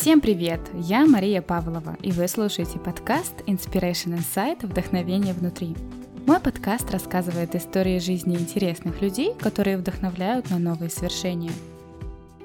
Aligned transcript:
Всем 0.00 0.22
привет! 0.22 0.62
Я 0.72 1.04
Мария 1.04 1.42
Павлова, 1.42 1.94
и 2.00 2.10
вы 2.10 2.26
слушаете 2.26 2.78
подкаст 2.78 3.34
Inspiration 3.46 4.18
Insight 4.18 4.66
«Вдохновение 4.66 5.34
внутри». 5.34 5.76
Мой 6.26 6.40
подкаст 6.40 6.90
рассказывает 6.90 7.54
истории 7.54 7.98
жизни 7.98 8.34
интересных 8.34 9.02
людей, 9.02 9.34
которые 9.38 9.76
вдохновляют 9.76 10.48
на 10.48 10.58
новые 10.58 10.88
свершения. 10.88 11.52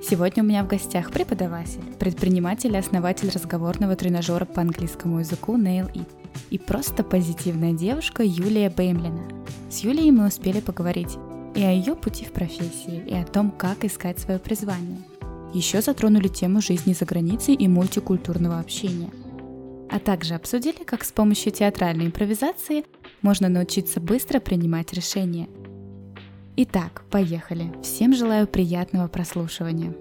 Сегодня 0.04 0.44
у 0.44 0.46
меня 0.46 0.66
в 0.66 0.68
гостях 0.68 1.14
преподаватель, 1.14 1.80
предприниматель 1.98 2.74
и 2.74 2.78
основатель 2.78 3.30
разговорного 3.30 3.96
тренажера 3.96 4.44
по 4.44 4.60
английскому 4.60 5.20
языку 5.20 5.58
Nail 5.58 5.90
It 5.94 6.10
и 6.50 6.60
просто 6.60 7.06
позитивная 7.06 7.72
девушка 7.72 8.22
Юлия 8.22 8.70
Беймлина. 8.70 9.30
С 9.70 9.80
Юлией 9.80 10.12
мы 10.12 10.28
успели 10.28 10.60
поговорить 10.60 11.16
и 11.56 11.64
о 11.64 11.72
ее 11.72 11.96
пути 11.96 12.26
в 12.26 12.34
профессии, 12.34 13.02
и 13.08 13.14
о 13.14 13.24
том, 13.24 13.50
как 13.50 13.86
искать 13.86 14.20
свое 14.20 14.40
призвание– 14.40 14.98
еще 15.56 15.82
затронули 15.82 16.28
тему 16.28 16.62
жизни 16.62 16.94
за 16.94 17.06
границей 17.06 17.56
и 17.56 17.68
мультикультурного 17.68 18.60
общения. 18.60 19.10
А 19.90 20.00
также 20.00 20.36
обсудили, 20.36 20.84
как 20.84 21.04
с 21.04 21.12
помощью 21.12 21.52
театральной 21.52 22.08
импровизации 22.08 22.84
можно 23.22 23.48
научиться 23.48 24.02
быстро 24.02 24.40
принимать 24.40 24.92
решения. 24.94 25.48
Итак, 26.58 27.04
поехали. 27.10 27.74
Всем 27.82 28.14
желаю 28.14 28.48
приятного 28.48 29.08
прослушивания. 29.08 29.94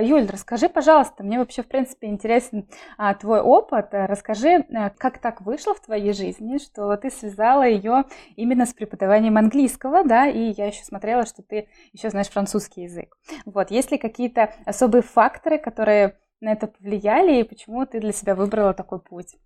Юль, 0.00 0.26
расскажи, 0.30 0.68
пожалуйста, 0.68 1.22
мне 1.22 1.38
вообще, 1.38 1.62
в 1.62 1.68
принципе, 1.68 2.06
интересен 2.06 2.68
а, 2.96 3.14
твой 3.14 3.40
опыт. 3.40 3.88
Расскажи, 3.92 4.64
а, 4.74 4.90
как 4.90 5.18
так 5.18 5.40
вышло 5.42 5.74
в 5.74 5.80
твоей 5.80 6.12
жизни, 6.12 6.58
что 6.58 6.96
ты 6.96 7.10
связала 7.10 7.66
ее 7.66 8.04
именно 8.36 8.66
с 8.66 8.72
преподаванием 8.72 9.36
английского, 9.36 10.04
да, 10.04 10.26
и 10.28 10.52
я 10.52 10.66
еще 10.66 10.84
смотрела, 10.84 11.26
что 11.26 11.42
ты 11.42 11.68
еще 11.92 12.10
знаешь 12.10 12.28
французский 12.28 12.82
язык. 12.82 13.16
Вот, 13.44 13.70
есть 13.70 13.90
ли 13.90 13.98
какие-то 13.98 14.54
особые 14.64 15.02
факторы, 15.02 15.58
которые 15.58 16.18
на 16.40 16.52
это 16.52 16.66
повлияли, 16.66 17.40
и 17.40 17.44
почему 17.44 17.86
ты 17.86 18.00
для 18.00 18.12
себя 18.12 18.34
выбрала 18.34 18.74
такой 18.74 19.00
путь? 19.00 19.36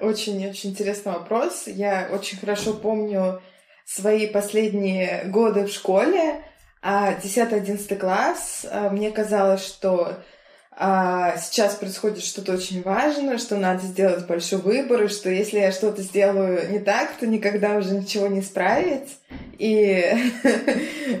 Очень-очень 0.00 0.70
интересный 0.70 1.12
вопрос. 1.12 1.68
Я 1.68 2.08
очень 2.12 2.38
хорошо 2.38 2.74
помню 2.74 3.40
свои 3.84 4.26
последние 4.26 5.24
годы 5.26 5.66
в 5.66 5.68
школе, 5.68 6.42
а 6.82 7.14
10-11 7.14 7.96
класс, 7.96 8.66
а, 8.70 8.90
мне 8.90 9.10
казалось, 9.10 9.64
что 9.64 10.16
а, 10.74 11.36
сейчас 11.36 11.74
происходит 11.74 12.24
что-то 12.24 12.54
очень 12.54 12.82
важное, 12.82 13.38
что 13.38 13.56
надо 13.56 13.82
сделать 13.82 14.26
большой 14.26 14.58
выбор, 14.58 15.02
и 15.02 15.08
что 15.08 15.28
если 15.28 15.58
я 15.58 15.70
что-то 15.70 16.02
сделаю 16.02 16.70
не 16.70 16.78
так, 16.78 17.12
то 17.12 17.26
никогда 17.26 17.76
уже 17.76 17.90
ничего 17.90 18.26
не 18.26 18.40
исправить, 18.40 19.18
и 19.58 20.12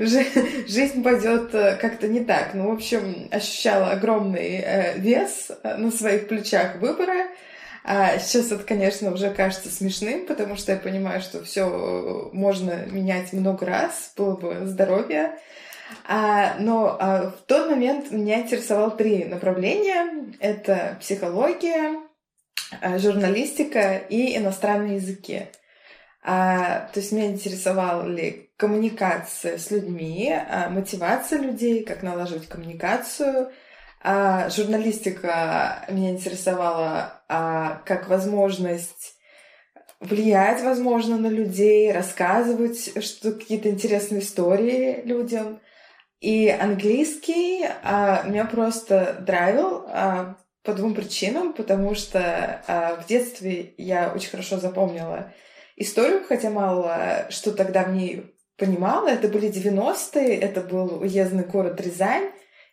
жизнь 0.66 1.02
пойдет 1.02 1.54
э, 1.54 1.76
как-то 1.76 2.08
не 2.08 2.20
так. 2.20 2.54
Ну, 2.54 2.70
в 2.70 2.72
общем, 2.72 3.28
ощущала 3.30 3.90
огромный 3.90 4.62
э, 4.64 4.98
вес 4.98 5.52
э, 5.62 5.76
на 5.76 5.92
своих 5.92 6.28
плечах 6.28 6.76
выбора, 6.76 7.26
а 7.84 8.18
сейчас 8.18 8.52
это, 8.52 8.62
конечно, 8.62 9.12
уже 9.12 9.30
кажется 9.30 9.68
смешным, 9.70 10.26
потому 10.26 10.56
что 10.56 10.72
я 10.72 10.78
понимаю, 10.78 11.20
что 11.20 11.42
все 11.42 12.30
можно 12.32 12.86
менять 12.86 13.32
много 13.32 13.66
раз, 13.66 14.12
было 14.16 14.36
бы 14.36 14.66
здоровье. 14.66 15.38
А, 16.06 16.54
но 16.58 16.96
а, 16.98 17.30
в 17.30 17.46
тот 17.46 17.70
момент 17.70 18.10
меня 18.10 18.40
интересовало 18.40 18.90
три 18.92 19.24
направления. 19.24 20.32
Это 20.40 20.96
психология, 21.00 22.00
а, 22.80 22.98
журналистика 22.98 23.96
и 23.96 24.36
иностранные 24.36 24.96
языки. 24.96 25.46
А, 26.22 26.88
то 26.92 27.00
есть 27.00 27.12
меня 27.12 27.26
интересовала 27.26 28.08
коммуникация 28.56 29.58
с 29.58 29.72
людьми, 29.72 30.32
мотивация 30.70 31.40
людей, 31.40 31.84
как 31.84 32.02
налаживать 32.02 32.48
коммуникацию. 32.48 33.50
А, 34.04 34.50
журналистика 34.50 35.84
меня 35.88 36.10
интересовала 36.10 37.22
а, 37.28 37.82
как 37.86 38.08
возможность 38.08 39.14
влиять, 40.00 40.62
возможно, 40.62 41.16
на 41.16 41.28
людей, 41.28 41.92
рассказывать 41.92 43.02
что 43.02 43.32
какие-то 43.32 43.70
интересные 43.70 44.20
истории 44.20 45.02
людям. 45.04 45.60
И 46.20 46.48
английский 46.48 47.64
а, 47.82 48.22
меня 48.24 48.44
просто 48.44 49.16
драйвил 49.20 49.84
а, 49.88 50.36
по 50.64 50.72
двум 50.72 50.94
причинам, 50.94 51.52
потому 51.52 51.94
что 51.94 52.62
а, 52.66 52.96
в 52.96 53.06
детстве 53.06 53.74
я 53.76 54.12
очень 54.14 54.30
хорошо 54.30 54.58
запомнила 54.58 55.32
историю, 55.76 56.24
хотя 56.26 56.50
мало 56.50 57.26
что 57.30 57.52
тогда 57.52 57.84
в 57.84 57.92
ней 57.92 58.34
понимала. 58.56 59.08
Это 59.08 59.28
были 59.28 59.48
90-е, 59.48 60.36
это 60.36 60.60
был 60.60 61.00
уездный 61.00 61.44
город 61.44 61.80
Рязань, 61.80 62.30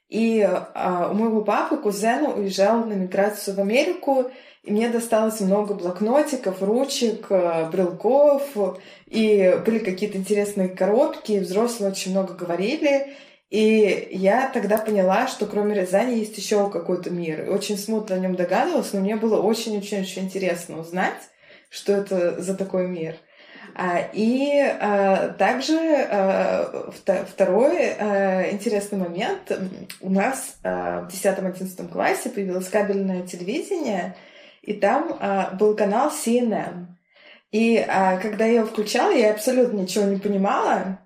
и 0.10 0.42
а, 0.42 1.10
у 1.12 1.14
моего 1.14 1.42
папы 1.42 1.78
кузена 1.78 2.34
уезжал 2.34 2.84
на 2.84 2.94
миграцию 2.94 3.56
в 3.56 3.60
Америку, 3.60 4.32
и 4.64 4.72
мне 4.72 4.90
досталось 4.90 5.40
много 5.40 5.76
блокнотиков, 5.76 6.64
ручек, 6.64 7.28
а, 7.30 7.70
брелков, 7.70 8.44
и 9.06 9.56
были 9.64 9.78
какие-то 9.80 10.18
интересные 10.18 10.68
коробки, 10.68 11.40
взрослые 11.40 11.92
очень 11.92 12.12
много 12.12 12.34
говорили. 12.34 13.14
И 13.52 14.10
я 14.12 14.50
тогда 14.52 14.78
поняла, 14.78 15.28
что 15.28 15.46
кроме 15.46 15.76
Рязани 15.76 16.20
есть 16.20 16.38
еще 16.38 16.70
какой-то 16.70 17.10
мир. 17.10 17.46
И 17.46 17.50
очень 17.50 17.78
смутно 17.78 18.16
о 18.16 18.20
нем 18.20 18.36
догадывалась, 18.36 18.94
но 18.94 19.00
мне 19.00 19.16
было 19.16 19.40
очень-очень-очень 19.42 20.24
интересно 20.24 20.80
узнать, 20.80 21.18
что 21.70 21.94
это 21.94 22.42
за 22.42 22.56
такой 22.56 22.88
мир. 22.88 23.16
А, 23.82 24.10
и 24.12 24.60
а, 24.60 25.30
также 25.38 25.78
а, 26.12 26.92
второй 26.92 27.78
интересный 28.52 28.98
момент. 28.98 29.58
У 30.02 30.10
нас 30.10 30.58
в 30.62 31.08
10-11 31.08 31.88
классе 31.88 32.30
появилось 32.30 32.68
кабельное 32.68 33.26
телевидение, 33.26 34.18
и 34.64 34.74
там 34.74 35.18
был 35.58 35.78
канал 35.78 36.12
CNN. 36.12 36.88
И 37.54 37.82
когда 38.22 38.44
я 38.44 38.56
его 38.56 38.66
включала, 38.68 39.12
я 39.12 39.32
абсолютно 39.32 39.78
ничего 39.78 40.04
не 40.04 40.18
понимала, 40.18 41.00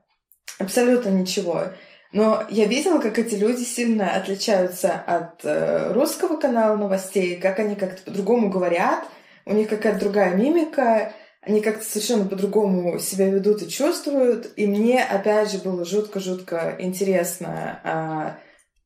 абсолютно 0.57 1.09
ничего. 1.09 1.66
Но 2.11 2.44
я 2.50 2.66
видела, 2.66 3.00
как 3.00 3.19
эти 3.19 3.35
люди 3.35 3.61
сильно 3.61 4.16
отличаются 4.16 4.94
от 4.94 5.44
э, 5.44 5.94
русского 5.94 6.38
канала 6.38 6.75
новостей, 6.75 7.38
как 7.38 7.57
они 7.59 7.75
как-то 7.75 8.03
по-другому 8.03 8.50
говорят, 8.50 9.05
у 9.45 9.53
них 9.53 9.67
какая-то 9.67 10.00
другая 10.00 10.35
мимика, 10.35 11.11
они 11.45 11.61
как-то 11.61 11.83
совершенно 11.83 12.25
по-другому 12.25 12.99
себя 12.99 13.29
ведут 13.29 13.61
и 13.61 13.69
чувствуют. 13.69 14.53
И 14.55 14.65
мне, 14.65 15.03
опять 15.03 15.51
же, 15.51 15.57
было 15.57 15.83
жутко-жутко 15.83 16.75
интересно 16.79 18.39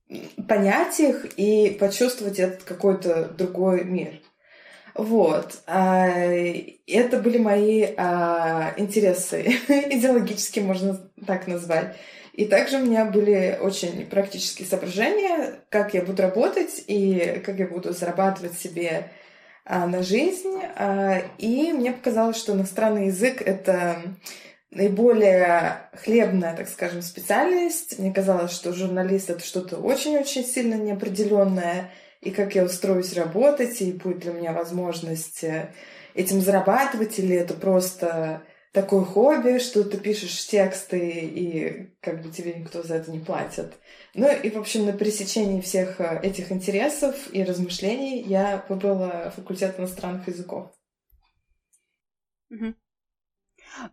э, 0.09 0.43
понять 0.47 0.99
их 0.99 1.25
и 1.37 1.69
почувствовать 1.79 2.39
этот 2.39 2.63
какой-то 2.63 3.25
другой 3.25 3.83
мир. 3.83 4.19
Вот. 4.95 5.59
А, 5.67 6.07
это 6.07 7.19
были 7.19 7.37
мои 7.37 7.85
а, 7.97 8.73
интересы, 8.77 9.43
идеологически 9.67 10.59
можно 10.59 10.99
так 11.25 11.47
назвать. 11.47 11.95
И 12.33 12.45
также 12.45 12.77
у 12.77 12.85
меня 12.85 13.05
были 13.05 13.57
очень 13.61 14.05
практические 14.07 14.67
соображения, 14.67 15.59
как 15.69 15.93
я 15.93 16.03
буду 16.03 16.21
работать 16.21 16.83
и 16.87 17.41
как 17.45 17.59
я 17.59 17.67
буду 17.67 17.93
зарабатывать 17.93 18.53
себе 18.57 18.89
а, 18.89 19.26
на 19.67 20.01
жизнь. 20.01 20.61
А, 20.75 21.21
и 21.37 21.73
мне 21.73 21.91
показалось, 21.91 22.37
что 22.37 22.53
иностранный 22.53 23.07
язык— 23.07 23.41
это 23.45 24.01
наиболее 24.71 25.89
хлебная, 25.93 26.55
так 26.55 26.69
скажем, 26.69 27.01
специальность. 27.01 27.99
Мне 27.99 28.13
казалось, 28.13 28.51
что 28.51 28.73
журналист— 28.73 29.29
это 29.31 29.43
что-то 29.43 29.77
очень-очень 29.77 30.45
сильно 30.45 30.75
неопределенное, 30.75 31.91
и 32.21 32.31
как 32.31 32.55
я 32.55 32.63
устроюсь 32.63 33.13
работать, 33.13 33.81
и 33.81 33.91
будет 33.91 34.25
ли 34.25 34.31
у 34.31 34.33
меня 34.33 34.53
возможность 34.53 35.43
э, 35.43 35.69
этим 36.13 36.41
зарабатывать, 36.41 37.19
или 37.19 37.35
это 37.35 37.53
просто 37.53 38.41
такое 38.71 39.03
хобби, 39.03 39.59
что 39.59 39.83
ты 39.83 39.97
пишешь 39.97 40.45
тексты, 40.47 40.99
и 40.99 41.95
как 42.01 42.21
бы 42.21 42.29
тебе 42.29 42.53
никто 42.53 42.83
за 42.83 42.95
это 42.95 43.11
не 43.11 43.19
платит. 43.19 43.73
Ну 44.13 44.31
и, 44.31 44.49
в 44.49 44.57
общем, 44.57 44.85
на 44.85 44.93
пересечении 44.93 45.61
всех 45.61 45.99
э, 45.99 46.19
этих 46.23 46.51
интересов 46.51 47.33
и 47.33 47.43
размышлений 47.43 48.21
я 48.21 48.63
выбрала 48.69 49.31
факультет 49.35 49.79
иностранных 49.79 50.27
языков. 50.27 50.71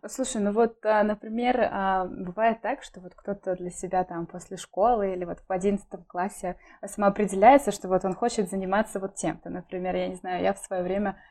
Слушай, 0.07 0.41
ну 0.41 0.51
вот, 0.51 0.83
а, 0.85 1.03
например, 1.03 1.59
а, 1.61 2.05
бывает 2.05 2.61
так, 2.61 2.83
что 2.83 3.01
вот 3.01 3.13
кто-то 3.15 3.55
для 3.55 3.69
себя 3.69 4.03
там 4.03 4.25
после 4.25 4.57
школы 4.57 5.13
или 5.13 5.25
вот 5.25 5.39
в 5.39 5.51
одиннадцатом 5.51 6.03
классе 6.05 6.57
самоопределяется, 6.85 7.71
что 7.71 7.87
вот 7.87 8.03
он 8.05 8.15
хочет 8.15 8.49
заниматься 8.49 8.99
вот 8.99 9.15
тем-то. 9.15 9.49
Например, 9.49 9.95
я 9.95 10.07
не 10.07 10.15
знаю, 10.15 10.43
я 10.43 10.53
в 10.53 10.59
свое 10.59 10.81
время 10.81 11.21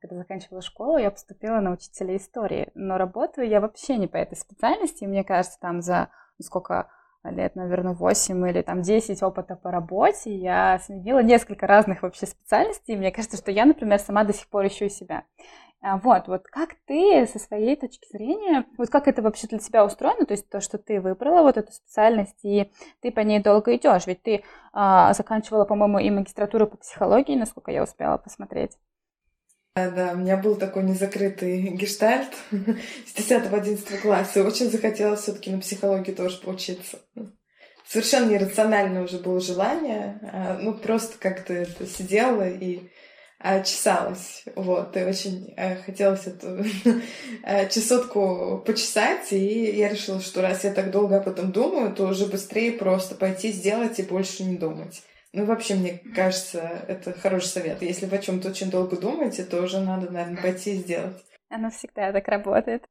когда 0.00 0.16
заканчивала 0.16 0.62
школу, 0.62 0.98
я 0.98 1.10
поступила 1.10 1.60
на 1.60 1.72
учителя 1.72 2.16
истории, 2.16 2.70
но 2.74 2.96
работаю 2.96 3.48
я 3.48 3.60
вообще 3.60 3.96
не 3.96 4.06
по 4.06 4.16
этой 4.16 4.36
специальности, 4.36 5.04
мне 5.04 5.24
кажется, 5.24 5.58
там 5.60 5.82
за 5.82 6.10
ну, 6.38 6.44
сколько 6.44 6.88
лет, 7.24 7.56
наверное, 7.56 7.94
8 7.94 8.48
или 8.48 8.62
там 8.62 8.82
10 8.82 9.22
опыта 9.22 9.56
по 9.56 9.70
работе, 9.70 10.34
я 10.34 10.78
сменила 10.84 11.22
несколько 11.22 11.66
разных 11.66 12.02
вообще 12.02 12.26
специальностей, 12.26 12.96
мне 12.96 13.10
кажется, 13.10 13.36
что 13.36 13.50
я, 13.50 13.64
например, 13.64 13.98
сама 13.98 14.24
до 14.24 14.32
сих 14.32 14.46
пор 14.48 14.66
ищу 14.66 14.88
себя. 14.88 15.24
А, 15.80 15.98
вот, 15.98 16.28
вот 16.28 16.44
как 16.44 16.76
ты 16.86 17.26
со 17.26 17.38
своей 17.38 17.76
точки 17.76 18.06
зрения, 18.10 18.64
вот 18.78 18.88
как 18.88 19.06
это 19.06 19.20
вообще 19.20 19.46
для 19.48 19.58
тебя 19.58 19.84
устроено, 19.84 20.24
то 20.24 20.32
есть 20.32 20.48
то, 20.48 20.60
что 20.60 20.78
ты 20.78 21.00
выбрала 21.00 21.42
вот 21.42 21.58
эту 21.58 21.72
специальность, 21.72 22.42
и 22.42 22.72
ты 23.00 23.10
по 23.10 23.20
ней 23.20 23.42
долго 23.42 23.76
идешь, 23.76 24.06
ведь 24.06 24.22
ты 24.22 24.44
а, 24.72 25.12
заканчивала, 25.12 25.66
по-моему, 25.66 25.98
и 25.98 26.10
магистратуру 26.10 26.66
по 26.66 26.78
психологии, 26.78 27.36
насколько 27.36 27.70
я 27.70 27.82
успела 27.82 28.16
посмотреть. 28.16 28.78
Да, 29.76 29.90
да, 29.90 30.12
у 30.12 30.18
меня 30.18 30.36
был 30.36 30.54
такой 30.54 30.84
незакрытый 30.84 31.70
гештальт 31.70 32.32
с 32.52 33.18
10-11 33.18 33.98
класса, 33.98 34.38
и 34.38 34.42
очень 34.44 34.70
захотелось 34.70 35.22
все 35.22 35.32
таки 35.32 35.50
на 35.50 35.58
психологии 35.58 36.12
тоже 36.12 36.36
поучиться. 36.36 37.00
Совершенно 37.84 38.30
нерациональное 38.30 39.02
уже 39.02 39.18
было 39.18 39.40
желание, 39.40 40.20
а, 40.32 40.58
ну 40.60 40.74
просто 40.74 41.18
как-то 41.18 41.66
сидела 41.86 42.48
и 42.48 42.88
а, 43.40 43.64
чесалась. 43.64 44.44
Вот, 44.54 44.96
и 44.96 45.02
очень 45.02 45.52
а, 45.56 45.74
хотелось 45.84 46.28
эту 46.28 46.64
а, 47.42 47.64
чесотку 47.68 48.62
почесать, 48.64 49.32
и 49.32 49.72
я 49.72 49.88
решила, 49.88 50.20
что 50.20 50.40
раз 50.40 50.62
я 50.62 50.72
так 50.72 50.92
долго 50.92 51.16
об 51.16 51.26
этом 51.26 51.50
думаю, 51.50 51.92
то 51.96 52.06
уже 52.06 52.26
быстрее 52.26 52.70
просто 52.70 53.16
пойти 53.16 53.50
сделать 53.50 53.98
и 53.98 54.04
больше 54.04 54.44
не 54.44 54.56
думать. 54.56 55.02
Ну, 55.36 55.46
вообще, 55.46 55.74
мне 55.74 55.98
кажется, 56.14 56.60
это 56.86 57.12
хороший 57.12 57.48
совет. 57.48 57.82
Если 57.82 58.06
вы 58.06 58.16
о 58.16 58.20
чем-то 58.20 58.50
очень 58.50 58.70
долго 58.70 58.96
думаете, 58.96 59.44
то 59.44 59.60
уже 59.60 59.80
надо, 59.80 60.08
наверное, 60.08 60.40
пойти 60.40 60.74
и 60.74 60.78
сделать. 60.78 61.16
Оно 61.48 61.70
всегда 61.70 62.12
так 62.12 62.28
работает. 62.28 62.88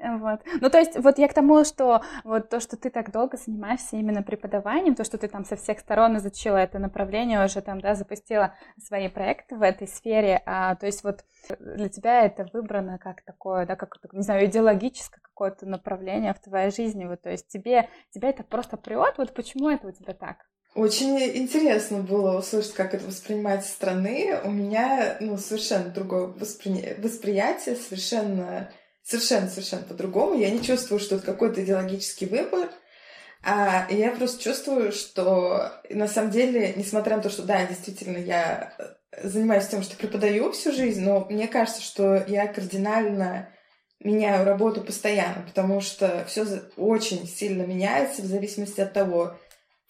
Вот. 0.00 0.40
Ну, 0.60 0.70
то 0.70 0.78
есть, 0.78 0.98
вот 0.98 1.18
я 1.18 1.28
к 1.28 1.34
тому, 1.34 1.64
что 1.64 2.02
вот 2.24 2.48
то, 2.48 2.58
что 2.58 2.76
ты 2.76 2.90
так 2.90 3.12
долго 3.12 3.36
занимаешься 3.36 3.96
именно 3.96 4.24
преподаванием, 4.24 4.96
то, 4.96 5.04
что 5.04 5.18
ты 5.18 5.28
там 5.28 5.44
со 5.44 5.54
всех 5.54 5.78
сторон 5.78 6.16
изучила 6.16 6.56
это 6.56 6.80
направление, 6.80 7.44
уже 7.44 7.60
там, 7.62 7.80
да, 7.80 7.94
запустила 7.94 8.54
свои 8.84 9.08
проекты 9.08 9.54
в 9.56 9.62
этой 9.62 9.86
сфере, 9.86 10.42
а, 10.46 10.74
то 10.74 10.86
есть 10.86 11.04
вот 11.04 11.24
для 11.60 11.88
тебя 11.88 12.24
это 12.24 12.48
выбрано 12.52 12.98
как 12.98 13.22
такое, 13.22 13.66
да, 13.66 13.76
как, 13.76 13.96
не 14.12 14.22
знаю, 14.22 14.46
идеологическое 14.46 15.20
какое-то 15.22 15.66
направление 15.66 16.34
в 16.34 16.40
твоей 16.40 16.72
жизни, 16.72 17.04
вот, 17.04 17.22
то 17.22 17.30
есть 17.30 17.46
тебе, 17.48 17.88
тебе 18.10 18.30
это 18.30 18.42
просто 18.42 18.76
прет, 18.76 19.14
вот 19.18 19.34
почему 19.34 19.68
это 19.68 19.88
у 19.88 19.92
тебя 19.92 20.14
так? 20.14 20.38
Очень 20.76 21.18
интересно 21.18 22.00
было 22.02 22.38
услышать, 22.38 22.74
как 22.74 22.92
это 22.92 23.06
воспринимается 23.06 23.70
со 23.70 23.76
стороны. 23.76 24.38
У 24.44 24.50
меня, 24.50 25.16
ну, 25.20 25.38
совершенно 25.38 25.88
другое 25.88 26.26
воспри... 26.26 26.94
восприятие, 26.98 27.76
совершенно 27.76 28.70
совершенно-совершенно 29.02 29.84
по-другому. 29.84 30.38
Я 30.38 30.50
не 30.50 30.62
чувствую, 30.62 31.00
что 31.00 31.16
это 31.16 31.24
какой-то 31.24 31.64
идеологический 31.64 32.26
выбор, 32.26 32.68
а 33.42 33.86
я 33.88 34.10
просто 34.10 34.42
чувствую, 34.42 34.92
что 34.92 35.72
на 35.88 36.08
самом 36.08 36.30
деле, 36.30 36.74
несмотря 36.76 37.16
на 37.16 37.22
то, 37.22 37.30
что 37.30 37.44
да, 37.44 37.64
действительно, 37.64 38.18
я 38.18 38.74
э, 39.12 39.28
занимаюсь 39.28 39.68
тем, 39.68 39.82
что 39.82 39.96
преподаю 39.96 40.52
всю 40.52 40.72
жизнь, 40.72 41.02
но 41.02 41.24
мне 41.30 41.48
кажется, 41.48 41.80
что 41.80 42.22
я 42.26 42.48
кардинально 42.48 43.48
меняю 44.00 44.44
работу 44.44 44.82
постоянно, 44.82 45.42
потому 45.46 45.80
что 45.80 46.24
все 46.26 46.44
очень 46.76 47.26
сильно 47.26 47.62
меняется 47.62 48.20
в 48.20 48.26
зависимости 48.26 48.82
от 48.82 48.92
того, 48.92 49.38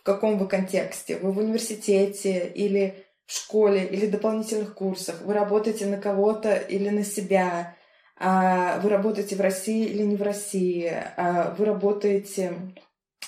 каком 0.07 0.39
вы 0.39 0.49
контексте. 0.49 1.17
Вы 1.17 1.33
в 1.33 1.39
университете 1.39 2.47
или 2.49 3.05
в 3.27 3.33
школе, 3.33 3.85
или 3.85 4.07
дополнительных 4.07 4.75
курсах. 4.75 5.21
Вы 5.23 5.35
работаете 5.35 5.87
на 5.87 5.99
кого-то 5.99 6.55
или 6.55 6.89
на 6.89 7.05
себя 7.05 7.77
а 8.19 8.79
вы 8.81 8.89
работаете 8.89 9.37
в 9.37 9.41
России 9.41 9.85
или 9.85 10.03
не 10.03 10.17
в 10.17 10.23
России, 10.23 10.91
а 11.17 11.55
вы 11.57 11.67
работаете 11.67 12.55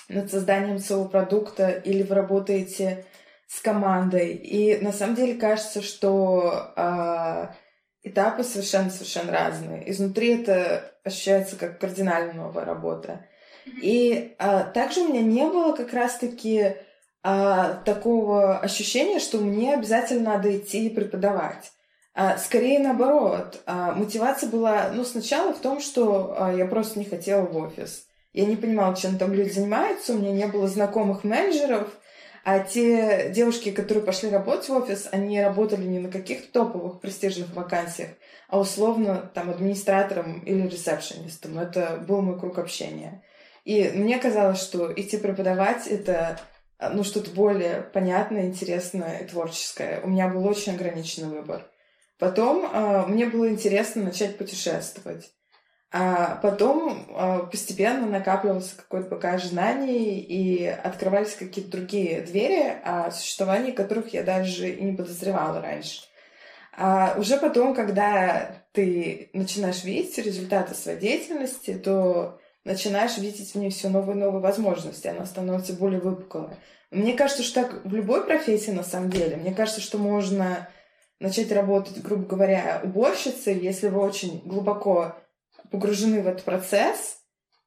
над 0.08 0.30
созданием 0.30 0.78
своего 0.78 1.04
продукта 1.04 1.68
или 1.68 2.02
вы 2.02 2.14
работаете 2.14 3.04
с 3.46 3.60
командой. 3.60 4.32
И 4.32 4.78
на 4.82 4.92
самом 4.92 5.14
деле 5.14 5.34
кажется, 5.34 5.82
что 5.82 6.72
а, 6.76 7.54
этапы 8.02 8.42
совершенно-совершенно 8.42 9.32
разные. 9.32 9.90
Изнутри 9.90 10.40
это 10.40 10.94
ощущается 11.04 11.56
как 11.56 11.78
кардинально 11.78 12.32
новая 12.32 12.64
работа. 12.64 13.26
И 13.82 14.34
а, 14.38 14.64
также 14.64 15.00
у 15.00 15.08
меня 15.08 15.22
не 15.22 15.46
было 15.46 15.72
как 15.72 15.92
раз-таки 15.92 16.74
а, 17.22 17.74
такого 17.84 18.58
ощущения, 18.58 19.18
что 19.18 19.38
мне 19.38 19.74
обязательно 19.74 20.32
надо 20.32 20.56
идти 20.56 20.86
и 20.86 20.94
преподавать. 20.94 21.72
А, 22.14 22.36
скорее 22.36 22.80
наоборот. 22.80 23.62
А, 23.66 23.92
мотивация 23.92 24.48
была, 24.48 24.90
ну, 24.92 25.04
сначала 25.04 25.52
в 25.52 25.60
том, 25.60 25.80
что 25.80 26.34
а, 26.36 26.52
я 26.52 26.66
просто 26.66 26.98
не 26.98 27.04
хотела 27.04 27.42
в 27.42 27.56
офис. 27.56 28.06
Я 28.32 28.46
не 28.46 28.56
понимала, 28.56 28.96
чем 28.96 29.18
там 29.18 29.32
люди 29.32 29.50
занимаются, 29.50 30.12
у 30.12 30.18
меня 30.18 30.32
не 30.32 30.46
было 30.46 30.66
знакомых 30.68 31.24
менеджеров, 31.24 31.88
а 32.44 32.60
те 32.60 33.30
девушки, 33.30 33.70
которые 33.70 34.04
пошли 34.04 34.30
работать 34.30 34.68
в 34.68 34.72
офис, 34.72 35.08
они 35.12 35.40
работали 35.40 35.84
не 35.84 35.98
на 35.98 36.10
каких-то 36.10 36.52
топовых 36.52 37.00
престижных 37.00 37.54
вакансиях, 37.54 38.10
а 38.48 38.58
условно 38.58 39.30
там 39.34 39.50
администратором 39.50 40.40
или 40.40 40.66
ресепшенистом. 40.66 41.58
Это 41.58 42.02
был 42.08 42.20
мой 42.20 42.38
круг 42.38 42.58
общения. 42.58 43.22
И 43.68 43.90
мне 43.90 44.18
казалось, 44.18 44.62
что 44.62 44.90
идти 44.94 45.18
преподавать— 45.18 45.86
это 45.88 46.40
ну, 46.80 47.04
что-то 47.04 47.32
более 47.32 47.82
понятное, 47.82 48.46
интересное 48.46 49.18
и 49.18 49.26
творческое. 49.26 50.00
У 50.00 50.08
меня 50.08 50.28
был 50.28 50.46
очень 50.46 50.74
ограниченный 50.74 51.28
выбор. 51.28 51.66
Потом 52.18 52.64
э, 52.64 53.04
мне 53.08 53.26
было 53.26 53.46
интересно 53.50 54.04
начать 54.04 54.38
путешествовать. 54.38 55.30
А 55.92 56.36
потом 56.36 57.08
э, 57.10 57.40
постепенно 57.50 58.06
накапливался 58.06 58.74
какой-то 58.74 59.10
багаж 59.10 59.44
знаний 59.44 60.18
и 60.18 60.64
открывались 60.64 61.34
какие-то 61.34 61.70
другие 61.70 62.22
двери, 62.22 62.74
о 62.82 63.10
существовании 63.10 63.72
которых 63.72 64.14
я 64.14 64.22
даже 64.22 64.70
и 64.70 64.82
не 64.82 64.96
подозревала 64.96 65.60
раньше. 65.60 66.04
А 66.74 67.16
уже 67.18 67.36
потом, 67.36 67.74
когда 67.74 68.64
ты 68.72 69.28
начинаешь 69.34 69.84
видеть 69.84 70.16
результаты 70.16 70.74
своей 70.74 70.98
деятельности, 70.98 71.74
то 71.74 72.40
начинаешь 72.68 73.16
видеть 73.16 73.52
в 73.52 73.58
ней 73.58 73.70
все 73.70 73.88
новые 73.88 74.16
и 74.16 74.20
новые 74.20 74.42
возможности, 74.42 75.08
она 75.08 75.24
становится 75.24 75.72
более 75.72 76.00
выпуклой. 76.00 76.50
Мне 76.90 77.14
кажется, 77.14 77.42
что 77.42 77.62
так 77.62 77.84
в 77.84 77.94
любой 77.94 78.24
профессии 78.24 78.70
на 78.70 78.84
самом 78.84 79.10
деле. 79.10 79.36
Мне 79.36 79.54
кажется, 79.54 79.80
что 79.80 79.98
можно 79.98 80.68
начать 81.18 81.50
работать, 81.50 82.00
грубо 82.02 82.24
говоря, 82.24 82.80
уборщицей, 82.84 83.58
если 83.58 83.88
вы 83.88 84.00
очень 84.00 84.40
глубоко 84.44 85.16
погружены 85.70 86.22
в 86.22 86.28
этот 86.28 86.44
процесс, 86.44 87.18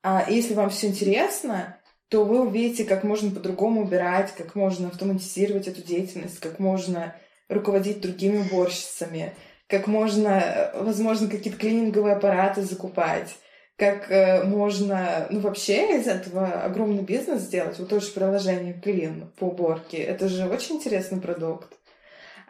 а 0.03 0.25
если 0.29 0.53
вам 0.53 0.69
все 0.69 0.87
интересно, 0.87 1.77
то 2.07 2.23
вы 2.23 2.41
увидите, 2.41 2.83
как 2.83 3.03
можно 3.03 3.31
по-другому 3.31 3.81
убирать, 3.81 4.33
как 4.35 4.55
можно 4.55 4.87
автоматизировать 4.87 5.67
эту 5.67 5.81
деятельность, 5.81 6.39
как 6.39 6.59
можно 6.59 7.15
руководить 7.49 8.01
другими 8.01 8.37
уборщицами, 8.37 9.33
как 9.67 9.87
можно, 9.87 10.71
возможно, 10.75 11.27
какие-то 11.27 11.59
клининговые 11.59 12.15
аппараты 12.15 12.61
закупать, 12.63 13.35
как 13.81 14.11
э, 14.11 14.43
можно, 14.43 15.25
ну, 15.31 15.39
вообще 15.39 15.97
из 15.97 16.05
этого 16.05 16.45
огромный 16.61 17.01
бизнес 17.01 17.41
сделать. 17.41 17.79
Вот 17.79 17.89
тоже 17.89 18.11
приложение 18.11 18.79
Клин 18.79 19.31
по 19.39 19.45
уборке. 19.45 19.97
Это 19.97 20.29
же 20.29 20.47
очень 20.47 20.75
интересный 20.75 21.19
продукт. 21.19 21.73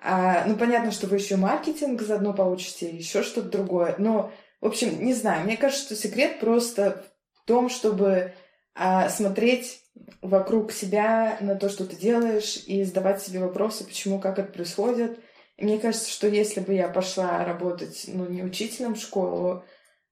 А, 0.03 0.43
ну, 0.45 0.57
понятно, 0.57 0.91
что 0.91 1.07
вы 1.07 1.15
еще 1.15 1.37
маркетинг 1.37 2.01
заодно 2.01 2.33
получите, 2.33 2.89
еще 2.89 3.23
что-то 3.23 3.47
другое. 3.47 3.95
Но, 3.97 4.29
в 4.59 4.65
общем, 4.65 5.01
не 5.05 5.13
знаю. 5.13 5.45
Мне 5.45 5.55
кажется, 5.55 5.85
что 5.85 5.95
секрет 5.95 6.41
просто 6.41 7.05
в 7.31 7.45
том, 7.45 7.69
чтобы 7.69 8.33
а, 8.75 9.07
смотреть 9.07 9.79
вокруг 10.21 10.73
себя 10.73 11.37
на 11.39 11.55
то, 11.55 11.69
что 11.69 11.85
ты 11.85 11.95
делаешь, 11.95 12.61
и 12.67 12.83
задавать 12.83 13.21
себе 13.21 13.39
вопросы, 13.39 13.85
почему, 13.85 14.19
как 14.19 14.37
это 14.37 14.51
происходит. 14.51 15.17
И 15.55 15.63
мне 15.63 15.79
кажется, 15.79 16.09
что 16.09 16.27
если 16.27 16.59
бы 16.59 16.73
я 16.73 16.89
пошла 16.89 17.45
работать, 17.45 18.03
ну, 18.07 18.25
не 18.25 18.43
учителем 18.43 18.95
в 18.95 18.99
школу, 18.99 19.63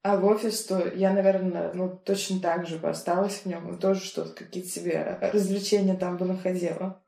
а 0.02 0.18
в 0.18 0.26
офис, 0.26 0.66
то 0.66 0.88
я, 0.88 1.12
наверное, 1.12 1.74
ну, 1.74 1.90
точно 1.90 2.40
так 2.40 2.68
же 2.68 2.78
бы 2.78 2.90
осталась 2.90 3.42
в 3.42 3.46
нем 3.46 3.74
и 3.74 3.80
тоже 3.80 4.02
что-то, 4.02 4.32
какие-то 4.34 4.70
себе 4.70 5.18
развлечения 5.22 5.96
там 5.96 6.18
бы 6.18 6.26
находила. 6.26 7.04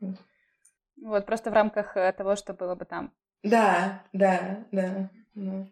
Вот, 1.02 1.26
просто 1.26 1.50
в 1.50 1.54
рамках 1.54 1.98
э, 1.98 2.12
того, 2.14 2.36
что 2.36 2.54
было 2.54 2.76
бы 2.76 2.86
там. 2.86 3.12
Да, 3.44 4.04
да, 4.14 4.66
да. 4.72 5.10
Ну. 5.34 5.68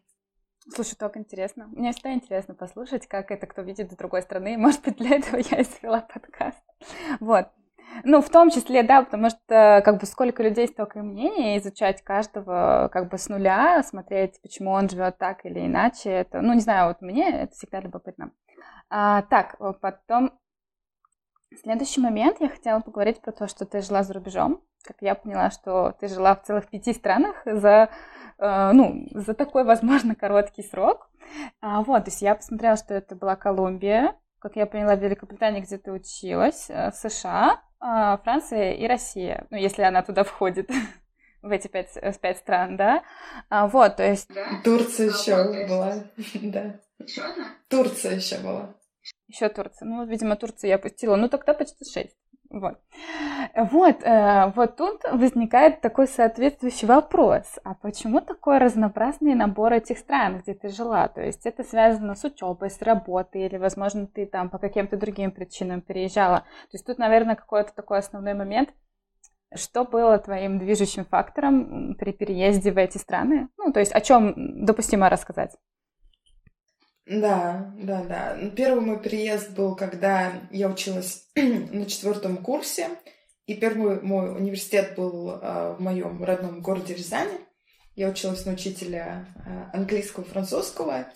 Слушай, 0.74 0.96
так 0.96 1.18
интересно. 1.18 1.68
Мне 1.68 1.92
всегда 1.92 2.14
интересно 2.14 2.56
послушать, 2.56 3.08
как 3.08 3.32
это 3.32 3.46
кто 3.46 3.62
видит 3.62 3.92
с 3.92 3.96
другой 3.96 4.22
стороны. 4.22 4.58
Может 4.58 4.84
быть, 4.84 4.98
для 4.98 5.18
этого 5.18 5.38
я 5.38 5.60
и 5.60 5.64
свела 5.64 6.02
подкаст. 6.02 6.58
Вот. 7.20 7.48
Ну, 8.04 8.22
в 8.22 8.30
том 8.30 8.50
числе, 8.50 8.84
да, 8.84 9.02
потому 9.04 9.30
что 9.30 9.82
как 9.84 10.00
бы 10.00 10.06
сколько 10.06 10.44
людей, 10.44 10.68
столько 10.68 11.00
и 11.00 11.02
мнений, 11.02 11.58
изучать 11.58 12.02
каждого 12.04 12.90
как 12.92 13.10
бы 13.10 13.18
с 13.18 13.30
нуля, 13.30 13.84
смотреть, 13.84 14.42
почему 14.42 14.72
он 14.72 14.90
живет 14.90 15.18
так 15.18 15.46
или 15.46 15.66
иначе, 15.66 16.10
это, 16.10 16.42
ну, 16.42 16.54
не 16.54 16.62
знаю, 16.62 16.90
вот 16.90 17.02
мне 17.02 17.30
это 17.30 17.54
всегда 17.54 17.82
любопытно. 17.82 18.32
А, 18.90 19.24
так, 19.24 19.58
потом 19.82 20.32
следующий 21.62 22.02
момент 22.02 22.38
я 22.40 22.50
хотела 22.50 22.80
поговорить 22.80 23.22
про 23.22 23.32
то, 23.32 23.48
что 23.48 23.66
ты 23.66 23.82
жила 23.82 24.04
за 24.04 24.14
рубежом 24.14 24.62
как 24.84 24.98
я 25.02 25.16
поняла, 25.16 25.52
что 25.52 25.96
ты 26.00 26.08
жила 26.08 26.36
в 26.36 26.44
целых 26.44 26.68
пяти 26.68 26.94
странах 26.94 27.36
за, 27.46 27.90
э, 28.38 28.72
ну, 28.74 29.08
за 29.12 29.34
такой, 29.34 29.64
возможно, 29.64 30.16
короткий 30.16 30.64
срок. 30.64 31.10
А, 31.62 31.82
вот, 31.82 32.06
то 32.06 32.10
есть 32.10 32.22
я 32.22 32.36
посмотрела, 32.36 32.76
что 32.76 32.94
это 32.94 33.16
была 33.16 33.36
Колумбия, 33.36 34.16
как 34.40 34.56
я 34.56 34.66
поняла, 34.66 34.96
в 34.96 35.04
Великобритании, 35.04 35.62
где 35.62 35.78
ты 35.78 35.92
училась, 35.92 36.70
э, 36.70 36.92
США, 36.92 37.62
э, 37.82 38.18
Франция 38.24 38.74
и 38.74 38.88
Россия, 38.88 39.48
ну, 39.50 39.58
если 39.58 39.84
она 39.84 40.02
туда 40.02 40.24
входит. 40.24 40.70
в 41.42 41.52
эти 41.52 41.68
пять, 41.68 41.96
в 41.96 42.20
пять 42.20 42.38
стран, 42.38 42.78
да? 42.78 43.04
А, 43.50 43.68
вот, 43.68 43.96
то 43.98 44.04
есть... 44.04 44.28
Да? 44.34 44.62
Турция 44.64 45.08
а, 45.08 45.18
еще 45.18 45.44
вот, 45.44 45.70
была, 45.70 46.04
да. 46.42 46.80
Еще 47.00 47.22
одна? 47.22 47.56
Турция 47.70 48.16
еще 48.16 48.40
была. 48.40 48.76
Еще 49.28 49.50
Турция. 49.50 49.88
Ну, 49.88 50.06
видимо, 50.06 50.36
Турцию 50.36 50.70
я 50.70 50.76
опустила. 50.76 51.16
Ну, 51.16 51.30
тогда 51.30 51.54
почти 51.54 51.86
шесть. 51.86 52.18
Вот. 52.50 52.80
Вот, 53.56 54.04
э, 54.04 54.52
вот 54.56 54.76
тут 54.76 55.04
возникает 55.12 55.82
такой 55.82 56.08
соответствующий 56.08 56.88
вопрос. 56.88 57.60
А 57.64 57.76
почему 57.76 58.22
такой 58.22 58.58
разнообразный 58.58 59.36
набор 59.36 59.74
этих 59.74 60.00
стран, 60.00 60.40
где 60.40 60.56
ты 60.56 60.70
жила? 60.70 61.08
То 61.10 61.22
есть 61.22 61.46
это 61.46 61.64
связано 61.64 62.16
с 62.16 62.24
учебой, 62.24 62.72
с 62.72 62.82
работой, 62.82 63.46
или, 63.46 63.58
возможно, 63.58 64.08
ты 64.08 64.26
там 64.26 64.50
по 64.50 64.58
каким-то 64.58 64.98
другим 64.98 65.32
причинам 65.32 65.82
переезжала. 65.82 66.40
То 66.40 66.74
есть 66.74 66.86
тут, 66.86 66.98
наверное, 66.98 67.36
какой-то 67.36 67.72
такой 67.74 68.00
основной 68.00 68.34
момент. 68.34 68.70
Что 69.56 69.84
было 69.84 70.18
твоим 70.20 70.60
движущим 70.60 71.06
фактором 71.06 71.96
при 71.96 72.12
переезде 72.14 72.72
в 72.72 72.78
эти 72.78 72.98
страны? 72.98 73.50
Ну, 73.58 73.72
то 73.72 73.80
есть 73.80 73.92
о 73.92 74.02
чем 74.02 74.66
допустимо 74.66 75.10
рассказать? 75.10 75.56
Да, 77.10 77.74
да, 77.76 78.04
да. 78.04 78.38
Ну, 78.40 78.52
первый 78.52 78.82
мой 78.82 79.00
переезд 79.00 79.50
был, 79.52 79.76
когда 79.76 80.32
я 80.52 80.70
училась 80.70 81.28
на 81.36 81.86
четвертом 81.88 82.38
курсе, 82.38 82.90
и 83.48 83.56
первый 83.56 84.00
мой 84.02 84.32
университет 84.32 84.94
был 84.96 85.32
э, 85.32 85.76
в 85.76 85.82
моем 85.82 86.24
родном 86.24 86.62
городе 86.62 86.94
Рязани. 86.94 87.40
Я 87.96 88.10
училась 88.10 88.46
на 88.46 88.54
учителя 88.54 89.26
э, 89.44 89.76
английского, 89.76 90.24
французского. 90.24 91.12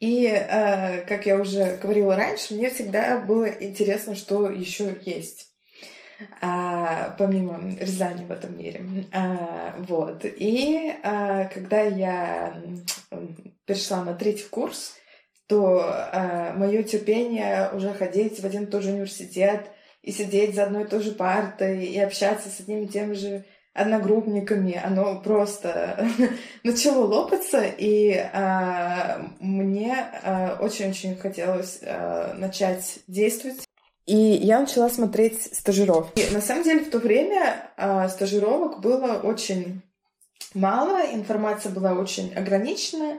И, 0.00 0.26
э, 0.26 1.00
как 1.06 1.24
я 1.24 1.38
уже 1.38 1.78
говорила 1.78 2.14
раньше, 2.14 2.52
мне 2.52 2.68
всегда 2.68 3.18
было 3.18 3.46
интересно, 3.46 4.14
что 4.14 4.50
еще 4.50 4.98
есть 5.06 5.50
а, 6.42 7.14
помимо 7.18 7.58
Рязани 7.78 8.26
в 8.26 8.30
этом 8.30 8.58
мире. 8.58 8.84
А, 9.12 9.76
вот. 9.78 10.24
И 10.24 10.94
а, 11.02 11.44
когда 11.46 11.80
я 11.82 12.62
перешла 13.64 14.04
на 14.04 14.14
третий 14.14 14.48
курс, 14.48 14.94
то 15.46 15.80
э, 16.12 16.52
мое 16.54 16.82
терпение 16.82 17.70
уже 17.72 17.92
ходить 17.92 18.40
в 18.40 18.44
один 18.44 18.64
и 18.64 18.66
тот 18.66 18.82
же 18.82 18.90
университет 18.90 19.66
и 20.02 20.12
сидеть 20.12 20.54
за 20.54 20.64
одной 20.64 20.84
и 20.84 20.86
той 20.86 21.00
же 21.00 21.12
партой 21.12 21.84
и 21.86 21.98
общаться 21.98 22.48
с 22.48 22.60
одними 22.60 22.84
и 22.84 22.88
теми 22.88 23.14
же 23.14 23.44
одногруппниками, 23.76 24.80
оно 24.82 25.20
просто 25.20 26.08
начало 26.64 27.04
лопаться, 27.06 27.62
и 27.62 28.10
э, 28.10 29.18
мне 29.38 29.94
э, 30.22 30.56
очень-очень 30.60 31.16
хотелось 31.16 31.78
э, 31.82 32.32
начать 32.34 33.00
действовать. 33.06 33.66
И 34.06 34.16
я 34.16 34.60
начала 34.60 34.88
смотреть 34.88 35.54
стажировки. 35.54 36.22
На 36.32 36.40
самом 36.40 36.62
деле 36.62 36.84
в 36.84 36.90
то 36.90 36.98
время 36.98 37.70
э, 37.76 38.08
стажировок 38.08 38.80
было 38.80 39.20
очень 39.22 39.82
мало, 40.54 41.02
информация 41.12 41.72
была 41.72 41.92
очень 41.92 42.32
ограничена, 42.34 43.18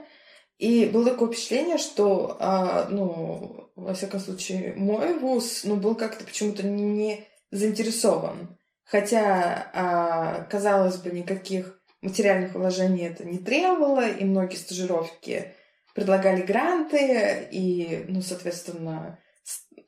и 0.58 0.86
было 0.86 1.10
такое 1.10 1.28
впечатление, 1.28 1.78
что, 1.78 2.36
а, 2.40 2.88
ну, 2.90 3.70
во 3.76 3.94
всяком 3.94 4.18
случае, 4.18 4.74
мой 4.74 5.14
вуз, 5.18 5.62
ну, 5.64 5.76
был 5.76 5.94
как-то 5.94 6.24
почему-то 6.24 6.66
не 6.66 7.26
заинтересован. 7.52 8.58
Хотя, 8.84 9.70
а, 9.72 10.42
казалось 10.50 10.96
бы, 10.96 11.10
никаких 11.10 11.80
материальных 12.02 12.54
вложений 12.54 13.06
это 13.06 13.24
не 13.24 13.38
требовало, 13.38 14.08
и 14.08 14.24
многие 14.24 14.56
стажировки 14.56 15.54
предлагали 15.94 16.42
гранты, 16.42 17.48
и, 17.52 18.04
ну, 18.08 18.20
соответственно, 18.20 19.18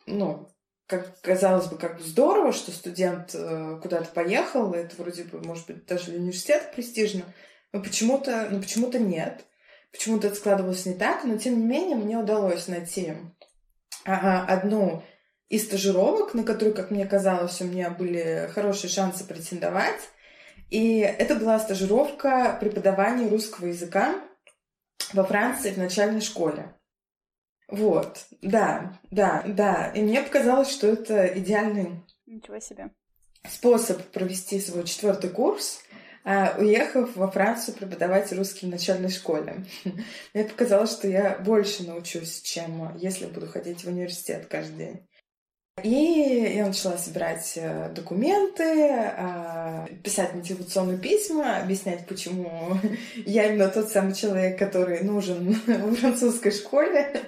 ну, 0.07 0.49
как 0.87 1.21
казалось 1.21 1.67
бы, 1.67 1.79
как 1.79 1.99
бы 1.99 2.03
здорово, 2.03 2.53
что 2.53 2.73
студент 2.73 3.31
э, 3.35 3.79
куда-то 3.81 4.11
поехал, 4.13 4.73
это 4.73 4.95
вроде 4.97 5.25
бы, 5.25 5.41
может 5.41 5.67
быть, 5.67 5.87
даже 5.87 6.07
для 6.07 6.19
университета 6.19 6.67
престижно, 6.75 7.23
но 7.73 7.81
почему-то, 7.81 8.49
но 8.51 8.61
почему-то 8.61 8.99
нет. 8.99 9.45
Почему-то 9.93 10.29
это 10.29 10.37
складывалось 10.37 10.87
не 10.87 10.95
так, 10.95 11.25
но 11.25 11.37
тем 11.37 11.59
не 11.59 11.67
менее 11.67 11.97
мне 11.97 12.17
удалось 12.17 12.69
найти 12.69 13.15
одну 14.05 15.03
из 15.49 15.65
стажировок, 15.65 16.33
на 16.33 16.45
которую, 16.45 16.75
как 16.75 16.91
мне 16.91 17.05
казалось, 17.07 17.61
у 17.61 17.65
меня 17.65 17.91
были 17.91 18.49
хорошие 18.55 18.89
шансы 18.89 19.25
претендовать. 19.25 20.01
И 20.71 20.99
это 21.01 21.35
была 21.35 21.59
стажировка 21.59 22.57
преподавания 22.61 23.29
русского 23.29 23.67
языка 23.67 24.15
во 25.13 25.25
Франции 25.25 25.73
в 25.73 25.79
начальной 25.79 26.21
школе. 26.21 26.75
Вот, 27.67 28.27
да, 28.43 29.01
да, 29.11 29.43
да. 29.47 29.93
И 29.95 30.03
мне 30.03 30.23
показалось, 30.23 30.71
что 30.71 30.87
это 30.87 31.27
идеальный 31.39 32.05
Ничего 32.27 32.61
себе. 32.61 32.91
способ 33.49 34.01
провести 34.11 34.61
свой 34.61 34.85
четвертый 34.85 35.31
курс 35.31 35.81
уехав 36.25 37.17
во 37.17 37.31
Францию 37.31 37.77
преподавать 37.77 38.33
русский 38.33 38.67
в 38.67 38.71
начальной 38.71 39.11
школе. 39.11 39.65
Мне 40.35 40.45
показалось, 40.45 40.93
что 40.93 41.09
я 41.09 41.39
больше 41.39 41.85
научусь, 41.85 42.43
чем 42.43 42.97
если 42.97 43.27
буду 43.27 43.47
ходить 43.47 43.85
в 43.85 43.89
университет 43.89 44.47
каждый 44.49 44.77
день. 44.77 45.07
И 45.83 46.53
я 46.57 46.67
начала 46.67 46.99
собирать 46.99 47.53
э, 47.57 47.91
документы, 47.95 48.91
а, 48.93 49.87
писать 50.05 50.35
мотивационные 50.35 50.99
письма, 50.99 51.59
объяснять, 51.59 52.07
почему 52.07 52.77
я 53.27 53.47
именно 53.47 53.69
тот 53.69 53.89
самый 53.89 54.15
человек, 54.15 54.59
который 54.59 55.01
нужен 55.03 55.53
в 55.67 55.95
французской 55.95 56.51
школе, 56.51 57.23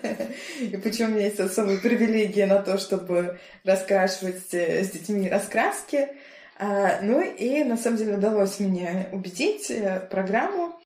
и 0.60 0.76
почему 0.76 1.12
у 1.12 1.14
меня 1.14 1.26
есть 1.26 1.40
особые 1.40 1.78
привилегии 1.78 2.42
на 2.42 2.60
то, 2.60 2.78
чтобы 2.78 3.38
раскрашивать 3.64 4.52
э, 4.52 4.84
с 4.84 4.90
детьми 4.90 5.28
раскраски. 5.28 6.08
А, 6.62 7.00
ну 7.02 7.20
и 7.20 7.64
на 7.64 7.76
самом 7.76 7.96
деле 7.96 8.14
удалось 8.14 8.60
мне 8.60 9.08
убедить 9.10 9.68
э, 9.68 10.06
программу, 10.08 10.78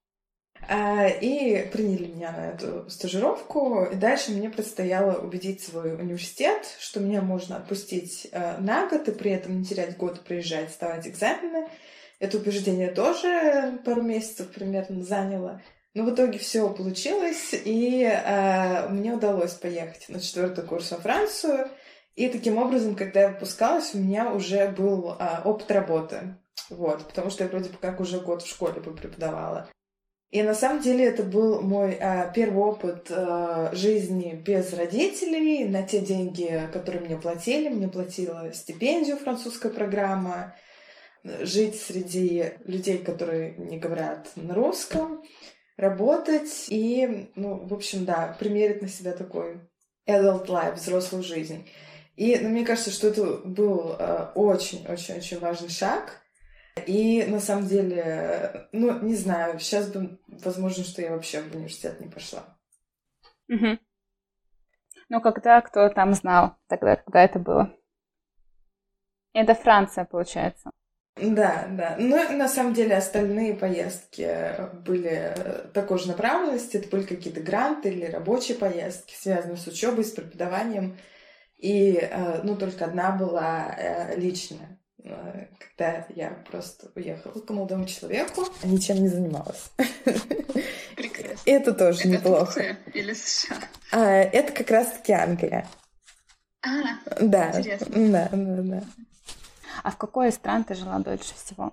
а, 0.68 1.06
и 1.06 1.68
приняли 1.71 2.06
меня 2.06 2.33
на 2.33 2.50
эту 2.52 2.88
стажировку. 2.88 3.85
И 3.85 3.95
дальше 3.95 4.33
мне 4.33 4.49
предстояло 4.49 5.18
убедить 5.18 5.62
свой 5.62 5.95
университет, 5.95 6.62
что 6.80 7.00
меня 7.00 7.21
можно 7.21 7.59
отпустить 7.59 8.26
э, 8.33 8.56
на 8.56 8.88
год 8.88 9.06
и 9.09 9.12
при 9.12 9.33
этом 9.33 9.59
не 9.59 9.66
терять 9.66 9.99
год 9.99 10.23
приезжать, 10.23 10.71
сдавать 10.71 11.06
экзамены. 11.06 11.68
Это 12.21 12.38
убеждение 12.38 12.90
тоже 12.90 13.78
пару 13.85 14.00
месяцев 14.00 14.49
примерно 14.49 15.02
заняло. 15.02 15.61
Но 15.92 16.04
в 16.04 16.14
итоге 16.14 16.38
все 16.38 16.71
получилось, 16.71 17.50
и 17.52 18.02
э, 18.02 18.88
мне 18.88 19.12
удалось 19.12 19.52
поехать 19.52 20.09
на 20.09 20.21
четвертый 20.21 20.64
курс 20.64 20.90
во 20.92 20.97
Францию. 20.97 21.68
И 22.16 22.28
таким 22.28 22.56
образом, 22.56 22.96
когда 22.96 23.20
я 23.20 23.28
выпускалась, 23.28 23.94
у 23.94 23.99
меня 23.99 24.32
уже 24.32 24.68
был 24.68 25.16
а, 25.18 25.42
опыт 25.44 25.70
работы. 25.70 26.37
Вот, 26.70 27.06
потому 27.06 27.30
что 27.30 27.44
я 27.44 27.50
вроде 27.50 27.68
бы 27.68 27.76
как 27.78 28.00
уже 28.00 28.20
год 28.20 28.42
в 28.42 28.49
школе 28.49 28.80
бы 28.80 28.94
преподавала. 28.94 29.68
И 30.30 30.42
на 30.42 30.54
самом 30.54 30.82
деле 30.82 31.04
это 31.04 31.23
был 31.23 31.61
мой 31.61 31.94
а, 32.00 32.28
первый 32.32 32.64
опыт 32.64 33.11
а, 33.11 33.70
жизни 33.75 34.32
без 34.35 34.73
родителей, 34.73 35.68
на 35.68 35.82
те 35.82 36.00
деньги, 36.00 36.68
которые 36.73 37.02
мне 37.02 37.16
платили. 37.16 37.68
Мне 37.68 37.87
платила 37.87 38.50
стипендию 38.52 39.18
французская 39.18 39.70
программа, 39.70 40.54
жить 41.23 41.78
среди 41.80 42.52
людей, 42.64 42.99
которые 42.99 43.56
не 43.58 43.78
говорят 43.78 44.30
на 44.37 44.54
русском, 44.54 45.23
работать 45.76 46.66
и, 46.68 47.30
ну, 47.35 47.66
в 47.66 47.75
общем, 47.75 48.04
да, 48.04 48.35
примерить 48.38 48.80
на 48.80 48.88
себя 48.88 49.12
такой 49.12 49.61
adult 50.08 50.46
life, 50.46 50.76
взрослую 50.76 51.23
жизнь. 51.23 51.68
И 52.16 52.38
ну, 52.38 52.49
мне 52.49 52.64
кажется, 52.64 52.90
что 52.90 53.08
это 53.08 53.25
был 53.44 53.96
очень-очень-очень 54.35 55.37
э, 55.37 55.40
важный 55.40 55.68
шаг. 55.68 56.23
И 56.87 57.25
на 57.25 57.40
самом 57.40 57.66
деле, 57.66 58.68
ну, 58.73 59.00
не 59.00 59.14
знаю, 59.14 59.58
сейчас 59.58 59.88
бы, 59.88 60.18
возможно, 60.26 60.85
что 60.85 61.02
я 61.02 61.12
вообще 61.12 61.40
в 61.40 61.54
университет 61.54 62.00
не 62.00 62.08
пошла. 62.08 62.58
Угу. 63.49 63.78
Ну, 65.08 65.20
когда 65.20 65.61
кто 65.61 65.88
там 65.88 66.14
знал 66.14 66.56
тогда, 66.68 66.96
когда 66.96 67.23
это 67.23 67.38
было? 67.38 67.73
Это 69.32 69.54
Франция, 69.54 70.04
получается. 70.04 70.70
Да, 71.16 71.66
да. 71.70 71.96
Но 71.99 72.30
на 72.30 72.49
самом 72.49 72.75
деле 72.75 72.96
остальные 72.96 73.54
поездки 73.54 74.54
были 74.87 75.35
такой 75.73 75.99
же 75.99 76.08
направленности. 76.08 76.76
Это 76.76 76.88
были 76.88 77.04
какие-то 77.04 77.40
гранты 77.40 77.88
или 77.90 78.04
рабочие 78.06 78.56
поездки, 78.56 79.14
связанные 79.14 79.56
с 79.56 79.66
учебой, 79.66 80.04
с 80.04 80.11
преподаванием. 80.11 80.99
И, 81.59 81.99
э, 82.01 82.43
ну, 82.43 82.57
только 82.57 82.85
одна 82.85 83.13
была 83.13 83.75
э, 83.77 84.17
личная, 84.17 84.79
э, 85.03 85.47
когда 85.59 86.07
я 86.15 86.31
просто 86.51 86.91
уехала 86.95 87.33
к 87.33 87.49
молодому 87.51 87.87
человеку, 87.87 88.45
ничем 88.63 88.97
не 88.97 89.09
занималась. 89.09 89.71
Прекрасно. 90.97 91.41
Это 91.47 91.73
тоже 91.73 92.01
это 92.01 92.09
неплохо. 92.09 92.45
Турция 92.53 92.79
или 92.93 93.15
США? 93.15 93.57
А, 93.93 94.05
это 94.05 94.53
как 94.53 94.71
раз-таки 94.71 95.13
Англия. 95.13 95.67
А, 96.63 96.99
да. 97.21 97.59
интересно. 97.59 97.89
Да, 98.11 98.29
да, 98.33 98.63
да. 98.63 98.85
А 99.83 99.91
в 99.91 99.97
какой 99.97 100.29
из 100.29 100.35
стран 100.35 100.65
ты 100.65 100.75
жила 100.75 100.99
дольше 100.99 101.35
всего? 101.35 101.73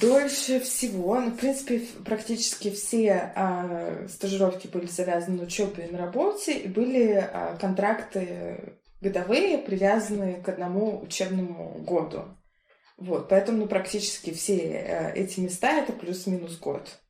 Дольше 0.00 0.60
всего, 0.60 1.20
ну, 1.20 1.30
в 1.30 1.36
принципе, 1.36 1.80
практически 2.04 2.70
все 2.70 3.32
а, 3.34 4.06
стажировки 4.08 4.66
были 4.66 4.86
завязаны 4.86 5.38
на 5.38 5.42
учебе 5.44 5.86
и 5.86 5.90
на 5.90 5.98
работе, 5.98 6.58
и 6.58 6.68
были 6.68 7.12
а, 7.12 7.56
контракты 7.60 8.78
годовые, 9.00 9.58
привязанные 9.58 10.40
к 10.40 10.48
одному 10.48 11.02
учебному 11.02 11.78
году. 11.80 12.24
Вот, 12.96 13.28
поэтому 13.28 13.58
ну, 13.58 13.66
практически 13.66 14.32
все 14.32 14.58
э, 14.58 15.14
эти 15.14 15.40
места 15.40 15.72
это 15.72 15.92
плюс-минус 15.92 16.58
год. 16.58 17.00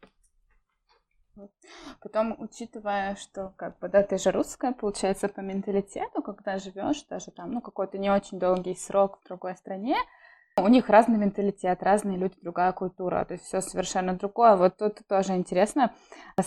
Потом, 2.01 2.35
учитывая, 2.39 3.17
что 3.17 3.53
как 3.57 3.79
бы, 3.79 3.89
да, 3.89 4.03
ты 4.03 4.19
же 4.19 4.31
русская, 4.31 4.73
получается, 4.73 5.29
по 5.29 5.41
менталитету, 5.41 6.23
когда 6.23 6.59
живешь 6.59 7.03
даже 7.05 7.31
там, 7.31 7.53
ну, 7.53 7.61
какой-то 7.61 7.99
не 7.99 8.11
очень 8.11 8.39
долгий 8.39 8.75
срок 8.75 9.19
в 9.21 9.27
другой 9.27 9.57
стране, 9.57 9.97
у 10.57 10.69
них 10.69 10.89
разный 10.89 11.19
менталитет, 11.19 11.83
разные 11.83 12.19
люди, 12.19 12.35
другая 12.43 12.73
культура, 12.73 13.25
то 13.25 13.35
есть 13.35 13.45
все 13.45 13.61
совершенно 13.61 14.15
другое. 14.15 14.57
Вот 14.57 14.77
тут 14.77 15.01
тоже 15.09 15.35
интересно, 15.35 15.93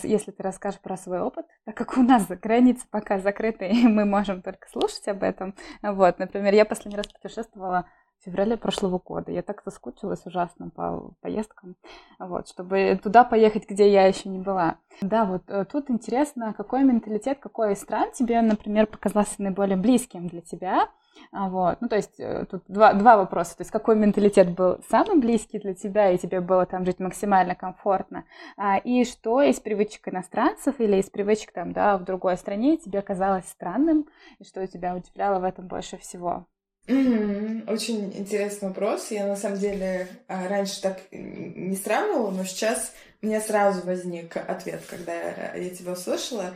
если 0.02 0.30
ты 0.30 0.42
расскажешь 0.42 0.80
про 0.80 0.96
свой 0.96 1.20
опыт, 1.20 1.46
так 1.64 1.76
как 1.76 1.98
у 1.98 2.02
нас 2.02 2.26
границы 2.26 2.86
пока 2.90 3.18
закрыты, 3.18 3.66
и 3.70 3.86
мы 3.86 4.04
можем 4.04 4.42
только 4.42 4.68
слушать 4.70 5.06
об 5.08 5.22
этом. 5.22 5.54
Вот, 5.82 6.18
например, 6.18 6.54
я 6.54 6.64
последний 6.64 6.96
раз 6.96 7.08
путешествовала 7.08 7.86
в 8.20 8.24
феврале 8.24 8.56
прошлого 8.56 8.98
года. 8.98 9.32
Я 9.32 9.42
так 9.42 9.62
соскучилась 9.62 10.24
ужасно 10.24 10.70
по 10.70 11.12
поездкам, 11.20 11.76
вот, 12.18 12.48
чтобы 12.48 12.98
туда 13.02 13.24
поехать, 13.24 13.68
где 13.68 13.90
я 13.90 14.06
еще 14.06 14.28
не 14.28 14.38
была. 14.38 14.78
Да, 15.00 15.24
вот 15.24 15.42
э, 15.48 15.64
тут 15.64 15.90
интересно, 15.90 16.54
какой 16.54 16.82
менталитет, 16.84 17.38
какой 17.40 17.72
из 17.72 17.80
стран 17.82 18.10
тебе, 18.12 18.40
например, 18.40 18.86
показался 18.86 19.42
наиболее 19.42 19.76
близким 19.76 20.28
для 20.28 20.40
тебя, 20.40 20.88
вот. 21.32 21.80
Ну, 21.80 21.88
то 21.88 21.96
есть 21.96 22.18
э, 22.18 22.46
тут 22.50 22.62
два, 22.68 22.92
два 22.94 23.16
вопроса. 23.16 23.56
То 23.56 23.62
есть 23.62 23.70
какой 23.70 23.96
менталитет 23.96 24.50
был 24.50 24.78
самый 24.88 25.18
близкий 25.18 25.58
для 25.58 25.74
тебя, 25.74 26.10
и 26.10 26.18
тебе 26.18 26.40
было 26.40 26.66
там 26.66 26.84
жить 26.84 26.98
максимально 26.98 27.54
комфортно, 27.54 28.24
а, 28.56 28.78
и 28.78 29.04
что 29.04 29.42
из 29.42 29.60
привычек 29.60 30.08
иностранцев 30.08 30.80
или 30.80 30.96
из 30.96 31.10
привычек 31.10 31.52
там, 31.52 31.72
да, 31.72 31.98
в 31.98 32.04
другой 32.04 32.36
стране 32.36 32.76
тебе 32.76 33.02
казалось 33.02 33.46
странным, 33.48 34.06
и 34.38 34.44
что 34.44 34.66
тебя 34.66 34.94
удивляло 34.94 35.40
в 35.40 35.44
этом 35.44 35.66
больше 35.66 35.96
всего? 35.98 36.46
Очень 36.88 38.12
интересный 38.16 38.68
вопрос. 38.68 39.10
Я 39.10 39.26
на 39.26 39.34
самом 39.34 39.58
деле 39.58 40.06
а, 40.28 40.46
раньше 40.48 40.80
так 40.80 41.00
не 41.10 41.74
сравнивала, 41.74 42.30
но 42.30 42.44
сейчас 42.44 42.92
у 43.22 43.26
меня 43.26 43.40
сразу 43.40 43.84
возник 43.84 44.36
ответ, 44.36 44.82
когда 44.88 45.12
я 45.54 45.70
тебя 45.70 45.92
услышала, 45.92 46.54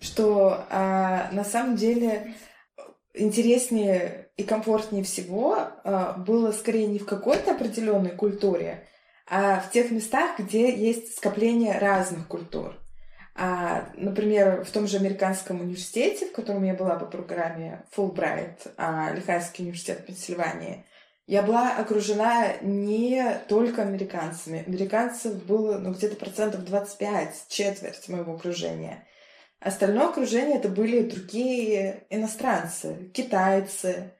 что 0.00 0.64
а, 0.70 1.30
на 1.32 1.44
самом 1.44 1.74
деле 1.74 2.34
интереснее 3.14 4.30
и 4.36 4.42
комфортнее 4.42 5.04
всего 5.04 5.56
а, 5.58 6.14
было 6.14 6.52
скорее 6.52 6.86
не 6.86 6.98
в 6.98 7.06
какой-то 7.06 7.52
определенной 7.52 8.10
культуре, 8.10 8.86
а 9.28 9.60
в 9.60 9.70
тех 9.70 9.90
местах, 9.90 10.38
где 10.38 10.74
есть 10.74 11.16
скопление 11.16 11.78
разных 11.78 12.26
культур. 12.26 12.78
А, 13.34 13.88
например, 13.94 14.64
в 14.64 14.70
том 14.70 14.86
же 14.86 14.98
американском 14.98 15.60
университете, 15.60 16.26
в 16.26 16.32
котором 16.32 16.64
я 16.64 16.74
была 16.74 16.96
по 16.96 17.06
программе 17.06 17.84
Fulbright, 17.96 18.72
а, 18.76 19.12
Лихайский 19.14 19.64
университет 19.64 20.04
Пенсильвании, 20.06 20.84
я 21.26 21.42
была 21.42 21.76
окружена 21.76 22.56
не 22.60 23.40
только 23.48 23.82
американцами. 23.82 24.64
Американцев 24.66 25.44
было 25.44 25.78
ну, 25.78 25.92
где-то 25.92 26.16
процентов 26.16 26.64
25, 26.64 27.46
четверть 27.48 28.08
моего 28.08 28.34
окружения. 28.34 29.06
Остальное 29.62 30.08
окружение 30.08 30.58
это 30.58 30.68
были 30.68 31.02
другие 31.02 32.04
иностранцы, 32.10 33.10
китайцы, 33.14 34.12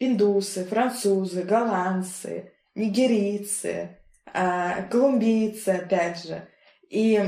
индусы, 0.00 0.64
французы, 0.64 1.44
голландцы, 1.44 2.52
нигерийцы, 2.74 3.98
а, 4.32 4.82
колумбийцы, 4.90 5.68
опять 5.68 6.24
же. 6.24 6.48
И 6.88 7.22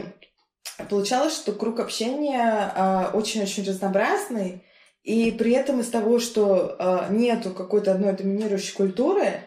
получалось, 0.91 1.37
что 1.37 1.53
круг 1.53 1.79
общения 1.79 2.73
а, 2.75 3.13
очень-очень 3.15 3.65
разнообразный, 3.65 4.65
и 5.05 5.31
при 5.31 5.53
этом 5.53 5.81
из 5.81 5.89
того, 5.89 6.19
что 6.19 6.75
а, 6.81 7.09
нету 7.11 7.51
какой-то 7.51 7.93
одной 7.93 8.15
доминирующей 8.15 8.75
культуры, 8.75 9.41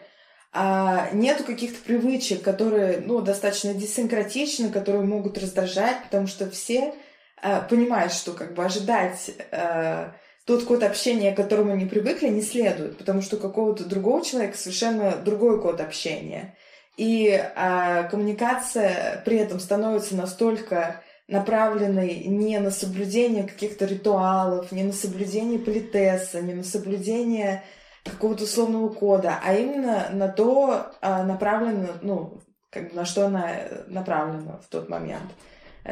нету 1.12 1.44
каких-то 1.44 1.78
привычек, 1.84 2.40
которые 2.40 3.02
ну, 3.04 3.20
достаточно 3.20 3.74
десинкратичны, 3.74 4.70
которые 4.70 5.04
могут 5.04 5.36
раздражать, 5.36 6.04
потому 6.04 6.26
что 6.26 6.48
все 6.50 6.94
Э, 7.42 7.60
понимать, 7.68 8.12
что 8.12 8.32
как 8.32 8.54
бы 8.54 8.64
ожидать 8.64 9.30
э, 9.50 10.08
тот 10.46 10.64
код 10.64 10.82
общения, 10.82 11.32
к 11.32 11.36
которому 11.36 11.72
они 11.72 11.84
привыкли, 11.84 12.28
не 12.28 12.40
следует, 12.40 12.96
потому 12.96 13.20
что 13.20 13.36
у 13.36 13.40
какого-то 13.40 13.84
другого 13.84 14.24
человека 14.24 14.56
совершенно 14.56 15.16
другой 15.16 15.60
код 15.60 15.80
общения. 15.80 16.56
И 16.96 17.28
э, 17.28 18.08
коммуникация 18.10 19.22
при 19.26 19.36
этом 19.36 19.60
становится 19.60 20.16
настолько 20.16 21.02
направленной 21.28 22.24
не 22.24 22.58
на 22.58 22.70
соблюдение 22.70 23.44
каких-то 23.44 23.84
ритуалов, 23.84 24.72
не 24.72 24.84
на 24.84 24.92
соблюдение 24.92 25.58
политеса, 25.58 26.40
не 26.40 26.54
на 26.54 26.64
соблюдение 26.64 27.64
какого-то 28.04 28.44
условного 28.44 28.88
кода, 28.88 29.40
а 29.44 29.52
именно 29.54 30.08
на 30.12 30.28
то 30.28 30.90
э, 31.02 31.22
направлено, 31.24 31.88
ну, 32.00 32.40
как 32.70 32.90
бы 32.90 32.96
на 32.96 33.04
что 33.04 33.26
она 33.26 33.56
направлена 33.88 34.58
в 34.64 34.68
тот 34.68 34.88
момент 34.88 35.30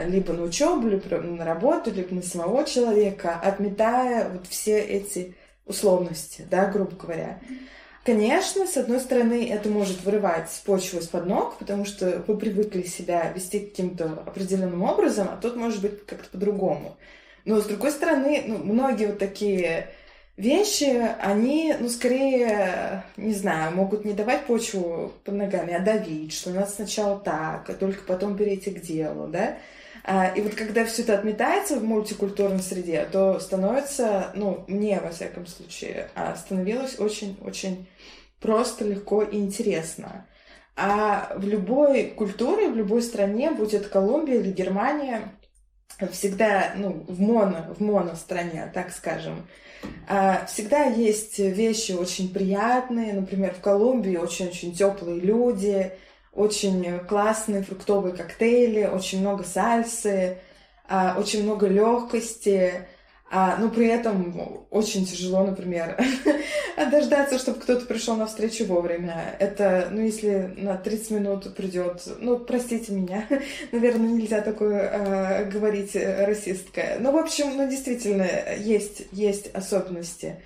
либо 0.06 0.32
на 0.32 0.42
учебу, 0.42 0.88
либо 0.88 1.16
на 1.20 1.44
работу, 1.44 1.90
либо 1.90 2.14
на 2.14 2.22
самого 2.22 2.64
человека, 2.64 3.38
отметая 3.42 4.28
вот 4.28 4.46
все 4.46 4.78
эти 4.80 5.34
условности, 5.66 6.46
да, 6.50 6.66
грубо 6.66 6.96
говоря. 6.96 7.40
Конечно, 8.04 8.66
с 8.66 8.76
одной 8.76 9.00
стороны, 9.00 9.48
это 9.48 9.70
может 9.70 10.04
вырывать 10.04 10.50
почву 10.66 10.98
из-под 10.98 11.26
ног, 11.26 11.56
потому 11.58 11.86
что 11.86 12.22
вы 12.26 12.36
привыкли 12.36 12.82
себя 12.82 13.32
вести 13.34 13.60
каким-то 13.60 14.22
определенным 14.26 14.82
образом, 14.82 15.28
а 15.32 15.38
тут 15.40 15.56
может 15.56 15.80
быть 15.80 16.04
как-то 16.04 16.28
по-другому. 16.28 16.96
Но 17.46 17.60
с 17.60 17.64
другой 17.64 17.92
стороны, 17.92 18.44
ну, 18.46 18.58
многие 18.58 19.06
вот 19.06 19.18
такие 19.18 19.88
вещи, 20.36 21.02
они, 21.20 21.74
ну, 21.80 21.88
скорее, 21.88 23.04
не 23.16 23.32
знаю, 23.32 23.74
могут 23.74 24.04
не 24.04 24.12
давать 24.12 24.44
почву 24.44 25.12
под 25.24 25.34
ногами, 25.34 25.72
а 25.72 25.80
давить, 25.80 26.34
что 26.34 26.50
у 26.50 26.54
нас 26.54 26.74
сначала 26.74 27.18
так, 27.18 27.70
а 27.70 27.72
только 27.72 28.02
потом 28.04 28.36
перейти 28.36 28.70
к 28.70 28.82
делу, 28.82 29.28
да. 29.28 29.56
А, 30.06 30.28
и 30.28 30.42
вот 30.42 30.54
когда 30.54 30.84
все 30.84 31.02
это 31.02 31.14
отметается 31.14 31.78
в 31.78 31.84
мультикультурной 31.84 32.62
среде, 32.62 33.08
то 33.10 33.40
становится, 33.40 34.32
ну, 34.34 34.64
мне, 34.68 35.00
во 35.00 35.10
всяком 35.10 35.46
случае, 35.46 36.10
а, 36.14 36.36
становилось 36.36 36.98
очень-очень 37.00 37.88
просто, 38.38 38.84
легко 38.84 39.22
и 39.22 39.38
интересно. 39.38 40.26
А 40.76 41.32
в 41.36 41.46
любой 41.46 42.04
культуре, 42.10 42.68
в 42.68 42.76
любой 42.76 43.00
стране, 43.00 43.50
будь 43.50 43.72
это 43.72 43.88
Колумбия 43.88 44.40
или 44.40 44.52
Германия, 44.52 45.32
всегда, 46.12 46.72
ну, 46.76 47.04
в 47.08 47.20
моно, 47.20 47.74
в 47.74 47.80
моно 47.80 48.14
стране, 48.14 48.70
так 48.74 48.92
скажем, 48.92 49.46
а, 50.06 50.44
всегда 50.46 50.84
есть 50.84 51.38
вещи 51.38 51.92
очень 51.92 52.32
приятные. 52.32 53.14
Например, 53.14 53.54
в 53.54 53.60
Колумбии 53.60 54.16
очень-очень 54.16 54.74
теплые 54.74 55.20
люди, 55.20 55.92
очень 56.34 57.00
классные 57.08 57.62
фруктовые 57.62 58.14
коктейли, 58.14 58.84
очень 58.86 59.20
много 59.20 59.44
сальсы, 59.44 60.38
а, 60.88 61.16
очень 61.18 61.44
много 61.44 61.66
легкости, 61.66 62.86
а, 63.30 63.56
но 63.56 63.68
при 63.70 63.86
этом 63.86 64.66
очень 64.70 65.06
тяжело, 65.06 65.44
например, 65.44 65.98
дождаться, 66.90 67.38
чтобы 67.38 67.58
кто-то 67.60 67.86
пришел 67.86 68.16
на 68.16 68.26
встречу 68.26 68.66
вовремя. 68.66 69.34
Это, 69.38 69.88
ну, 69.90 70.02
если 70.02 70.54
на 70.56 70.76
30 70.76 71.10
минут 71.10 71.56
придет, 71.56 72.02
ну, 72.18 72.38
простите 72.38 72.92
меня, 72.92 73.26
наверное, 73.72 74.08
нельзя 74.08 74.40
такое 74.40 74.82
э, 74.82 75.44
говорить 75.46 75.96
расистское. 75.96 76.98
Ну, 77.00 77.12
в 77.12 77.16
общем, 77.16 77.56
ну, 77.56 77.68
действительно, 77.68 78.28
есть, 78.58 79.06
есть 79.10 79.52
особенности 79.54 80.36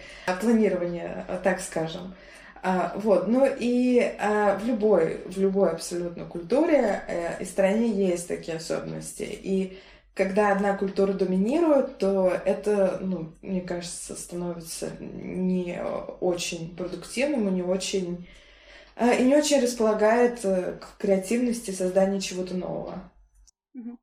планирования, 0.41 1.27
так 1.43 1.61
скажем. 1.61 2.15
А, 2.63 2.93
вот, 2.97 3.29
ну 3.29 3.47
и 3.47 4.01
а, 4.19 4.59
в 4.59 4.67
любой, 4.67 5.23
в 5.27 5.39
любой 5.39 5.71
абсолютно 5.71 6.25
культуре 6.25 7.03
э, 7.07 7.43
и 7.43 7.45
стране 7.45 7.89
есть 7.89 8.29
такие 8.29 8.57
особенности. 8.57 9.23
И 9.23 9.79
когда 10.15 10.51
одна 10.53 10.77
культура 10.77 11.13
доминирует, 11.13 11.99
то 11.99 12.33
это, 12.45 12.99
ну, 13.01 13.33
мне 13.41 13.61
кажется, 13.61 14.17
становится 14.17 14.91
не 15.01 15.81
очень 16.21 16.77
продуктивным 16.77 17.49
и 17.49 17.53
не 17.53 17.63
очень 17.63 18.27
э, 18.97 19.23
и 19.23 19.25
не 19.25 19.37
очень 19.37 19.61
располагает 19.61 20.45
э, 20.45 20.79
к 20.81 20.99
креативности 20.99 21.71
создания 21.71 22.21
чего-то 22.21 22.55
нового. 22.55 23.13
Mm-hmm. 23.77 23.97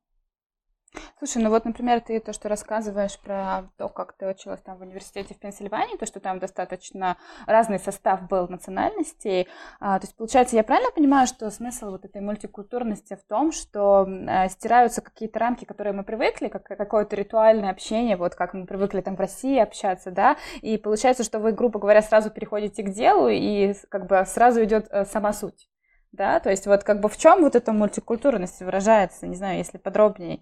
Слушай, 1.18 1.42
ну 1.42 1.50
вот, 1.50 1.64
например, 1.64 2.00
ты 2.00 2.20
то, 2.20 2.32
что 2.32 2.48
рассказываешь 2.48 3.18
про 3.18 3.70
то, 3.78 3.88
как 3.88 4.12
ты 4.14 4.28
училась 4.28 4.60
там 4.60 4.76
в 4.78 4.82
университете 4.82 5.34
в 5.34 5.38
Пенсильвании, 5.38 5.96
то, 5.96 6.06
что 6.06 6.20
там 6.20 6.38
достаточно 6.38 7.16
разный 7.46 7.78
состав 7.78 8.28
был 8.28 8.48
национальностей. 8.48 9.48
А, 9.80 9.98
то 9.98 10.06
есть, 10.06 10.16
получается, 10.16 10.56
я 10.56 10.62
правильно 10.62 10.90
понимаю, 10.90 11.26
что 11.26 11.50
смысл 11.50 11.90
вот 11.90 12.04
этой 12.04 12.20
мультикультурности 12.20 13.14
в 13.14 13.24
том, 13.28 13.52
что 13.52 14.06
а, 14.28 14.48
стираются 14.48 15.00
какие-то 15.00 15.38
рамки, 15.38 15.64
которые 15.64 15.94
мы 15.94 16.04
привыкли, 16.04 16.48
как 16.48 16.64
какое-то 16.64 17.16
ритуальное 17.16 17.70
общение, 17.70 18.16
вот 18.16 18.34
как 18.34 18.54
мы 18.54 18.66
привыкли 18.66 19.00
там 19.00 19.16
в 19.16 19.20
России 19.20 19.58
общаться, 19.58 20.10
да, 20.10 20.36
и 20.62 20.76
получается, 20.76 21.24
что 21.24 21.38
вы, 21.38 21.52
грубо 21.52 21.78
говоря, 21.78 22.02
сразу 22.02 22.30
переходите 22.30 22.82
к 22.82 22.90
делу, 22.90 23.28
и 23.28 23.74
как 23.88 24.06
бы 24.06 24.24
сразу 24.26 24.62
идет 24.64 24.86
э, 24.90 25.04
сама 25.04 25.32
суть. 25.32 25.68
Да, 26.12 26.40
то 26.40 26.50
есть 26.50 26.66
вот 26.66 26.82
как 26.82 27.00
бы 27.00 27.08
в 27.10 27.18
чем 27.18 27.42
вот 27.42 27.56
эта 27.56 27.72
мультикультурность 27.72 28.60
выражается, 28.60 29.26
не 29.26 29.36
знаю, 29.36 29.58
если 29.58 29.76
подробнее. 29.76 30.40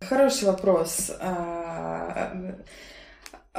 Хороший 0.00 0.44
вопрос. 0.44 1.10
А, 1.20 2.56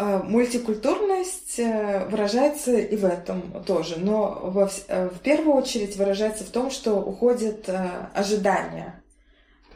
А, 0.01 0.23
мультикультурность 0.23 1.59
э, 1.59 2.05
выражается 2.05 2.77
и 2.77 2.95
в 2.95 3.03
этом 3.03 3.65
тоже, 3.65 3.99
но 3.99 4.69
э, 4.87 5.09
в 5.09 5.19
первую 5.19 5.57
очередь 5.57 5.97
выражается 5.97 6.45
в 6.45 6.51
том, 6.51 6.71
что 6.71 7.01
уходят 7.01 7.67
э, 7.67 8.07
ожидания. 8.13 9.03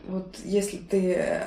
Вот 0.06 0.38
если 0.46 0.78
ты 0.78 1.42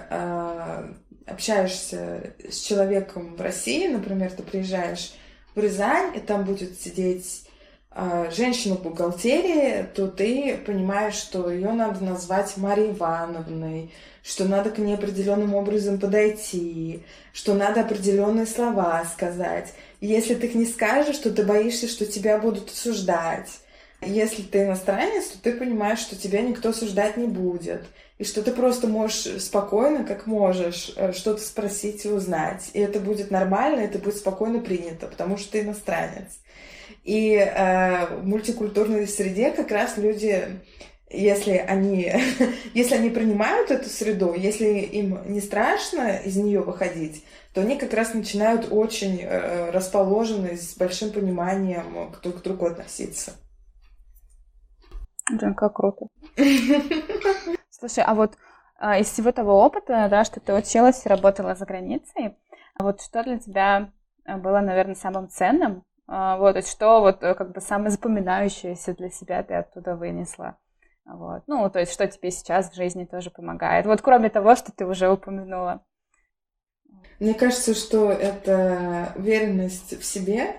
общаешься 1.27 2.35
с 2.51 2.59
человеком 2.61 3.37
в 3.37 3.41
России, 3.41 3.89
например, 3.89 4.31
ты 4.33 4.43
приезжаешь 4.43 5.15
в 5.55 5.61
Рязань, 5.61 6.15
и 6.15 6.21
там 6.21 6.45
будет 6.45 6.79
сидеть 6.79 7.46
женщина 8.31 8.77
в 8.77 8.83
бухгалтерии, 8.83 9.87
то 9.95 10.07
ты 10.09 10.59
понимаешь, 10.67 11.15
что 11.15 11.51
ее 11.51 11.73
надо 11.73 12.05
назвать 12.05 12.57
Марьей 12.57 12.93
Ивановной, 12.93 13.91
что 14.23 14.45
надо 14.45 14.71
к 14.71 14.79
ней 14.79 14.95
определенным 14.95 15.55
образом 15.55 15.99
подойти, 15.99 17.03
что 17.33 17.55
надо 17.55 17.81
определенные 17.81 18.47
слова 18.47 19.05
сказать. 19.05 19.73
И 20.01 20.09
если 20.09 20.35
ты 20.35 20.49
их 20.49 20.55
не 20.55 20.67
скажешь, 20.67 21.19
то 21.19 21.31
ты 21.31 21.43
боишься, 21.43 21.89
что 21.89 22.05
тебя 22.05 22.39
будут 22.39 22.71
осуждать. 22.71 23.49
Если 24.03 24.43
ты 24.43 24.65
иностранец, 24.65 25.29
то 25.29 25.39
ты 25.39 25.53
понимаешь, 25.53 26.01
что 26.01 26.17
тебя 26.17 26.43
никто 26.43 26.71
осуждать 26.71 27.17
не 27.17 27.27
будет. 27.27 27.83
И 28.19 28.25
что 28.25 28.43
ты 28.43 28.53
просто 28.53 28.89
можешь 28.89 29.43
спокойно, 29.43 30.05
как 30.05 30.27
можешь, 30.27 30.93
э, 30.97 31.13
что-то 31.13 31.43
спросить 31.43 32.05
и 32.05 32.11
узнать. 32.11 32.71
И 32.73 32.81
это 32.81 32.99
будет 32.99 33.31
нормально, 33.31 33.81
это 33.81 33.99
будет 33.99 34.17
спокойно 34.17 34.59
принято, 34.59 35.07
потому 35.07 35.37
что 35.37 35.53
ты 35.53 35.61
иностранец. 35.61 36.39
И 37.07 37.37
э, 37.37 38.17
в 38.17 38.27
мультикультурной 38.27 39.07
среде 39.07 39.53
как 39.53 39.71
раз 39.71 39.97
люди 39.97 40.61
если 41.09 41.53
они, 41.53 42.13
если 42.75 42.97
они 42.97 43.11
принимают 43.11 43.71
эту 43.71 43.89
среду, 43.89 44.35
если 44.35 44.81
им 44.81 45.21
не 45.31 45.41
страшно 45.41 46.17
из 46.17 46.37
нее 46.37 46.61
выходить, 46.61 47.25
то 47.55 47.61
они 47.61 47.79
как 47.79 47.95
раз 47.95 48.13
начинают 48.13 48.73
очень 48.73 49.21
э, 49.23 49.71
расположены, 49.71 50.57
с 50.57 50.77
большим 50.77 51.13
пониманием 51.13 52.13
друг 52.25 52.41
к 52.41 52.43
другу 52.43 52.67
относиться. 52.67 53.35
Блин, 55.31 55.55
как 55.55 55.75
круто. 55.75 56.07
Слушай, 57.71 58.03
а 58.05 58.15
вот 58.15 58.37
а, 58.79 58.99
из 58.99 59.09
всего 59.09 59.31
того 59.31 59.63
опыта, 59.63 60.09
да, 60.11 60.25
что 60.25 60.41
ты 60.41 60.53
училась 60.55 61.07
и 61.07 61.09
работала 61.09 61.55
за 61.55 61.67
границей, 61.67 62.37
вот 62.79 63.01
что 63.01 63.23
для 63.23 63.39
тебя 63.39 63.93
было, 64.27 64.61
наверное, 64.61 64.97
самым 64.97 65.29
ценным? 65.29 65.85
А, 66.09 66.37
вот, 66.37 66.65
что 66.67 67.01
вот 67.01 67.19
как 67.19 67.53
бы 67.53 67.61
самое 67.61 67.91
запоминающееся 67.91 68.95
для 68.95 69.11
себя 69.11 69.43
ты 69.43 69.55
оттуда 69.55 69.97
вынесла? 69.97 70.57
Вот. 71.05 71.43
Ну, 71.47 71.69
то 71.71 71.81
есть, 71.81 71.93
что 71.93 72.07
тебе 72.07 72.31
сейчас 72.31 72.71
в 72.71 72.75
жизни 72.75 73.05
тоже 73.05 73.31
помогает. 73.31 73.87
Вот 73.87 74.03
кроме 74.03 74.29
того, 74.29 74.57
что 74.57 74.73
ты 74.73 74.85
уже 74.87 75.11
упомянула. 75.11 75.85
Мне 77.21 77.35
кажется, 77.35 77.75
что 77.75 78.11
это 78.11 79.13
уверенность 79.17 79.99
в 79.99 80.05
себе, 80.05 80.57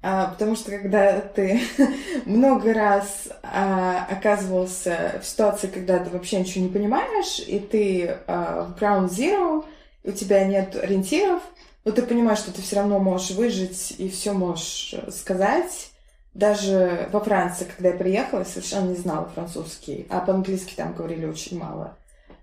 а, 0.00 0.28
потому 0.28 0.56
что 0.56 0.70
когда 0.70 1.20
ты 1.20 1.60
много 2.26 2.72
раз 2.72 3.28
а, 3.42 4.06
оказывался 4.10 5.20
в 5.22 5.26
ситуации, 5.26 5.66
когда 5.66 5.98
ты 5.98 6.10
вообще 6.10 6.40
ничего 6.40 6.64
не 6.64 6.70
понимаешь, 6.70 7.40
и 7.40 7.58
ты 7.58 8.18
в 8.26 8.76
ground 8.78 9.08
zero, 9.08 9.64
у 10.04 10.12
тебя 10.12 10.44
нет 10.44 10.76
ориентиров, 10.76 11.42
но 11.88 11.94
ты 11.94 12.02
понимаешь, 12.02 12.40
что 12.40 12.52
ты 12.52 12.60
все 12.60 12.76
равно 12.76 12.98
можешь 12.98 13.30
выжить 13.30 13.94
и 13.96 14.10
все 14.10 14.32
можешь 14.32 14.94
сказать, 15.10 15.90
даже 16.34 17.08
во 17.12 17.20
Франции, 17.20 17.64
когда 17.64 17.88
я 17.88 17.96
приехала, 17.96 18.40
я 18.40 18.44
совершенно 18.44 18.90
не 18.90 18.96
знала 18.96 19.30
французский, 19.34 20.06
а 20.10 20.20
по-английски 20.20 20.74
там 20.76 20.92
говорили 20.92 21.24
очень 21.24 21.58
мало. 21.58 21.96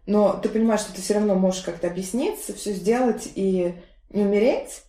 Но 0.07 0.33
ты 0.41 0.49
понимаешь, 0.49 0.79
что 0.79 0.95
ты 0.95 1.01
все 1.01 1.13
равно 1.13 1.35
можешь 1.35 1.61
как-то 1.61 1.85
объясниться, 1.85 2.55
все 2.55 2.73
сделать 2.73 3.29
и 3.35 3.75
не 4.09 4.23
умереть, 4.23 4.81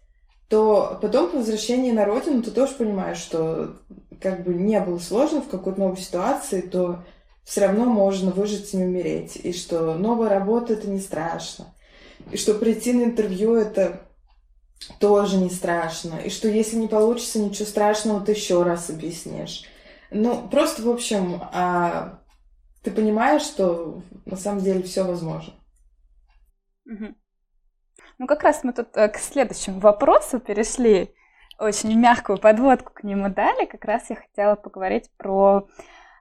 то 0.49 0.99
потом 1.03 1.29
по 1.29 1.37
возвращении 1.37 1.92
на 1.92 2.07
родину 2.07 2.42
ты 2.42 2.51
тоже 2.51 2.73
понимаешь, 2.77 3.19
что 3.19 3.77
как 4.23 4.42
бы 4.42 4.55
не 4.55 4.81
было 4.81 4.99
сложно 4.99 5.42
в 5.42 5.49
какой-то 5.49 5.81
новой 5.81 5.99
ситуации, 5.99 6.62
то 6.62 7.05
все 7.45 7.61
равно 7.61 7.85
можно 7.85 8.31
выжить 8.31 8.73
и 8.73 8.79
не 8.79 8.85
умереть. 8.85 9.37
И 9.37 9.53
что 9.53 9.92
новая 9.97 10.31
работа— 10.31 10.73
это 10.75 10.88
не 10.88 11.01
страшно. 11.01 11.75
И 12.31 12.38
что 12.38 12.55
прийти 12.55 12.95
на 12.95 13.05
интервью— 13.05 13.55
это 13.57 14.06
тоже 15.00 15.36
не 15.36 15.50
страшно. 15.50 16.18
И 16.18 16.30
что 16.30 16.48
если 16.48 16.76
не 16.76 16.88
получится, 16.88 17.38
ничего 17.38 17.66
страшного, 17.66 18.20
ты 18.20 18.32
еще 18.32 18.62
раз 18.62 18.90
объяснишь. 18.90 19.64
Ну, 20.10 20.48
просто, 20.48 20.82
в 20.82 20.88
общем, 20.88 21.42
а, 21.52 22.20
ты 22.82 22.90
понимаешь, 22.90 23.42
что 23.42 24.02
на 24.24 24.36
самом 24.36 24.62
деле 24.62 24.82
все 24.82 25.04
возможно. 25.04 25.54
Ну, 28.18 28.26
как 28.26 28.42
раз 28.44 28.64
мы 28.64 28.72
тут 28.72 28.96
э, 28.96 29.08
к 29.08 29.18
следующему 29.18 29.80
вопросу 29.80 30.40
перешли. 30.40 31.14
Очень 31.58 31.98
мягкую 31.98 32.38
подводку 32.38 32.92
к 32.94 33.02
нему 33.02 33.28
дали. 33.28 33.66
Как 33.66 33.84
раз 33.84 34.08
я 34.08 34.16
хотела 34.16 34.56
поговорить 34.56 35.10
про 35.16 35.68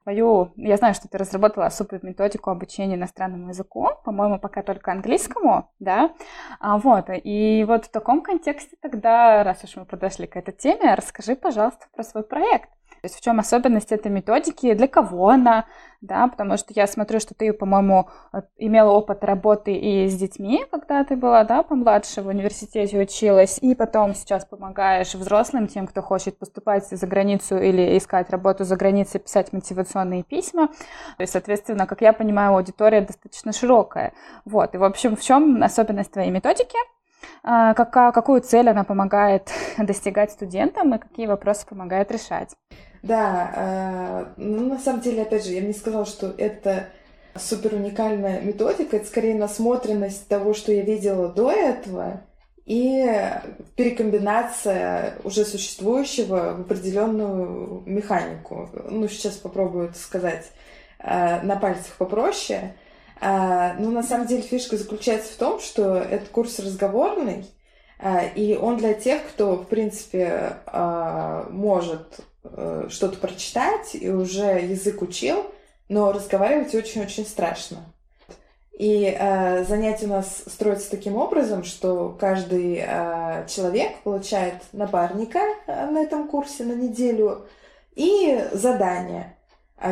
твою... 0.05 0.53
Я 0.55 0.77
знаю, 0.77 0.93
что 0.93 1.07
ты 1.07 1.17
разработала 1.17 1.65
особую 1.65 1.99
методику 2.03 2.51
обучения 2.51 2.95
иностранному 2.95 3.49
языку, 3.49 3.89
по-моему, 4.05 4.39
пока 4.39 4.61
только 4.61 4.91
английскому, 4.91 5.71
да? 5.79 6.11
А, 6.59 6.77
вот, 6.77 7.07
и 7.09 7.65
вот 7.67 7.85
в 7.85 7.91
таком 7.91 8.21
контексте 8.21 8.77
тогда, 8.79 9.43
раз 9.43 9.63
уж 9.63 9.75
мы 9.75 9.85
подошли 9.85 10.27
к 10.27 10.37
этой 10.37 10.53
теме, 10.53 10.93
расскажи, 10.93 11.35
пожалуйста, 11.35 11.87
про 11.91 12.03
свой 12.03 12.23
проект. 12.23 12.69
То 13.05 13.07
есть 13.07 13.19
в 13.19 13.21
чем 13.21 13.39
особенность 13.39 13.91
этой 13.91 14.11
методики, 14.11 14.73
для 14.73 14.87
кого 14.87 15.29
она, 15.29 15.65
да, 16.01 16.27
потому 16.27 16.57
что 16.57 16.73
я 16.75 16.87
смотрю, 16.87 17.19
что 17.19 17.35
ты, 17.35 17.53
по-моему, 17.53 18.09
имела 18.57 18.89
опыт 18.89 19.23
работы 19.23 19.75
и 19.75 20.07
с 20.07 20.15
детьми, 20.15 20.65
когда 20.71 21.03
ты 21.03 21.15
была, 21.15 21.43
да, 21.43 21.61
помладше 21.61 22.23
в 22.23 22.27
университете 22.29 22.99
училась, 22.99 23.59
и 23.61 23.75
потом 23.75 24.15
сейчас 24.15 24.43
помогаешь 24.45 25.13
взрослым, 25.13 25.67
тем, 25.67 25.85
кто 25.85 26.01
хочет 26.01 26.39
поступать 26.39 26.87
за 26.87 27.05
границу 27.05 27.57
или 27.59 27.95
искать 27.95 28.31
работу 28.31 28.63
за 28.63 28.75
границей, 28.75 29.19
писать 29.19 29.53
мотивационные 29.53 30.23
письма. 30.23 30.69
Есть, 31.19 31.33
соответственно, 31.33 31.85
как 31.85 32.01
я 32.01 32.11
понимаю, 32.11 32.55
аудитория 32.55 33.01
достаточно 33.01 33.53
широкая. 33.53 34.13
Вот, 34.45 34.73
и, 34.73 34.79
в 34.79 34.83
общем, 34.83 35.15
в 35.15 35.21
чем 35.21 35.61
особенность 35.61 36.11
твоей 36.11 36.31
методики? 36.31 36.79
А, 37.43 37.73
какую 37.73 38.41
цель 38.41 38.69
она 38.69 38.83
помогает 38.83 39.51
достигать 39.77 40.31
студентам 40.31 40.93
и 40.95 40.99
какие 40.99 41.27
вопросы 41.27 41.65
помогает 41.67 42.11
решать. 42.11 42.55
Да, 43.03 43.51
э, 43.55 44.25
ну 44.37 44.67
на 44.67 44.79
самом 44.79 45.01
деле, 45.01 45.21
опять 45.21 45.45
же, 45.45 45.51
я 45.51 45.61
бы 45.61 45.67
не 45.67 45.73
сказала, 45.73 46.05
что 46.05 46.33
это 46.37 46.87
супер 47.35 47.75
уникальная 47.75 48.41
методика, 48.41 48.97
это 48.97 49.05
скорее 49.05 49.35
насмотренность 49.35 50.27
того, 50.27 50.53
что 50.53 50.71
я 50.71 50.81
видела 50.81 51.27
до 51.27 51.51
этого, 51.51 52.21
и 52.65 53.05
перекомбинация 53.75 55.17
уже 55.23 55.45
существующего 55.45 56.55
в 56.57 56.61
определенную 56.61 57.83
механику. 57.85 58.69
Ну, 58.89 59.07
сейчас 59.07 59.35
попробую 59.35 59.89
это 59.89 59.99
сказать 59.99 60.51
э, 60.97 61.41
на 61.41 61.57
пальцах 61.57 61.95
попроще. 61.97 62.73
А, 63.21 63.75
ну, 63.79 63.91
на 63.91 64.03
самом 64.03 64.27
деле, 64.27 64.41
фишка 64.41 64.77
заключается 64.77 65.33
в 65.33 65.37
том, 65.37 65.59
что 65.59 65.95
этот 65.97 66.29
курс 66.29 66.59
разговорный, 66.59 67.45
а, 67.97 68.23
и 68.23 68.55
он 68.55 68.77
для 68.77 68.93
тех, 68.93 69.25
кто, 69.27 69.55
в 69.55 69.67
принципе, 69.67 70.57
а, 70.65 71.47
может 71.49 72.19
э, 72.43 72.87
что-то 72.89 73.17
прочитать 73.17 73.95
и 73.95 74.09
уже 74.09 74.61
язык 74.61 75.01
учил, 75.01 75.45
но 75.87 76.11
разговаривать 76.11 76.75
очень-очень 76.75 77.25
страшно. 77.25 77.77
И 78.77 79.17
занятие 79.67 80.07
у 80.07 80.09
нас 80.09 80.43
строится 80.47 80.91
таким 80.91 81.15
образом, 81.15 81.63
что 81.63 82.15
каждый 82.19 82.83
человек 83.47 83.99
получает 84.03 84.55
напарника 84.73 85.39
э, 85.65 85.85
на 85.85 85.99
этом 85.99 86.27
курсе 86.27 86.65
на 86.65 86.73
неделю 86.73 87.47
и 87.95 88.45
задание. 88.51 89.37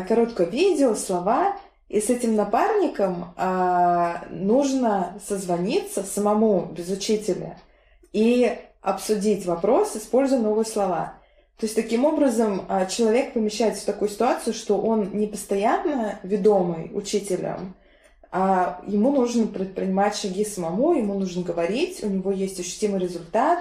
Короткое 0.07 0.47
видео, 0.47 0.95
слова, 0.95 1.55
и 1.89 2.01
с 2.01 2.09
этим 2.09 2.35
напарником 2.35 3.33
а, 3.37 4.25
нужно 4.29 5.19
созвониться 5.25 6.03
самому 6.03 6.65
без 6.65 6.89
учителя 6.89 7.59
и 8.11 8.57
обсудить 8.81 9.45
вопрос, 9.45 9.95
используя 9.95 10.39
новые 10.39 10.65
слова. 10.65 11.15
То 11.59 11.65
есть 11.65 11.75
таким 11.75 12.03
образом 12.05 12.65
а, 12.67 12.85
человек 12.87 13.33
помещается 13.33 13.83
в 13.83 13.85
такую 13.85 14.09
ситуацию, 14.09 14.53
что 14.53 14.77
он 14.77 15.11
не 15.13 15.27
постоянно 15.27 16.19
ведомый 16.23 16.91
учителем, 16.93 17.75
а 18.31 18.81
ему 18.87 19.11
нужно 19.11 19.45
предпринимать 19.45 20.15
шаги 20.15 20.43
самому, 20.43 20.93
ему 20.93 21.13
нужно 21.19 21.43
говорить, 21.43 22.03
у 22.03 22.09
него 22.09 22.31
есть 22.31 22.59
ощутимый 22.59 22.99
результат. 22.99 23.59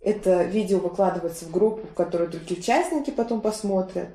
Это 0.00 0.44
видео 0.44 0.78
выкладывается 0.78 1.44
в 1.44 1.50
группу, 1.50 1.86
в 1.86 1.94
которую 1.94 2.30
другие 2.30 2.58
участники 2.58 3.10
потом 3.10 3.42
посмотрят. 3.42 4.08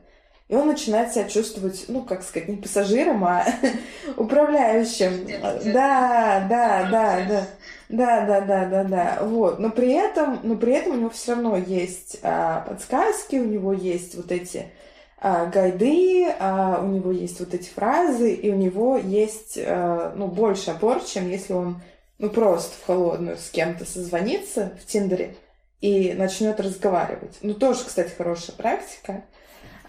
И 0.50 0.56
он 0.56 0.68
начинает 0.68 1.14
себя 1.14 1.30
чувствовать, 1.30 1.86
ну, 1.88 2.02
как 2.02 2.24
сказать, 2.24 2.50
не 2.50 2.58
пассажиром, 2.58 3.24
а 3.24 3.46
управляющим. 4.18 5.28
Да, 5.72 6.48
да, 6.50 6.88
да, 6.90 7.26
да. 7.28 7.48
Да, 7.90 8.26
да, 8.26 8.42
да, 8.42 8.66
да, 8.66 8.84
да. 8.84 9.20
Вот. 9.22 9.60
Но 9.60 9.70
при 9.70 9.92
этом, 9.94 10.40
но 10.44 10.56
при 10.56 10.74
этом 10.74 10.94
у 10.94 10.96
него 10.96 11.10
все 11.12 11.34
равно 11.34 11.56
есть 11.56 12.18
а, 12.24 12.62
подсказки, 12.62 13.36
у 13.36 13.46
него 13.46 13.74
есть 13.74 14.16
вот 14.16 14.32
эти 14.32 14.72
а, 15.20 15.46
гайды, 15.48 16.28
а, 16.40 16.82
у 16.84 16.88
него 16.88 17.12
есть 17.12 17.40
вот 17.40 17.54
эти 17.54 17.70
фразы, 17.70 18.34
и 18.34 18.52
у 18.52 18.56
него 18.56 18.98
есть 18.98 19.58
а, 19.58 20.14
ну, 20.16 20.28
больше 20.28 20.72
опор, 20.72 21.04
чем 21.04 21.30
если 21.30 21.54
он 21.54 21.82
ну, 22.20 22.30
просто 22.30 22.74
в 22.76 22.86
холодную 22.86 23.38
с 23.38 23.50
кем-то 23.50 23.86
созвонится 23.86 24.74
в 24.82 24.86
Тиндере 24.86 25.36
и 25.82 26.14
начнет 26.14 26.60
разговаривать. 26.60 27.38
Ну, 27.42 27.54
тоже, 27.54 27.86
кстати, 27.86 28.12
хорошая 28.16 28.56
практика. 28.56 29.26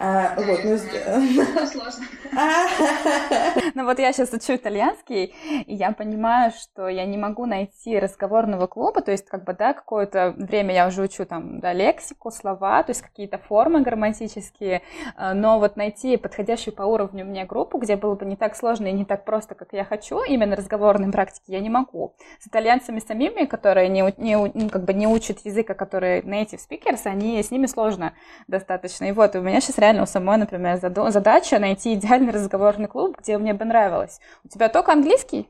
А, 0.02 0.34
вот, 0.34 0.64
ну, 0.64 0.78
сложно. 1.66 2.06
Ну 3.74 3.84
вот 3.84 3.98
я 3.98 4.12
сейчас 4.12 4.32
учу 4.32 4.54
итальянский, 4.54 5.34
и 5.66 5.74
я 5.74 5.92
понимаю, 5.92 6.52
что 6.52 6.88
я 6.88 7.04
не 7.04 7.18
могу 7.18 7.44
найти 7.46 7.98
разговорного 7.98 8.66
клуба, 8.66 9.02
то 9.02 9.10
есть 9.10 9.26
как 9.26 9.44
бы, 9.44 9.52
да, 9.52 9.74
какое-то 9.74 10.34
время 10.36 10.74
я 10.74 10.86
уже 10.86 11.02
учу 11.02 11.26
там, 11.26 11.60
да, 11.60 11.72
лексику, 11.72 12.30
слова, 12.30 12.82
то 12.82 12.90
есть 12.90 13.02
какие-то 13.02 13.38
формы 13.38 13.82
грамматические, 13.82 14.82
а, 15.16 15.34
но 15.34 15.58
вот 15.58 15.76
найти 15.76 16.16
подходящую 16.16 16.74
по 16.74 16.82
уровню 16.82 17.24
мне 17.24 17.44
группу, 17.44 17.78
где 17.78 17.96
было 17.96 18.14
бы 18.14 18.24
не 18.24 18.36
так 18.36 18.56
сложно 18.56 18.86
и 18.86 18.92
не 18.92 19.04
так 19.04 19.24
просто, 19.24 19.54
как 19.54 19.72
я 19.72 19.84
хочу, 19.84 20.22
именно 20.22 20.56
разговорной 20.56 21.12
практики 21.12 21.50
я 21.50 21.60
не 21.60 21.70
могу. 21.70 22.14
С 22.38 22.46
итальянцами 22.46 23.00
самими, 23.00 23.44
которые 23.44 23.88
не, 23.88 24.14
не, 24.16 24.36
ну, 24.36 24.70
как 24.70 24.84
бы 24.84 24.94
не 24.94 25.06
учат 25.06 25.40
языка, 25.44 25.74
которые 25.74 26.22
native 26.22 26.60
speakers, 26.68 27.02
они, 27.04 27.42
с 27.42 27.50
ними 27.50 27.66
сложно 27.66 28.14
достаточно. 28.46 29.04
И 29.06 29.12
вот 29.12 29.34
у 29.36 29.40
меня 29.40 29.60
сейчас 29.60 29.78
реально 29.78 29.89
реально 29.90 30.04
у 30.04 30.06
самой, 30.06 30.36
например, 30.36 30.78
задача 30.78 31.58
найти 31.58 31.94
идеальный 31.94 32.32
разговорный 32.32 32.86
клуб, 32.86 33.16
где 33.18 33.38
мне 33.38 33.54
бы 33.54 33.64
нравилось. 33.64 34.20
У 34.44 34.48
тебя 34.48 34.68
только 34.68 34.92
английский? 34.92 35.48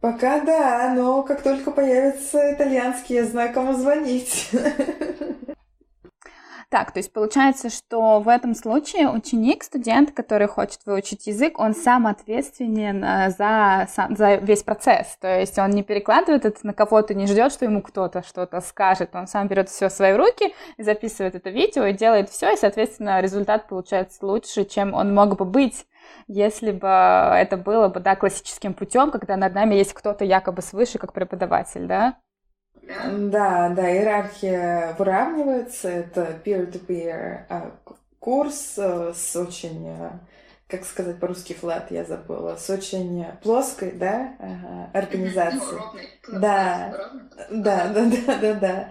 Пока 0.00 0.40
да, 0.40 0.92
но 0.94 1.22
как 1.22 1.42
только 1.42 1.70
появится 1.70 2.52
итальянский, 2.52 3.16
я 3.16 3.24
знаю, 3.24 3.52
кому 3.52 3.72
звонить. 3.72 4.50
Так, 6.68 6.90
то 6.90 6.98
есть 6.98 7.12
получается, 7.12 7.70
что 7.70 8.18
в 8.18 8.28
этом 8.28 8.52
случае 8.54 9.08
ученик, 9.08 9.62
студент, 9.62 10.10
который 10.10 10.48
хочет 10.48 10.80
выучить 10.84 11.28
язык, 11.28 11.60
он 11.60 11.76
сам 11.76 12.08
ответственен 12.08 13.04
э, 13.04 13.30
за, 13.30 13.86
за 14.10 14.34
весь 14.34 14.64
процесс. 14.64 15.16
То 15.20 15.38
есть 15.38 15.56
он 15.60 15.70
не 15.70 15.84
перекладывает 15.84 16.44
это 16.44 16.66
на 16.66 16.72
кого-то, 16.72 17.14
не 17.14 17.26
ждет, 17.26 17.52
что 17.52 17.66
ему 17.66 17.82
кто-то 17.82 18.24
что-то 18.24 18.60
скажет. 18.60 19.14
Он 19.14 19.28
сам 19.28 19.46
берет 19.46 19.68
все 19.68 19.88
в 19.88 19.92
свои 19.92 20.14
руки, 20.14 20.54
записывает 20.76 21.36
это 21.36 21.50
видео 21.50 21.84
и 21.84 21.92
делает 21.92 22.30
все, 22.30 22.52
и, 22.52 22.56
соответственно, 22.56 23.20
результат 23.20 23.68
получается 23.68 24.26
лучше, 24.26 24.64
чем 24.64 24.92
он 24.92 25.14
мог 25.14 25.36
бы 25.36 25.44
быть 25.44 25.86
если 26.28 26.72
бы 26.72 26.86
это 26.88 27.56
было 27.56 27.88
бы, 27.88 28.00
да, 28.00 28.14
классическим 28.16 28.74
путем, 28.74 29.10
когда 29.10 29.36
над 29.36 29.54
нами 29.54 29.74
есть 29.74 29.92
кто-то 29.92 30.24
якобы 30.24 30.62
свыше, 30.62 30.98
как 30.98 31.12
преподаватель, 31.12 31.86
да? 31.86 32.16
Да, 32.86 33.68
да, 33.70 33.90
иерархия 33.90 34.94
выравнивается. 34.98 35.88
Это 35.88 36.38
peer-to-peer 36.44 37.46
а, 37.48 37.72
курс 38.18 38.74
э, 38.76 39.12
с 39.14 39.36
очень, 39.36 39.88
э, 39.88 40.10
как 40.68 40.84
сказать 40.84 41.20
по-русски 41.20 41.52
флат, 41.52 41.90
я 41.90 42.04
забыла, 42.04 42.56
с 42.56 42.68
очень 42.70 43.24
плоской, 43.42 43.92
да, 43.92 44.34
организацией. 44.92 45.80
Ну, 46.28 46.40
да, 46.40 47.10
да, 47.50 47.88
да, 47.88 48.04
да, 48.04 48.38
да, 48.40 48.54
да. 48.54 48.90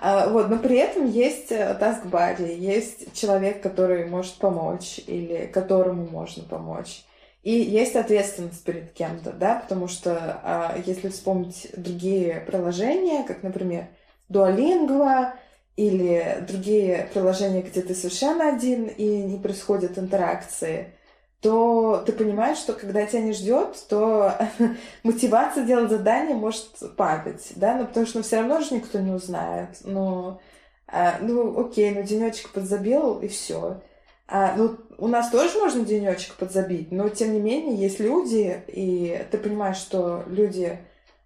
А, 0.00 0.28
вот, 0.28 0.50
но 0.50 0.58
при 0.58 0.76
этом 0.76 1.06
есть 1.06 1.50
э, 1.50 1.76
task 1.80 2.10
buddy, 2.10 2.54
есть 2.54 3.14
человек, 3.18 3.62
который 3.62 4.06
может 4.06 4.34
помочь 4.36 5.00
или 5.06 5.46
которому 5.46 6.06
можно 6.06 6.44
помочь. 6.44 7.04
И 7.44 7.52
есть 7.52 7.94
ответственность 7.94 8.64
перед 8.64 8.92
кем-то, 8.94 9.30
да, 9.32 9.56
потому 9.56 9.86
что 9.86 10.40
а, 10.42 10.76
если 10.86 11.10
вспомнить 11.10 11.68
другие 11.76 12.40
приложения, 12.40 13.22
как, 13.22 13.42
например, 13.42 13.88
Duolingo 14.30 15.30
или 15.76 16.42
другие 16.48 17.10
приложения, 17.12 17.60
где 17.60 17.82
ты 17.82 17.94
совершенно 17.94 18.48
один 18.48 18.86
и 18.86 19.04
не 19.22 19.38
происходят 19.38 19.98
интеракции, 19.98 20.94
то 21.42 22.02
ты 22.06 22.12
понимаешь, 22.12 22.56
что 22.56 22.72
когда 22.72 23.04
тебя 23.04 23.20
не 23.20 23.34
ждет, 23.34 23.76
то 23.90 24.32
мотивация 25.02 25.66
делать 25.66 25.90
задание 25.90 26.34
может 26.34 26.70
падать, 26.96 27.52
да, 27.56 27.74
ну 27.74 27.86
потому 27.86 28.06
что 28.06 28.18
ну, 28.18 28.24
все 28.24 28.38
равно 28.38 28.60
же 28.60 28.74
никто 28.74 29.00
не 29.00 29.10
узнает. 29.10 29.76
Ну, 29.84 30.40
а, 30.86 31.18
ну 31.20 31.60
окей, 31.60 31.90
ну 31.90 32.02
денечек 32.02 32.52
подзабил 32.52 33.20
и 33.20 33.28
все. 33.28 33.82
А, 34.26 34.54
ну, 34.56 34.78
у 34.98 35.08
нас 35.08 35.30
тоже 35.30 35.58
можно 35.58 35.84
денечек 35.84 36.34
подзабить, 36.34 36.92
но 36.92 37.08
тем 37.08 37.32
не 37.32 37.40
менее 37.40 37.76
есть 37.76 38.00
люди, 38.00 38.62
и 38.68 39.24
ты 39.30 39.38
понимаешь, 39.38 39.76
что 39.76 40.24
люди 40.26 40.78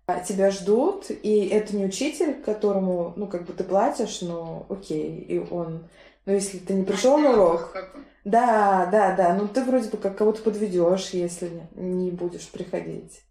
а, 0.07 0.21
тебя 0.21 0.51
ждут, 0.51 1.11
и 1.11 1.47
это 1.49 1.77
не 1.77 1.85
учитель, 1.85 2.35
которому, 2.35 3.13
ну, 3.17 3.27
как 3.27 3.45
бы 3.45 3.53
ты 3.53 3.65
платишь, 3.65 4.23
ну, 4.23 4.67
окей, 4.69 5.19
и 5.21 5.39
он, 5.39 5.89
ну, 6.25 6.33
если 6.33 6.59
ты 6.59 6.75
не 6.75 6.85
пришел 6.85 7.19
на 7.19 7.33
урок, 7.33 7.77
да, 8.25 8.89
да, 8.91 9.15
да, 9.15 9.35
ну, 9.35 9.49
ты 9.49 9.63
вроде 9.65 9.89
бы 9.91 9.99
как 9.99 10.17
кого-то 10.17 10.43
подведешь, 10.43 11.11
если 11.11 11.51
не 11.75 12.11
будешь 12.11 12.49
приходить. 12.49 13.23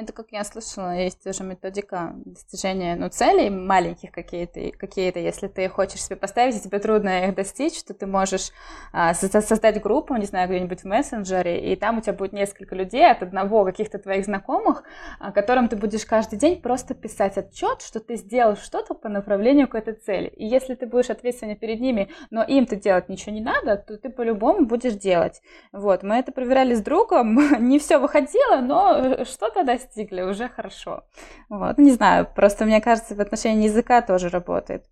Это, 0.00 0.14
как 0.14 0.28
я 0.30 0.44
слышала, 0.44 0.96
есть 0.96 1.22
тоже 1.22 1.44
методика 1.44 2.14
достижения 2.24 2.96
ну, 2.96 3.10
целей 3.10 3.50
маленьких 3.50 4.10
какие-то, 4.10 4.74
какие-то. 4.78 5.18
Если 5.18 5.46
ты 5.46 5.68
хочешь 5.68 6.02
себе 6.02 6.16
поставить, 6.16 6.56
и 6.56 6.60
тебе 6.60 6.78
трудно 6.78 7.26
их 7.26 7.34
достичь, 7.34 7.84
то 7.84 7.92
ты 7.92 8.06
можешь 8.06 8.48
а, 8.94 9.12
создать 9.12 9.82
группу, 9.82 10.16
не 10.16 10.24
знаю, 10.24 10.48
где-нибудь 10.48 10.80
в 10.80 10.84
мессенджере, 10.86 11.70
и 11.70 11.76
там 11.76 11.98
у 11.98 12.00
тебя 12.00 12.14
будет 12.14 12.32
несколько 12.32 12.74
людей 12.74 13.10
от 13.10 13.22
одного 13.22 13.62
каких-то 13.66 13.98
твоих 13.98 14.24
знакомых, 14.24 14.84
а, 15.18 15.32
которым 15.32 15.68
ты 15.68 15.76
будешь 15.76 16.06
каждый 16.06 16.38
день 16.38 16.62
просто 16.62 16.94
писать 16.94 17.36
отчет, 17.36 17.82
что 17.82 18.00
ты 18.00 18.16
сделал 18.16 18.56
что-то 18.56 18.94
по 18.94 19.10
направлению 19.10 19.68
к 19.68 19.74
этой 19.74 19.92
цели. 19.92 20.28
И 20.28 20.46
если 20.46 20.76
ты 20.76 20.86
будешь 20.86 21.10
ответственен 21.10 21.56
перед 21.56 21.78
ними, 21.78 22.08
но 22.30 22.42
им-то 22.42 22.76
делать 22.76 23.10
ничего 23.10 23.34
не 23.34 23.42
надо, 23.42 23.76
то 23.76 23.98
ты 23.98 24.08
по-любому 24.08 24.64
будешь 24.64 24.94
делать. 24.94 25.42
Вот, 25.72 26.02
мы 26.02 26.14
это 26.14 26.32
проверяли 26.32 26.74
с 26.74 26.80
другом, 26.80 27.38
не 27.68 27.78
все 27.78 27.98
выходило, 27.98 28.62
но 28.62 29.26
что-то 29.26 29.62
достигли 29.62 29.89
достигли, 29.90 30.22
уже 30.22 30.48
хорошо. 30.48 31.04
Вот, 31.48 31.78
не 31.78 31.90
знаю, 31.92 32.26
просто 32.34 32.64
мне 32.64 32.80
кажется, 32.80 33.14
в 33.14 33.20
отношении 33.20 33.68
языка 33.68 34.02
тоже 34.02 34.28
работает. 34.28 34.84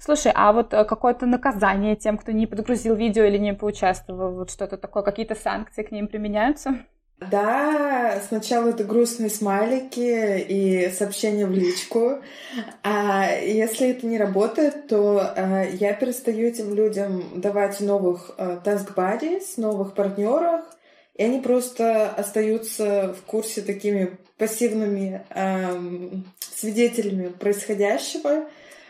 Слушай, 0.00 0.32
а 0.34 0.52
вот 0.52 0.74
э, 0.74 0.84
какое-то 0.84 1.26
наказание 1.26 1.96
тем, 1.96 2.18
кто 2.18 2.32
не 2.32 2.46
подгрузил 2.46 2.94
видео 2.94 3.24
или 3.24 3.38
не 3.38 3.54
поучаствовал, 3.54 4.32
вот 4.32 4.50
что-то 4.50 4.76
такое, 4.76 5.02
какие-то 5.02 5.34
санкции 5.34 5.82
к 5.82 5.92
ним 5.92 6.08
применяются? 6.08 6.80
Да, 7.30 8.18
сначала 8.26 8.70
это 8.70 8.82
грустные 8.82 9.28
смайлики 9.28 10.40
и 10.40 10.90
сообщения 10.90 11.44
в 11.44 11.52
личку. 11.52 12.20
А 12.82 13.26
если 13.36 13.90
это 13.90 14.06
не 14.06 14.16
работает, 14.16 14.88
то 14.88 15.20
а, 15.36 15.64
я 15.64 15.92
перестаю 15.92 16.48
этим 16.48 16.74
людям 16.74 17.22
давать 17.38 17.78
новых 17.80 18.30
а, 18.38 18.62
task 18.64 18.94
buddies, 18.94 19.42
новых 19.58 19.92
партнеров, 19.92 20.62
и 21.14 21.22
они 21.22 21.40
просто 21.40 22.08
остаются 22.08 23.12
в 23.12 23.22
курсе 23.26 23.60
такими 23.60 24.16
пассивными 24.40 25.22
э, 25.28 25.78
свидетелями 26.40 27.28
происходящего. 27.28 28.48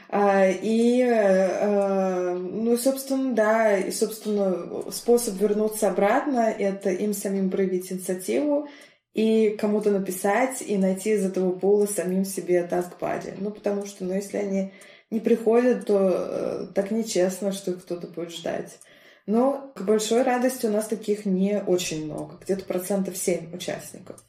Э, 0.09 0.53
и, 0.53 1.03
э, 1.03 2.35
ну, 2.35 2.77
собственно, 2.77 3.35
да, 3.35 3.77
и, 3.77 3.91
собственно, 3.91 4.91
способ 4.93 5.35
вернуться 5.41 5.91
обратно— 5.91 6.55
это 6.59 6.91
им 6.91 7.13
самим 7.13 7.51
проявить 7.51 7.91
инициативу 7.91 8.69
и 9.13 9.57
кому-то 9.61 9.91
написать, 9.91 10.63
и 10.63 10.79
найти 10.79 11.15
из 11.15 11.27
этого 11.27 11.51
пула 11.51 11.87
самим 11.87 12.25
себе 12.25 12.69
buddy. 12.71 13.35
Ну, 13.39 13.51
потому 13.51 13.87
что, 13.87 14.05
ну, 14.05 14.15
если 14.15 14.37
они 14.37 14.73
не 15.11 15.19
приходят, 15.19 15.87
то 15.87 16.13
э, 16.13 16.67
так 16.77 16.93
нечестно, 16.93 17.51
что 17.51 17.73
кто-то 17.73 18.07
будет 18.07 18.31
ждать. 18.31 18.79
Но, 19.27 19.73
к 19.75 19.83
большой 19.83 20.23
радости, 20.23 20.67
у 20.67 20.71
нас 20.71 20.87
таких 20.87 21.27
не 21.27 21.61
очень 21.61 22.05
много, 22.05 22.39
где-то 22.41 22.65
процентов 22.65 23.17
7 23.17 23.53
участников. 23.53 24.25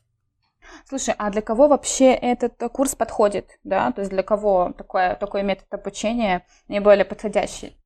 Слушай, 0.88 1.16
а 1.18 1.30
для 1.30 1.42
кого 1.42 1.68
вообще 1.68 2.14
этот 2.14 2.58
курс 2.72 2.96
подходит, 2.96 3.60
да? 3.64 3.92
То 3.92 4.02
есть 4.02 4.12
для 4.12 4.24
кого 4.24 4.74
такое, 4.78 5.16
такой 5.16 5.44
метод 5.44 5.68
обучения 5.74 6.46
наиболее 6.68 7.06
подходящий? 7.06 7.78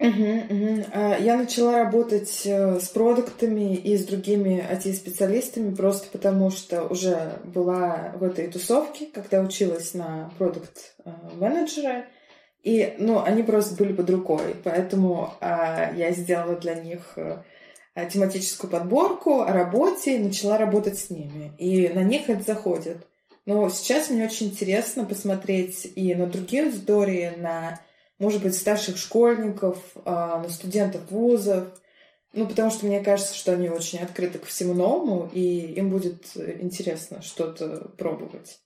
Угу, 0.00 0.08
угу. 0.10 0.84
Я 1.20 1.36
начала 1.36 1.78
работать 1.78 2.42
э, 2.44 2.80
с 2.80 2.88
продуктами 2.88 3.76
и 3.76 3.96
с 3.96 4.04
другими 4.04 4.62
IT-специалистами 4.70 5.74
просто 5.74 6.08
потому, 6.10 6.50
что 6.50 6.82
уже 6.82 7.38
была 7.44 8.12
в 8.16 8.24
этой 8.24 8.48
тусовке, 8.48 9.06
когда 9.06 9.40
училась 9.40 9.94
на 9.94 10.30
продукт-менеджера, 10.36 12.06
и, 12.62 12.96
ну, 12.98 13.22
они 13.22 13.44
просто 13.44 13.76
были 13.76 13.92
под 13.92 14.10
рукой, 14.10 14.56
поэтому 14.64 15.34
а, 15.40 15.92
я 15.94 16.12
сделала 16.12 16.56
для 16.56 16.74
них 16.74 17.12
э, 17.16 17.42
Э, 17.44 17.53
тематическую 17.94 18.70
подборку 18.70 19.42
о 19.42 19.52
работе 19.52 20.16
и 20.16 20.22
начала 20.22 20.58
работать 20.58 20.98
с 20.98 21.10
ними. 21.10 21.52
И 21.58 21.88
на 21.88 22.02
них 22.02 22.28
это 22.28 22.42
заходит. 22.42 23.06
Но 23.46 23.68
сейчас 23.68 24.10
мне 24.10 24.24
очень 24.24 24.46
интересно 24.48 25.04
посмотреть 25.04 25.90
и 25.94 26.14
на 26.14 26.26
другие 26.26 26.64
аудитории, 26.64 27.34
на, 27.36 27.80
может 28.18 28.42
быть, 28.42 28.56
старших 28.56 28.96
школьников, 28.96 29.78
а, 30.04 30.42
на 30.42 30.48
студентов 30.48 31.10
вузов. 31.10 31.68
Ну, 32.32 32.48
потому 32.48 32.70
что 32.70 32.86
мне 32.86 33.00
кажется, 33.00 33.36
что 33.36 33.52
они 33.52 33.68
очень 33.68 34.00
открыты 34.00 34.40
ко 34.40 34.46
всему 34.46 34.74
новому, 34.74 35.30
и 35.32 35.74
им 35.74 35.90
будет 35.90 36.36
интересно 36.36 37.22
что-то 37.22 37.90
пробовать. 37.96 38.58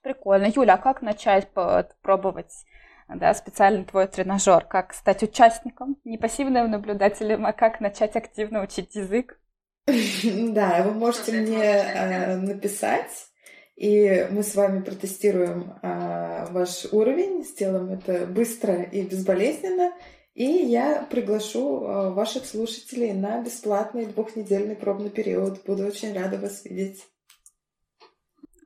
Прикольно. 0.00 0.50
Юля, 0.54 0.74
а 0.74 0.78
как 0.78 1.02
начать 1.02 1.48
пробовать 1.50 2.64
да, 3.08 3.34
специальный 3.34 3.84
твой 3.84 4.06
тренажер, 4.06 4.64
как 4.64 4.94
стать 4.94 5.22
участником, 5.22 5.96
не 6.04 6.18
пассивным 6.18 6.70
наблюдателем, 6.70 7.46
а 7.46 7.52
как 7.52 7.80
начать 7.80 8.16
активно 8.16 8.62
учить 8.62 8.94
язык. 8.94 9.38
Да, 10.52 10.82
вы 10.82 10.92
можете 10.92 11.32
мне 11.32 11.62
э, 11.62 12.36
написать, 12.36 13.28
и 13.76 14.26
мы 14.30 14.42
с 14.42 14.54
вами 14.54 14.82
протестируем 14.82 15.74
а, 15.82 16.46
ваш 16.50 16.86
уровень, 16.92 17.44
сделаем 17.44 17.90
это 17.90 18.24
быстро 18.24 18.82
и 18.82 19.02
безболезненно, 19.02 19.92
и 20.34 20.44
я 20.44 21.06
приглашу 21.10 21.84
а, 21.84 22.10
ваших 22.10 22.46
слушателей 22.46 23.12
на 23.12 23.42
бесплатный 23.42 24.06
двухнедельный 24.06 24.76
пробный 24.76 25.10
период. 25.10 25.64
Буду 25.64 25.86
очень 25.86 26.14
рада 26.14 26.38
вас 26.38 26.64
видеть. 26.64 27.04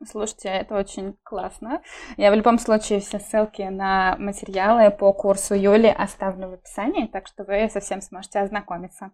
Слушайте, 0.06 0.48
это 0.48 0.76
очень 0.76 1.16
классно. 1.24 1.82
Я 2.16 2.30
в 2.30 2.34
любом 2.34 2.58
случае 2.58 3.00
все 3.00 3.18
ссылки 3.18 3.62
на 3.62 4.16
материалы 4.18 4.90
по 4.90 5.12
курсу 5.12 5.54
Юли 5.54 5.88
оставлю 5.88 6.48
в 6.48 6.52
описании, 6.54 7.06
так 7.06 7.26
что 7.26 7.44
вы 7.44 7.68
совсем 7.68 8.00
сможете 8.00 8.40
ознакомиться. 8.40 9.10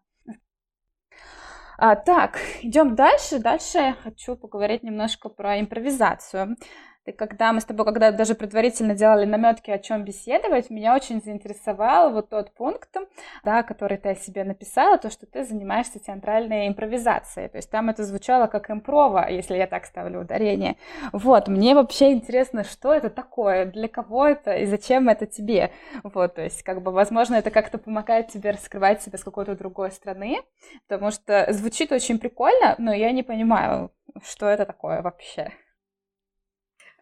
А, 1.76 1.96
так, 1.96 2.38
идем 2.62 2.94
дальше. 2.94 3.38
Дальше 3.38 3.78
я 3.78 3.92
хочу 3.94 4.36
поговорить 4.36 4.82
немножко 4.82 5.28
про 5.28 5.58
импровизацию. 5.58 6.56
Ты 7.04 7.12
когда 7.12 7.52
мы 7.52 7.60
с 7.60 7.66
тобой, 7.66 7.84
когда 7.84 8.12
даже 8.12 8.34
предварительно 8.34 8.94
делали 8.94 9.26
наметки, 9.26 9.70
о 9.70 9.78
чем 9.78 10.04
беседовать, 10.04 10.70
меня 10.70 10.94
очень 10.94 11.20
заинтересовал 11.20 12.12
вот 12.12 12.30
тот 12.30 12.54
пункт, 12.54 12.96
да, 13.44 13.62
который 13.62 13.98
ты 13.98 14.10
о 14.10 14.14
себе 14.14 14.42
написала, 14.42 14.96
то, 14.96 15.10
что 15.10 15.26
ты 15.26 15.44
занимаешься 15.44 15.98
театральной 15.98 16.66
импровизацией. 16.66 17.50
То 17.50 17.58
есть 17.58 17.70
там 17.70 17.90
это 17.90 18.04
звучало 18.04 18.46
как 18.46 18.70
импрова, 18.70 19.28
если 19.28 19.54
я 19.56 19.66
так 19.66 19.84
ставлю 19.84 20.22
ударение. 20.22 20.76
Вот, 21.12 21.48
мне 21.48 21.74
вообще 21.74 22.12
интересно, 22.12 22.64
что 22.64 22.94
это 22.94 23.10
такое, 23.10 23.66
для 23.66 23.88
кого 23.88 24.26
это 24.26 24.56
и 24.56 24.64
зачем 24.64 25.10
это 25.10 25.26
тебе. 25.26 25.72
Вот, 26.04 26.36
то 26.36 26.42
есть, 26.42 26.62
как 26.62 26.82
бы, 26.82 26.90
возможно, 26.90 27.34
это 27.34 27.50
как-то 27.50 27.76
помогает 27.76 28.28
тебе 28.28 28.52
раскрывать 28.52 29.02
себя 29.02 29.18
с 29.18 29.24
какой-то 29.24 29.54
другой 29.56 29.90
страны, 29.90 30.38
потому 30.88 31.10
что 31.10 31.52
звучит 31.52 31.92
очень 31.92 32.18
прикольно, 32.18 32.76
но 32.78 32.94
я 32.94 33.12
не 33.12 33.22
понимаю, 33.22 33.90
что 34.22 34.46
это 34.48 34.64
такое 34.64 35.02
вообще. 35.02 35.52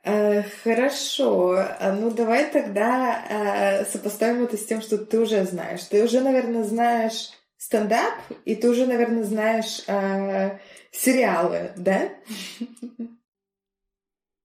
Э, 0.04 0.42
хорошо, 0.42 1.54
а, 1.78 1.92
ну 1.92 2.10
давай 2.10 2.50
тогда 2.50 3.24
э, 3.28 3.84
сопоставим 3.84 4.42
это 4.42 4.56
с 4.56 4.66
тем, 4.66 4.82
что 4.82 4.98
ты 4.98 5.20
уже 5.20 5.44
знаешь. 5.44 5.84
Ты 5.84 6.02
уже, 6.02 6.20
наверное, 6.20 6.64
знаешь 6.64 7.30
стендап, 7.56 8.14
и 8.44 8.56
ты 8.56 8.68
уже, 8.68 8.86
наверное, 8.86 9.22
знаешь 9.22 9.84
э, 9.86 10.58
сериалы, 10.90 11.72
да? 11.76 12.10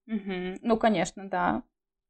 Ну, 0.06 0.78
конечно, 0.78 1.28
да. 1.28 1.64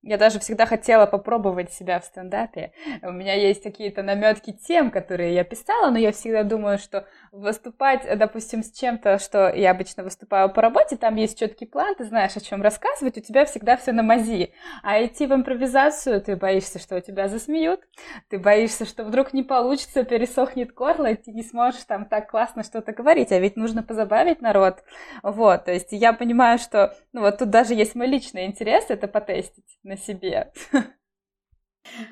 Я 0.08 0.17
даже 0.17 0.39
всегда 0.39 0.65
хотела 0.65 1.06
попробовать 1.06 1.74
себя 1.74 2.00
в 2.00 2.06
стендапе. 2.06 2.72
У 3.02 3.12
меня 3.12 3.34
есть 3.34 3.62
какие-то 3.62 4.04
наметки 4.04 4.54
тем, 4.54 4.89
которые 4.89 5.34
я 5.34 5.43
писала, 5.43 5.89
но 5.89 5.98
я 5.98 6.13
всегда 6.13 6.43
думаю, 6.43 6.78
что 6.78 7.06
выступать, 7.34 8.08
допустим, 8.17 8.63
с 8.63 8.72
чем-то, 8.72 9.20
что 9.20 9.50
я 9.54 9.72
обычно 9.72 10.04
выступаю 10.04 10.50
по 10.50 10.62
работе, 10.62 10.96
там 10.96 11.15
есть 11.17 11.38
четкий 11.38 11.65
план, 11.65 11.93
ты 11.96 12.06
знаешь, 12.06 12.38
о 12.38 12.39
чем 12.39 12.62
рассказывать, 12.62 13.17
у 13.17 13.22
тебя 13.22 13.43
всегда 13.43 13.76
все 13.76 13.91
на 13.91 14.02
мази. 14.02 14.54
А 14.82 15.04
идти 15.04 15.28
в 15.28 15.34
импровизацию, 15.34 16.22
ты 16.22 16.38
боишься, 16.38 16.80
что 16.80 16.96
у 16.96 17.02
тебя 17.02 17.28
засмеют, 17.28 17.82
ты 18.30 18.39
боишься, 18.39 18.86
что 18.86 19.04
вдруг 19.04 19.34
не 19.34 19.43
получится, 19.43 20.06
пересохнет 20.06 20.74
горло, 20.74 21.08
и 21.08 21.15
ты 21.15 21.32
не 21.32 21.43
сможешь 21.43 21.84
там 21.84 22.06
так 22.06 22.32
классно 22.32 22.63
что-то 22.63 22.93
говорить, 22.93 23.34
а 23.34 23.39
ведь 23.39 23.58
нужно 23.58 23.84
позабавить 23.84 24.41
народ. 24.41 24.86
Вот, 25.22 25.65
то 25.65 25.74
есть 25.74 25.91
я 25.91 26.13
понимаю, 26.13 26.60
что, 26.60 26.96
ну 27.12 27.20
вот 27.20 27.39
тут 27.39 27.50
даже 27.50 27.74
есть 27.74 27.93
мой 27.93 28.08
личный 28.08 28.46
интерес, 28.46 28.86
это 28.88 29.10
потестить 29.10 29.65
на 29.84 29.96
себе. 29.97 30.51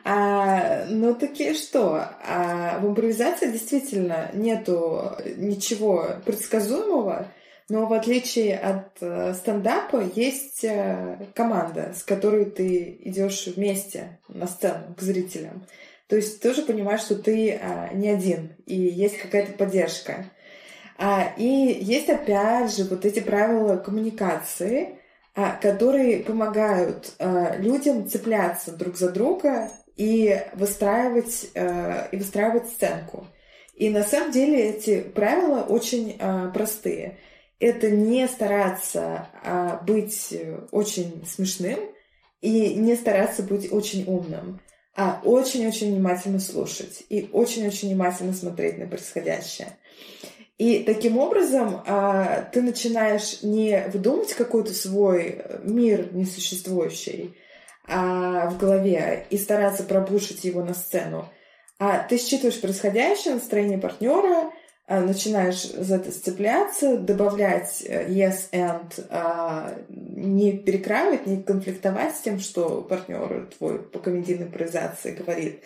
А, 0.04 0.86
ну 0.86 1.14
таки 1.14 1.54
что? 1.54 1.96
А, 1.96 2.80
в 2.80 2.88
импровизации 2.88 3.52
действительно 3.52 4.32
нету 4.34 5.12
ничего 5.36 6.22
предсказуемого, 6.26 7.28
но 7.68 7.88
в 7.88 7.94
отличие 7.94 8.58
от 8.58 9.02
э, 9.02 9.34
стендапа 9.34 10.04
есть 10.16 10.64
э, 10.64 11.28
команда, 11.34 11.94
с 11.96 12.04
которой 12.04 12.46
ты 12.46 12.98
идешь 13.02 13.48
вместе 13.48 14.20
на 14.30 14.46
сцену 14.46 14.94
к 14.96 15.02
зрителям. 15.02 15.66
То 16.08 16.16
есть 16.16 16.40
ты 16.40 16.50
тоже 16.50 16.62
понимаешь, 16.62 17.02
что 17.02 17.16
ты 17.16 17.54
а, 17.54 17.90
не 17.94 18.10
один, 18.10 18.56
и 18.68 18.76
есть 18.76 19.18
какая-то 19.18 19.54
поддержка. 19.54 20.26
А, 20.98 21.34
и 21.38 21.44
есть 21.44 22.10
опять 22.10 22.76
же 22.76 22.84
вот 22.84 23.06
эти 23.06 23.20
правила 23.20 23.78
коммуникации, 23.78 25.00
которые 25.62 26.20
помогают 26.20 27.14
а, 27.20 27.58
людям 27.58 28.08
цепляться 28.08 28.72
друг 28.72 28.96
за 28.96 29.12
друга 29.12 29.70
и 29.98 30.42
выстраивать, 30.54 31.48
а, 31.56 32.08
и 32.12 32.18
выстраивать 32.18 32.70
сценку. 32.70 33.28
И 33.76 33.90
на 33.90 34.04
самом 34.04 34.32
деле 34.32 34.70
эти 34.70 35.02
правила 35.02 35.62
очень 35.62 36.18
простые. 36.54 37.18
Это 37.60 37.90
не 37.90 38.26
стараться 38.30 39.28
быть 39.86 40.34
очень 40.72 41.26
смешным 41.28 41.80
и 42.40 42.74
не 42.76 42.96
стараться 42.96 43.44
быть 43.44 43.70
очень 43.74 44.06
умным, 44.08 44.62
а 44.96 45.20
очень-очень 45.26 45.92
внимательно 45.94 46.40
слушать 46.40 47.04
и 47.10 47.30
очень-очень 47.34 47.90
внимательно 47.90 48.34
смотреть 48.34 48.78
на 48.78 48.88
происходящее. 48.88 49.78
И 50.58 50.84
таким 50.84 51.18
образом 51.18 51.84
а, 51.86 52.44
ты 52.54 52.62
начинаешь 52.62 53.42
не 53.42 53.88
выдумывать 53.92 54.34
какой-то 54.34 54.74
свой 54.74 55.36
э, 55.38 55.60
мир 55.64 56.14
несуществующий 56.14 57.36
а, 57.88 58.50
в 58.50 58.58
голове 58.58 59.26
и 59.30 59.38
стараться 59.38 59.84
пробушить 59.84 60.46
его 60.46 60.64
на 60.64 60.74
сцену, 60.74 61.30
а 61.78 62.00
ты 62.00 62.18
считываешь 62.18 62.62
происходящее, 62.62 63.34
настроение 63.34 63.78
партнера, 63.78 64.52
а, 64.88 65.02
начинаешь 65.02 65.64
за 65.64 65.96
это 65.96 66.12
сцепляться, 66.12 66.98
добавлять 66.98 67.84
э, 67.86 68.08
yes 68.08 68.50
and, 68.54 69.06
а, 69.10 69.74
не 69.90 70.58
перекраивать, 70.58 71.26
не 71.26 71.42
конфликтовать 71.42 72.16
с 72.16 72.22
тем, 72.22 72.40
что 72.40 72.82
партнер 72.82 73.50
твой 73.58 73.80
по 73.80 74.00
комедийной 74.00 74.46
импровизации 74.46 75.16
говорит, 75.16 75.64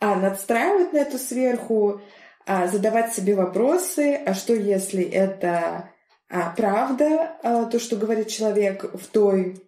а 0.00 0.16
надстраивать 0.16 0.92
на 0.92 0.98
эту 0.98 1.18
сверху, 1.18 2.00
задавать 2.46 3.14
себе 3.14 3.34
вопросы, 3.34 4.20
а 4.26 4.34
что 4.34 4.54
если 4.54 5.04
это 5.04 5.90
а, 6.28 6.54
правда, 6.56 7.36
а, 7.42 7.66
то, 7.66 7.78
что 7.78 7.96
говорит 7.96 8.28
человек 8.28 8.90
в 8.94 9.06
той 9.06 9.62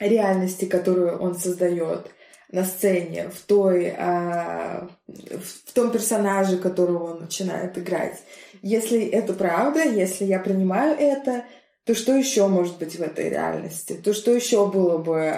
реальности, 0.00 0.64
которую 0.64 1.18
он 1.18 1.36
создает 1.36 2.10
на 2.50 2.64
сцене, 2.64 3.28
в, 3.28 3.40
той, 3.42 3.94
в 3.96 5.72
том 5.72 5.92
персонаже, 5.92 6.56
которого 6.56 7.12
он 7.12 7.20
начинает 7.20 7.78
играть. 7.78 8.20
Если 8.60 9.06
это 9.06 9.34
правда, 9.34 9.84
если 9.84 10.24
я 10.24 10.40
принимаю 10.40 10.98
это, 10.98 11.44
то 11.84 11.94
что 11.94 12.12
еще 12.12 12.48
может 12.48 12.78
быть 12.78 12.96
в 12.96 13.02
этой 13.02 13.28
реальности? 13.28 13.92
То 13.92 14.12
что 14.12 14.34
еще 14.34 14.66
было 14.66 14.98
бы 14.98 15.28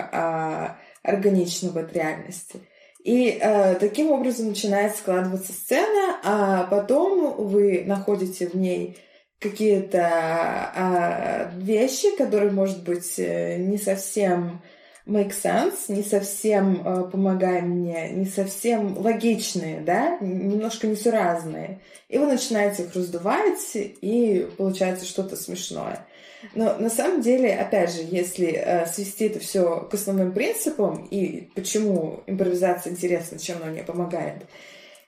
органично 1.03 1.69
в 1.71 1.77
этой 1.77 1.95
реальности? 1.95 2.61
И 3.03 3.39
э, 3.41 3.75
таким 3.77 4.13
образом 4.13 4.49
начинает 4.49 4.95
складываться 4.97 5.53
сцена, 5.53 6.21
а 6.23 6.65
потом 6.65 7.35
вы 7.37 7.83
находите 7.85 8.47
в 8.47 8.55
ней 8.55 8.97
какие-то 9.41 10.71
э, 10.75 11.59
вещи, 11.59 12.17
которые, 12.17 12.53
может 12.53 12.85
быть, 12.85 13.19
э, 13.19 13.57
не 13.59 13.77
совсем 13.77 14.63
make 15.05 15.33
sense, 15.33 15.75
не 15.89 16.05
совсем 16.05 16.81
э, 16.87 17.11
помогая 17.11 17.63
мне, 17.63 18.11
не 18.11 18.27
совсем 18.27 18.97
логичные, 18.97 19.81
да, 19.81 20.19
немножко 20.21 20.87
несуразные. 20.87 21.81
И 22.09 22.19
вы 22.19 22.27
начинаете 22.27 22.85
их 22.85 22.95
раздувать, 22.95 23.73
и 23.75 24.49
получается 24.57 25.07
что-то 25.07 25.35
смешное. 25.35 26.07
Но 26.55 26.77
на 26.79 26.91
самом 26.91 27.21
деле, 27.21 27.55
опять 27.55 27.93
же, 27.93 28.03
если 28.03 28.53
э, 28.53 28.87
свести 28.87 29.27
это 29.27 29.39
все 29.39 29.87
к 29.91 29.95
основным 29.95 30.33
принципам 30.33 31.07
и 31.11 31.51
почему 31.55 32.23
импровизация 32.27 32.93
интересна, 32.93 33.39
чем 33.39 33.59
она 33.63 33.67
мне 33.67 33.83
помогает, 33.83 34.43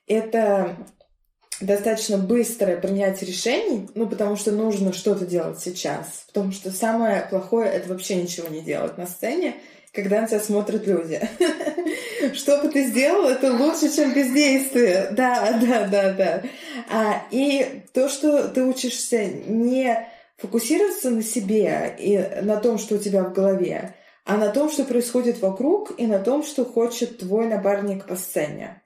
это 0.07 0.77
достаточно 1.61 2.18
быстрое 2.18 2.77
принятие 2.77 3.29
решений, 3.29 3.88
ну, 3.94 4.07
потому 4.07 4.37
что 4.37 4.53
нужно 4.53 4.92
что-то 4.92 5.27
делать 5.27 5.61
сейчас. 5.61 6.25
Потому 6.33 6.53
что 6.53 6.70
самое 6.70 7.27
плохое— 7.29 7.70
это 7.73 7.88
вообще 7.88 8.16
ничего 8.16 8.49
не 8.49 8.61
делать 8.61 8.99
на 8.99 9.07
сцене, 9.07 9.57
когда 9.92 10.20
на 10.20 10.27
тебя 10.27 10.40
смотрят 10.40 10.87
люди. 10.87 11.20
Что 12.35 12.61
бы 12.61 12.68
ты 12.68 12.87
сделал, 12.87 13.29
это 13.29 13.53
лучше, 13.53 13.94
чем 13.94 14.12
бездействие. 14.12 15.09
Да, 15.12 15.59
да, 15.61 15.87
да, 15.87 16.12
да. 16.12 16.42
А, 16.90 17.23
и 17.31 17.83
то, 17.92 18.09
что 18.09 18.49
ты 18.49 18.64
учишься 18.64 19.24
не 19.24 20.09
фокусироваться 20.37 21.11
на 21.11 21.22
себе 21.22 21.95
и 21.99 22.18
на 22.43 22.57
том, 22.57 22.78
что 22.78 22.97
у 22.97 22.99
тебя 22.99 23.24
в 23.24 23.32
голове, 23.32 23.95
а 24.24 24.37
на 24.37 24.49
том, 24.51 24.70
что 24.70 24.85
происходит 24.85 25.41
вокруг, 25.41 25.93
и 25.99 26.07
на 26.07 26.18
том, 26.18 26.43
что 26.43 26.64
хочет 26.64 27.18
твой 27.18 27.47
напарник 27.47 28.07
по 28.07 28.16
сцене. 28.16 28.82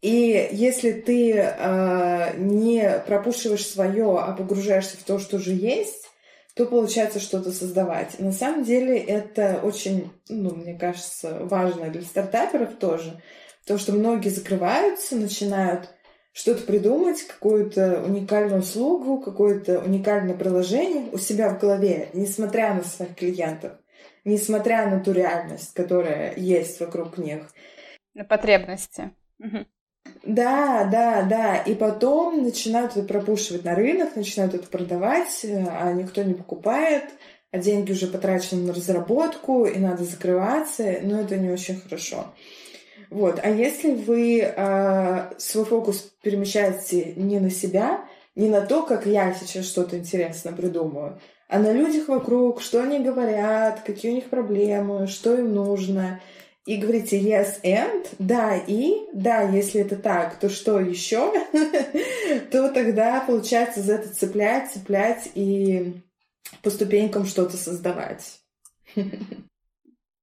И 0.00 0.48
если 0.52 0.92
ты 0.92 1.32
э, 1.32 2.36
не 2.36 3.02
пропушиваешь 3.06 3.66
свое, 3.66 4.18
а 4.18 4.32
погружаешься 4.32 4.96
в 4.96 5.02
то, 5.02 5.18
что 5.18 5.36
уже 5.36 5.52
есть, 5.52 6.06
то 6.54 6.64
получается 6.64 7.20
что-то 7.20 7.52
создавать. 7.52 8.18
на 8.18 8.32
самом 8.32 8.64
деле 8.64 8.96
это 8.96 9.60
очень, 9.62 10.10
ну, 10.28 10.54
мне 10.54 10.74
кажется, 10.74 11.40
важно 11.42 11.90
для 11.90 12.02
стартаперов 12.02 12.76
тоже. 12.76 13.20
то 13.66 13.76
что 13.78 13.92
многие 13.92 14.30
закрываются, 14.30 15.16
начинают 15.16 15.90
что-то 16.36 16.64
придумать, 16.64 17.22
какую-то 17.22 18.02
уникальную 18.02 18.60
услугу, 18.60 19.22
какое-то 19.22 19.80
уникальное 19.80 20.36
приложение 20.36 21.08
у 21.10 21.16
себя 21.16 21.48
в 21.48 21.58
голове, 21.58 22.10
несмотря 22.12 22.74
на 22.74 22.84
своих 22.84 23.14
клиентов. 23.14 23.72
несмотря 24.26 24.90
на 24.90 25.00
ту 25.00 25.12
реальность, 25.12 25.72
которая 25.72 26.34
есть 26.36 26.78
вокруг 26.80 27.16
них. 27.16 27.44
На 28.12 28.24
потребности. 28.24 29.12
Да, 30.24 30.84
да, 30.90 31.22
да. 31.22 31.56
И 31.58 31.74
потом 31.74 32.42
начинают 32.42 32.96
это 32.96 33.06
пропушивать 33.06 33.64
на 33.64 33.74
рынок, 33.74 34.16
начинают 34.16 34.54
это 34.54 34.66
продавать, 34.66 35.44
а 35.44 35.92
никто 35.92 36.22
не 36.22 36.34
покупает, 36.34 37.04
а 37.52 37.58
деньги 37.58 37.92
уже 37.92 38.08
потрачены 38.08 38.66
на 38.66 38.74
разработку, 38.74 39.64
и 39.64 39.78
надо 39.78 40.04
закрываться, 40.04 40.98
но 41.02 41.20
это 41.20 41.36
не 41.36 41.50
очень 41.50 41.80
хорошо. 41.80 42.34
Вот. 43.10 43.40
А 43.42 43.50
если 43.50 43.94
вы 43.94 44.40
э, 44.40 45.32
свой 45.38 45.64
фокус 45.64 46.12
перемещаете 46.22 47.14
не 47.16 47.38
на 47.38 47.50
себя, 47.50 48.04
не 48.34 48.48
на 48.48 48.60
то, 48.62 48.82
как 48.82 49.06
я 49.06 49.32
сейчас 49.34 49.66
что-то 49.66 49.98
интересно 49.98 50.52
придумаю, 50.52 51.20
а 51.48 51.58
на 51.58 51.72
людях 51.72 52.08
вокруг, 52.08 52.60
что 52.60 52.82
они 52.82 52.98
говорят, 52.98 53.82
какие 53.82 54.10
у 54.10 54.14
них 54.14 54.24
проблемы, 54.24 55.06
что 55.06 55.34
им 55.36 55.54
нужно, 55.54 56.20
и 56.66 56.76
говорите 56.76 57.20
yes 57.20 57.62
and, 57.62 58.08
да 58.18 58.56
и, 58.56 59.06
да, 59.12 59.42
если 59.42 59.80
это 59.80 59.94
так, 59.94 60.40
то 60.40 60.48
что 60.48 60.80
еще, 60.80 61.32
то 62.50 62.68
тогда 62.72 63.20
получается 63.20 63.80
за 63.80 63.94
это 63.94 64.12
цеплять, 64.12 64.72
цеплять 64.72 65.30
и 65.34 66.02
по 66.62 66.70
ступенькам 66.70 67.24
что-то 67.24 67.56
создавать. 67.56 68.40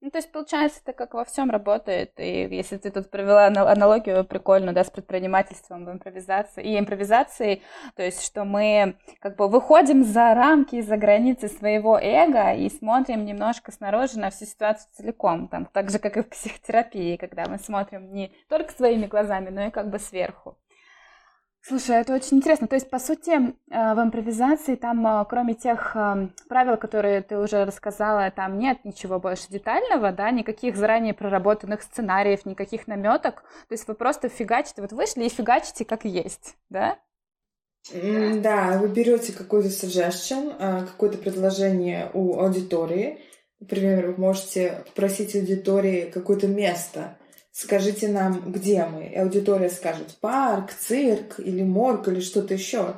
Ну, 0.03 0.11
то 0.11 0.17
есть, 0.17 0.33
получается, 0.33 0.81
это 0.83 0.91
как 0.91 1.13
во 1.13 1.23
всем 1.23 1.49
работает. 1.49 2.11
И 2.17 2.45
если 2.51 2.75
ты 2.75 2.91
тут 2.91 3.09
провела 3.09 3.45
аналогию 3.45 4.25
прикольную, 4.25 4.73
да, 4.73 4.83
с 4.83 4.89
предпринимательством 4.89 5.85
в 5.85 5.91
импровизации 5.91 6.61
и 6.61 6.77
импровизацией, 6.77 7.63
то 7.95 8.03
есть, 8.03 8.21
что 8.21 8.43
мы 8.43 8.97
как 9.21 9.37
бы 9.37 9.47
выходим 9.47 10.03
за 10.03 10.33
рамки, 10.33 10.81
за 10.81 10.97
границы 10.97 11.47
своего 11.47 11.97
эго 11.97 12.53
и 12.53 12.69
смотрим 12.69 13.23
немножко 13.23 13.71
снаружи 13.71 14.19
на 14.19 14.29
всю 14.29 14.43
ситуацию 14.43 14.89
целиком. 14.93 15.47
Там, 15.47 15.67
так 15.67 15.89
же, 15.89 15.99
как 15.99 16.17
и 16.17 16.21
в 16.21 16.27
психотерапии, 16.27 17.15
когда 17.15 17.45
мы 17.45 17.57
смотрим 17.57 18.11
не 18.11 18.33
только 18.49 18.73
своими 18.73 19.05
глазами, 19.05 19.51
но 19.51 19.67
и 19.67 19.71
как 19.71 19.89
бы 19.89 19.99
сверху. 19.99 20.57
Слушай, 21.65 22.01
это 22.01 22.13
очень 22.13 22.37
интересно. 22.37 22.67
То 22.67 22.75
есть, 22.75 22.89
по 22.89 22.99
сути, 22.99 23.31
э, 23.31 23.93
в 23.93 24.03
импровизации 24.03 24.75
там, 24.75 25.07
э, 25.07 25.25
кроме 25.29 25.53
тех 25.53 25.95
э, 25.95 26.27
правил, 26.49 26.75
которые 26.75 27.21
ты 27.21 27.37
уже 27.37 27.63
рассказала, 27.63 28.29
там 28.31 28.59
нет 28.59 28.83
ничего 28.83 29.17
больше 29.17 29.47
детального, 29.49 30.11
да, 30.11 30.29
никаких 30.31 30.75
заранее 30.75 31.13
проработанных 31.13 31.81
сценариев, 31.81 32.45
никаких 32.45 32.87
наметок. 32.87 33.43
То 33.69 33.75
есть 33.75 33.87
вы 33.87 33.93
просто 33.93 34.27
фигачите, 34.27 34.81
вот 34.81 34.91
вышли 34.91 35.23
и 35.23 35.29
фигачите 35.29 35.85
как 35.85 36.03
есть, 36.03 36.57
да? 36.69 36.99
Да, 37.93 38.77
вы 38.77 38.89
берете 38.89 39.31
какой-то 39.31 39.69
suggestion, 39.69 40.85
какое-то 40.85 41.17
предложение 41.17 42.11
у 42.13 42.39
аудитории. 42.39 43.19
Например, 43.61 44.07
вы 44.07 44.21
можете 44.21 44.83
попросить 44.87 45.35
аудитории 45.35 46.11
какое-то 46.13 46.47
место, 46.47 47.17
скажите 47.53 48.09
нам, 48.09 48.51
где 48.51 48.83
мы. 48.85 49.05
И 49.05 49.15
аудитория 49.15 49.69
скажет 49.69 50.17
парк, 50.19 50.73
цирк 50.73 51.39
или 51.39 51.63
морг 51.63 52.09
или 52.09 52.19
что-то 52.19 52.53
еще. 52.53 52.95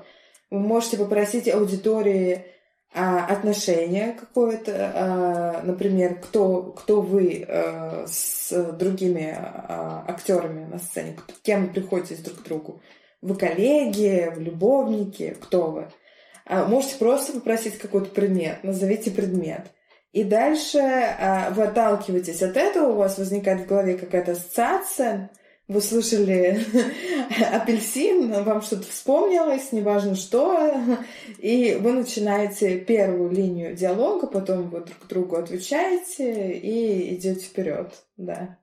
Вы 0.50 0.60
можете 0.60 0.98
попросить 0.98 1.54
аудитории 1.54 2.46
а, 2.94 3.26
отношение 3.26 4.14
какое-то, 4.14 4.92
а, 4.96 5.62
например, 5.64 6.20
кто, 6.22 6.64
кто 6.64 7.02
вы 7.02 7.46
а, 7.48 8.06
с 8.08 8.72
другими 8.74 9.36
а, 9.38 10.06
актерами 10.08 10.66
на 10.66 10.80
сцене, 10.80 11.18
кем 11.44 11.68
вы 11.68 11.74
приходите 11.74 12.24
друг 12.24 12.40
к 12.40 12.44
другу. 12.44 12.82
Вы 13.22 13.36
коллеги, 13.36 14.32
вы 14.34 14.44
любовники, 14.44 15.36
кто 15.42 15.72
вы. 15.72 15.88
А, 16.46 16.66
можете 16.66 16.96
просто 16.98 17.34
попросить 17.34 17.78
какой-то 17.78 18.12
предмет, 18.12 18.64
назовите 18.64 19.12
предмет. 19.12 19.72
И 20.16 20.24
дальше 20.24 20.80
а, 20.80 21.52
вы 21.52 21.64
отталкиваетесь 21.64 22.42
от 22.42 22.56
этого, 22.56 22.94
у 22.94 22.96
вас 22.96 23.18
возникает 23.18 23.64
в 23.64 23.68
голове 23.68 23.98
какая-то 23.98 24.32
ассоциация, 24.32 25.30
вы 25.68 25.82
слышали 25.82 26.58
апельсин, 27.54 28.32
вам 28.46 28.62
что-то 28.62 28.88
вспомнилось, 28.88 29.74
неважно 29.74 30.16
что, 30.16 30.72
и 31.40 31.78
вы 31.82 31.92
начинаете 31.92 32.80
первую 32.80 33.30
линию 33.30 33.76
диалога, 33.76 34.28
потом 34.28 34.70
вы 34.70 34.86
друг 34.86 35.08
другу 35.10 35.36
отвечаете 35.36 36.54
и 36.54 37.14
идете 37.14 37.42
вперед, 37.42 37.92
да. 38.16 38.58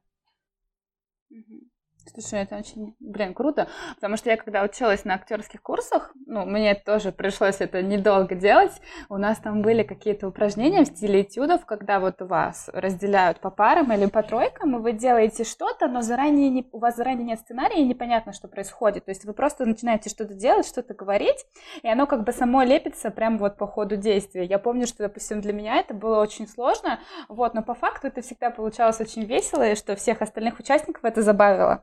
Слушай, 2.14 2.42
это 2.42 2.56
очень, 2.56 2.94
блин, 3.00 3.32
круто, 3.32 3.68
потому 3.94 4.18
что 4.18 4.28
я 4.28 4.36
когда 4.36 4.62
училась 4.62 5.06
на 5.06 5.14
актерских 5.14 5.62
курсах, 5.62 6.12
ну, 6.26 6.44
мне 6.44 6.74
тоже 6.74 7.10
пришлось 7.10 7.60
это 7.60 7.80
недолго 7.80 8.34
делать, 8.34 8.72
у 9.08 9.16
нас 9.16 9.38
там 9.38 9.62
были 9.62 9.82
какие-то 9.82 10.28
упражнения 10.28 10.84
в 10.84 10.88
стиле 10.88 11.22
этюдов, 11.22 11.64
когда 11.64 12.00
вот 12.00 12.20
у 12.20 12.26
вас 12.26 12.68
разделяют 12.74 13.40
по 13.40 13.50
парам 13.50 13.94
или 13.94 14.04
по 14.06 14.22
тройкам, 14.22 14.76
и 14.76 14.80
вы 14.80 14.92
делаете 14.92 15.44
что-то, 15.44 15.88
но 15.88 16.02
заранее 16.02 16.50
не, 16.50 16.68
у 16.72 16.80
вас 16.80 16.96
заранее 16.96 17.24
нет 17.24 17.40
сценария, 17.40 17.80
и 17.80 17.88
непонятно, 17.88 18.34
что 18.34 18.46
происходит, 18.46 19.06
то 19.06 19.10
есть 19.10 19.24
вы 19.24 19.32
просто 19.32 19.64
начинаете 19.64 20.10
что-то 20.10 20.34
делать, 20.34 20.66
что-то 20.66 20.92
говорить, 20.92 21.46
и 21.82 21.88
оно 21.88 22.06
как 22.06 22.24
бы 22.24 22.32
само 22.32 22.62
лепится 22.62 23.10
прямо 23.10 23.38
вот 23.38 23.56
по 23.56 23.66
ходу 23.66 23.96
действия. 23.96 24.44
Я 24.44 24.58
помню, 24.58 24.86
что, 24.86 24.98
допустим, 24.98 25.40
для 25.40 25.54
меня 25.54 25.76
это 25.76 25.94
было 25.94 26.20
очень 26.20 26.46
сложно, 26.46 27.00
вот, 27.30 27.54
но 27.54 27.62
по 27.62 27.72
факту 27.72 28.08
это 28.08 28.20
всегда 28.20 28.50
получалось 28.50 29.00
очень 29.00 29.24
весело, 29.24 29.66
и 29.66 29.76
что 29.76 29.96
всех 29.96 30.20
остальных 30.20 30.58
участников 30.58 31.06
это 31.06 31.22
забавило. 31.22 31.82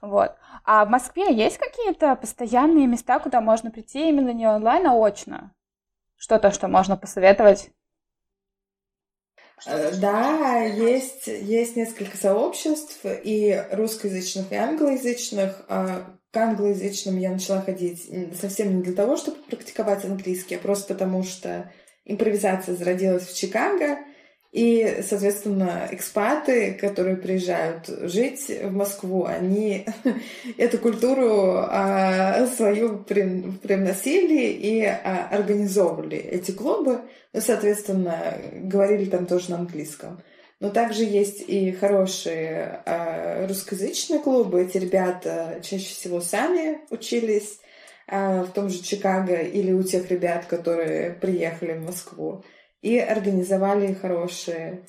Вот. 0.00 0.36
А 0.64 0.84
в 0.84 0.90
Москве 0.90 1.34
есть 1.34 1.58
какие-то 1.58 2.14
постоянные 2.16 2.86
места, 2.86 3.18
куда 3.18 3.40
можно 3.40 3.70
прийти 3.70 4.08
именно 4.08 4.32
не 4.32 4.46
онлайн, 4.46 4.86
а 4.86 4.94
очно? 4.94 5.52
Что-то, 6.16 6.50
что 6.50 6.68
можно 6.68 6.96
посоветовать? 6.96 7.70
Э, 9.66 9.92
да, 9.96 10.62
есть, 10.62 11.26
есть 11.26 11.76
несколько 11.76 12.16
сообществ, 12.16 13.00
и 13.04 13.64
русскоязычных, 13.72 14.52
и 14.52 14.56
англоязычных. 14.56 15.64
А 15.68 16.18
к 16.30 16.36
англоязычным 16.36 17.18
я 17.18 17.30
начала 17.30 17.62
ходить 17.62 18.10
совсем 18.38 18.76
не 18.76 18.82
для 18.82 18.94
того, 18.94 19.16
чтобы 19.16 19.38
практиковать 19.48 20.04
английский, 20.04 20.56
а 20.56 20.60
просто 20.60 20.94
потому, 20.94 21.22
что 21.22 21.72
импровизация 22.04 22.76
зародилась 22.76 23.26
в 23.26 23.36
Чикаго, 23.36 23.98
и, 24.50 25.02
соответственно, 25.06 25.88
экспаты, 25.92 26.72
которые 26.72 27.16
приезжают 27.16 27.86
жить 27.86 28.48
в 28.48 28.72
Москву, 28.72 29.26
они 29.26 29.86
эту 30.56 30.78
культуру 30.78 31.58
а, 31.68 32.46
свою 32.46 32.98
привносили 32.98 34.46
и 34.46 34.84
а, 34.84 35.28
организовывали 35.30 36.16
эти 36.16 36.50
клубы. 36.52 37.02
Ну, 37.34 37.40
соответственно, 37.42 38.38
говорили 38.54 39.04
там 39.04 39.26
тоже 39.26 39.50
на 39.50 39.58
английском. 39.58 40.22
Но 40.60 40.70
также 40.70 41.04
есть 41.04 41.44
и 41.46 41.70
хорошие 41.72 42.82
а, 42.86 43.46
русскоязычные 43.46 44.18
клубы. 44.18 44.62
Эти 44.62 44.78
ребята 44.78 45.60
чаще 45.62 45.90
всего 45.90 46.22
сами 46.22 46.78
учились 46.90 47.60
а, 48.06 48.44
в 48.44 48.52
том 48.52 48.70
же 48.70 48.82
Чикаго 48.82 49.36
или 49.36 49.72
у 49.72 49.82
тех 49.82 50.10
ребят, 50.10 50.46
которые 50.46 51.12
приехали 51.12 51.74
в 51.74 51.84
Москву 51.84 52.44
и 52.82 52.98
организовали 52.98 53.92
хорошие 53.94 54.84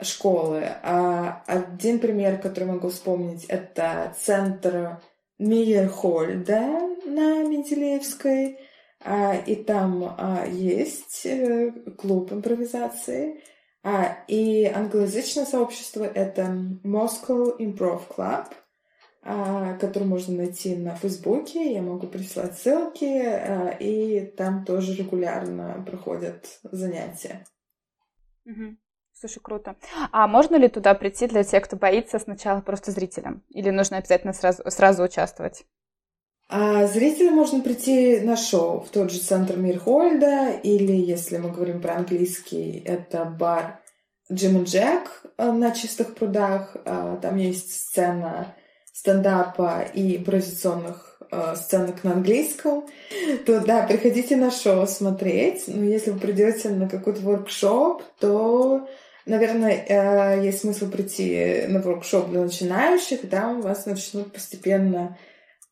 школы. 0.00 0.64
А 0.82 1.42
один 1.46 1.98
пример, 1.98 2.38
который 2.38 2.64
могу 2.64 2.88
вспомнить, 2.88 3.44
это 3.44 4.14
центр 4.18 5.00
Мейерхольда 5.38 6.80
на 7.04 7.44
Менделеевской. 7.44 8.58
А, 9.04 9.34
и 9.34 9.54
там 9.54 10.14
а, 10.18 10.46
есть 10.46 11.26
э, 11.26 11.70
клуб 11.98 12.32
импровизации. 12.32 13.42
А, 13.82 14.18
и 14.26 14.64
англоязычное 14.64 15.44
сообщество— 15.44 16.04
это 16.14 16.42
Moscow 16.82 17.56
Improv 17.58 18.02
Club— 18.08 18.46
который 19.80 20.04
можно 20.04 20.36
найти 20.36 20.76
на 20.76 20.94
Фейсбуке. 20.94 21.72
Я 21.72 21.82
могу 21.82 22.06
прислать 22.06 22.56
ссылки, 22.56 23.04
а, 23.04 23.76
и 23.78 24.20
там 24.20 24.64
тоже 24.64 24.94
регулярно 24.94 25.82
проходят 25.86 26.46
занятия. 26.62 27.44
Угу. 28.44 28.76
Слушай, 29.12 29.40
круто. 29.40 29.76
А 30.12 30.28
можно 30.28 30.56
ли 30.56 30.68
туда 30.68 30.94
прийти 30.94 31.26
для 31.26 31.42
тех, 31.42 31.64
кто 31.64 31.76
боится 31.76 32.18
сначала 32.18 32.60
просто 32.60 32.90
зрителям? 32.92 33.42
Или 33.50 33.70
нужно 33.70 33.96
обязательно 33.96 34.32
сразу, 34.32 34.62
сразу 34.70 35.02
участвовать? 35.02 35.64
А 36.48 36.86
зрителям 36.86 37.34
можно 37.34 37.60
прийти 37.60 38.20
на 38.20 38.36
шоу 38.36 38.80
в 38.80 38.90
тот 38.90 39.10
же 39.10 39.18
центр 39.18 39.56
Мирхольда, 39.56 40.50
или, 40.62 40.92
если 40.92 41.38
мы 41.38 41.50
говорим 41.50 41.80
про 41.80 41.96
английский, 41.96 42.82
это 42.84 43.24
бар 43.24 43.80
Джим 44.30 44.62
и 44.62 44.64
Джек 44.64 45.24
на 45.38 45.72
чистых 45.72 46.14
прудах. 46.14 46.76
Там 46.84 47.36
есть 47.36 47.72
сцена 47.72 48.54
стендапа 48.96 49.84
и 49.92 50.16
импровизационных 50.16 51.18
э, 51.30 51.54
сценок 51.56 52.02
на 52.02 52.12
английском, 52.12 52.86
то 53.44 53.60
да, 53.60 53.86
приходите 53.86 54.36
на 54.36 54.50
шоу 54.50 54.86
смотреть. 54.86 55.64
Но 55.66 55.84
если 55.84 56.12
вы 56.12 56.18
придете 56.18 56.70
на 56.70 56.88
какой-то 56.88 57.20
воркшоп, 57.20 58.02
то, 58.18 58.88
наверное, 59.26 59.84
э, 59.86 60.44
есть 60.44 60.60
смысл 60.60 60.90
прийти 60.90 61.66
на 61.68 61.82
воркшоп 61.82 62.30
для 62.30 62.40
начинающих, 62.40 63.24
и 63.24 63.26
там 63.26 63.60
вас 63.60 63.84
начнут 63.84 64.32
постепенно 64.32 65.18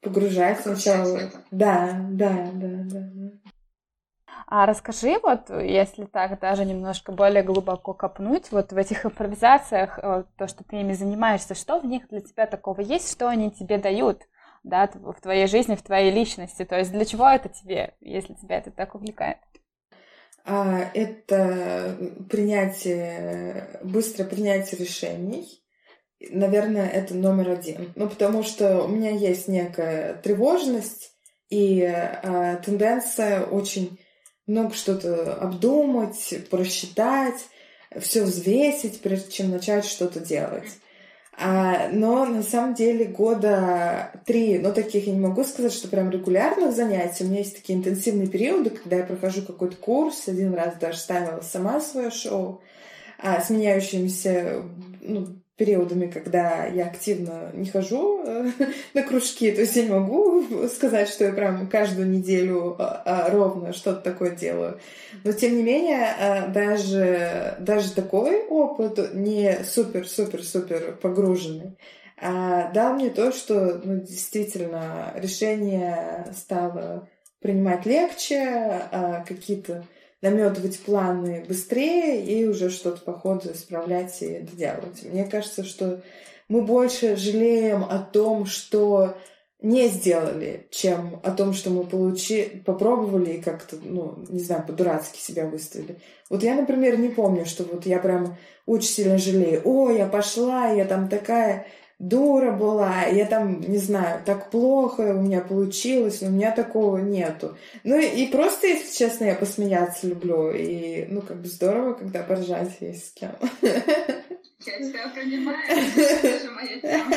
погружать 0.02 0.60
сначала. 0.60 1.18
Да, 1.50 1.98
да, 2.10 2.50
да, 2.52 2.68
да. 2.84 3.08
А 4.46 4.66
расскажи, 4.66 5.18
вот 5.22 5.50
если 5.50 6.04
так 6.04 6.38
даже 6.40 6.64
немножко 6.64 7.12
более 7.12 7.42
глубоко 7.42 7.94
копнуть, 7.94 8.52
вот 8.52 8.72
в 8.72 8.76
этих 8.76 9.06
импровизациях, 9.06 9.98
э, 10.02 10.24
то, 10.36 10.46
что 10.48 10.64
ты 10.64 10.80
ими 10.80 10.92
занимаешься, 10.92 11.54
что 11.54 11.80
в 11.80 11.86
них 11.86 12.08
для 12.08 12.20
тебя 12.20 12.46
такого 12.46 12.80
есть, 12.80 13.10
что 13.10 13.28
они 13.28 13.50
тебе 13.50 13.78
дают? 13.78 14.22
да, 14.64 14.90
в 14.94 15.20
твоей 15.20 15.46
жизни, 15.46 15.76
в 15.76 15.82
твоей 15.82 16.10
личности. 16.10 16.64
То 16.64 16.78
есть 16.78 16.90
для 16.90 17.04
чего 17.04 17.28
это 17.28 17.48
тебе, 17.48 17.94
если 18.00 18.32
тебя 18.32 18.58
это 18.58 18.70
так 18.70 18.94
увлекает? 18.94 19.36
А, 20.44 20.90
это 20.94 21.96
принятие, 22.28 23.80
быстрое 23.84 24.28
принятие 24.28 24.80
решений. 24.80 25.62
Наверное, 26.30 26.88
это 26.88 27.14
номер 27.14 27.50
один. 27.50 27.92
Ну, 27.94 28.08
потому 28.08 28.42
что 28.42 28.82
у 28.82 28.88
меня 28.88 29.10
есть 29.10 29.46
некая 29.48 30.14
тревожность 30.14 31.12
и 31.50 31.82
а, 31.82 32.56
тенденция 32.56 33.44
очень 33.44 33.98
много 34.46 34.74
что-то 34.74 35.34
обдумать, 35.34 36.34
просчитать, 36.50 37.46
все 38.00 38.24
взвесить, 38.24 39.00
прежде 39.00 39.30
чем 39.30 39.50
начать 39.50 39.84
что-то 39.84 40.20
делать. 40.20 40.68
А, 41.36 41.88
но 41.88 42.24
на 42.26 42.42
самом 42.42 42.74
деле 42.74 43.06
года 43.06 44.12
три, 44.24 44.58
но 44.58 44.70
таких 44.70 45.06
я 45.06 45.12
не 45.12 45.20
могу 45.20 45.42
сказать, 45.42 45.72
что 45.72 45.88
прям 45.88 46.10
регулярных 46.10 46.74
занятий. 46.74 47.24
У 47.24 47.26
меня 47.26 47.38
есть 47.38 47.56
такие 47.56 47.78
интенсивные 47.78 48.28
периоды, 48.28 48.70
когда 48.70 48.96
я 48.98 49.04
прохожу 49.04 49.42
какой-то 49.42 49.76
курс, 49.76 50.28
один 50.28 50.54
раз 50.54 50.76
даже 50.76 50.98
ставила 50.98 51.40
сама 51.40 51.80
свое 51.80 52.10
шоу, 52.10 52.62
а, 53.18 53.40
с 53.40 53.50
меняющимися 53.50 54.62
ну, 55.00 55.40
периодами, 55.56 56.08
когда 56.08 56.66
я 56.66 56.86
активно 56.86 57.50
не 57.52 57.66
хожу 57.66 58.22
э, 58.24 58.50
на 58.94 59.02
кружки, 59.02 59.52
то 59.52 59.60
есть 59.60 59.76
я 59.76 59.84
не 59.84 59.90
могу 59.90 60.44
сказать, 60.68 61.08
что 61.08 61.24
я 61.24 61.32
прям 61.32 61.68
каждую 61.68 62.08
неделю 62.08 62.74
а, 62.78 63.02
а, 63.04 63.30
ровно 63.30 63.72
что-то 63.72 64.00
такое 64.00 64.30
делаю. 64.30 64.80
Но 65.22 65.32
тем 65.32 65.56
не 65.56 65.62
менее, 65.62 66.08
а, 66.18 66.48
даже, 66.48 67.56
даже 67.60 67.92
такой 67.92 68.44
опыт 68.46 69.14
не 69.14 69.58
супер-супер-супер 69.64 70.98
погруженный, 71.00 71.76
дал 72.20 72.94
мне 72.94 73.10
то, 73.10 73.32
что 73.32 73.80
ну, 73.84 74.00
действительно 74.00 75.12
решение 75.16 76.32
стало 76.34 77.08
принимать 77.40 77.86
легче, 77.86 78.82
какие-то 79.26 79.84
наметывать 80.24 80.80
планы 80.80 81.44
быстрее 81.46 82.24
и 82.24 82.46
уже 82.46 82.70
что-то 82.70 83.00
по 83.02 83.12
ходу 83.12 83.52
исправлять 83.52 84.22
и 84.22 84.38
доделывать. 84.38 85.02
Мне 85.04 85.24
кажется, 85.24 85.64
что 85.64 86.02
мы 86.48 86.62
больше 86.62 87.16
жалеем 87.16 87.84
о 87.84 87.98
том, 87.98 88.46
что 88.46 89.16
не 89.60 89.88
сделали, 89.88 90.66
чем 90.70 91.20
о 91.22 91.30
том, 91.30 91.52
что 91.52 91.70
мы 91.70 91.84
получи... 91.84 92.62
попробовали 92.66 93.32
и 93.32 93.40
как-то, 93.40 93.76
ну, 93.82 94.16
не 94.28 94.40
знаю, 94.40 94.64
по-дурацки 94.66 95.18
себя 95.18 95.46
выставили. 95.46 95.98
Вот 96.30 96.42
я, 96.42 96.54
например, 96.54 96.98
не 96.98 97.08
помню, 97.08 97.46
что 97.46 97.64
вот 97.64 97.86
я 97.86 97.98
прям 97.98 98.36
очень 98.66 98.88
сильно 98.88 99.18
жалею. 99.18 99.62
О, 99.64 99.90
я 99.90 100.06
пошла, 100.06 100.68
я 100.68 100.84
там 100.84 101.08
такая 101.08 101.66
дура 101.98 102.52
была, 102.52 103.04
я 103.04 103.26
там, 103.26 103.60
не 103.60 103.78
знаю, 103.78 104.22
так 104.24 104.50
плохо 104.50 105.14
у 105.14 105.20
меня 105.20 105.40
получилось, 105.40 106.20
но 106.20 106.28
у 106.28 106.30
меня 106.30 106.50
такого 106.50 106.98
нету. 106.98 107.56
Ну 107.82 107.98
и, 107.98 108.26
просто, 108.26 108.66
если 108.66 108.96
честно, 108.96 109.24
я 109.24 109.34
посмеяться 109.34 110.06
люблю, 110.06 110.50
и, 110.50 111.06
ну, 111.08 111.22
как 111.22 111.40
бы 111.40 111.46
здорово, 111.46 111.94
когда 111.94 112.22
поржать 112.22 112.76
есть 112.80 113.08
с 113.08 113.12
кем. 113.12 113.32
Я 113.62 114.78
тебя 114.78 115.08
понимаю, 115.14 115.58
это 115.68 116.50
моя 116.50 116.80
тема. 116.80 117.10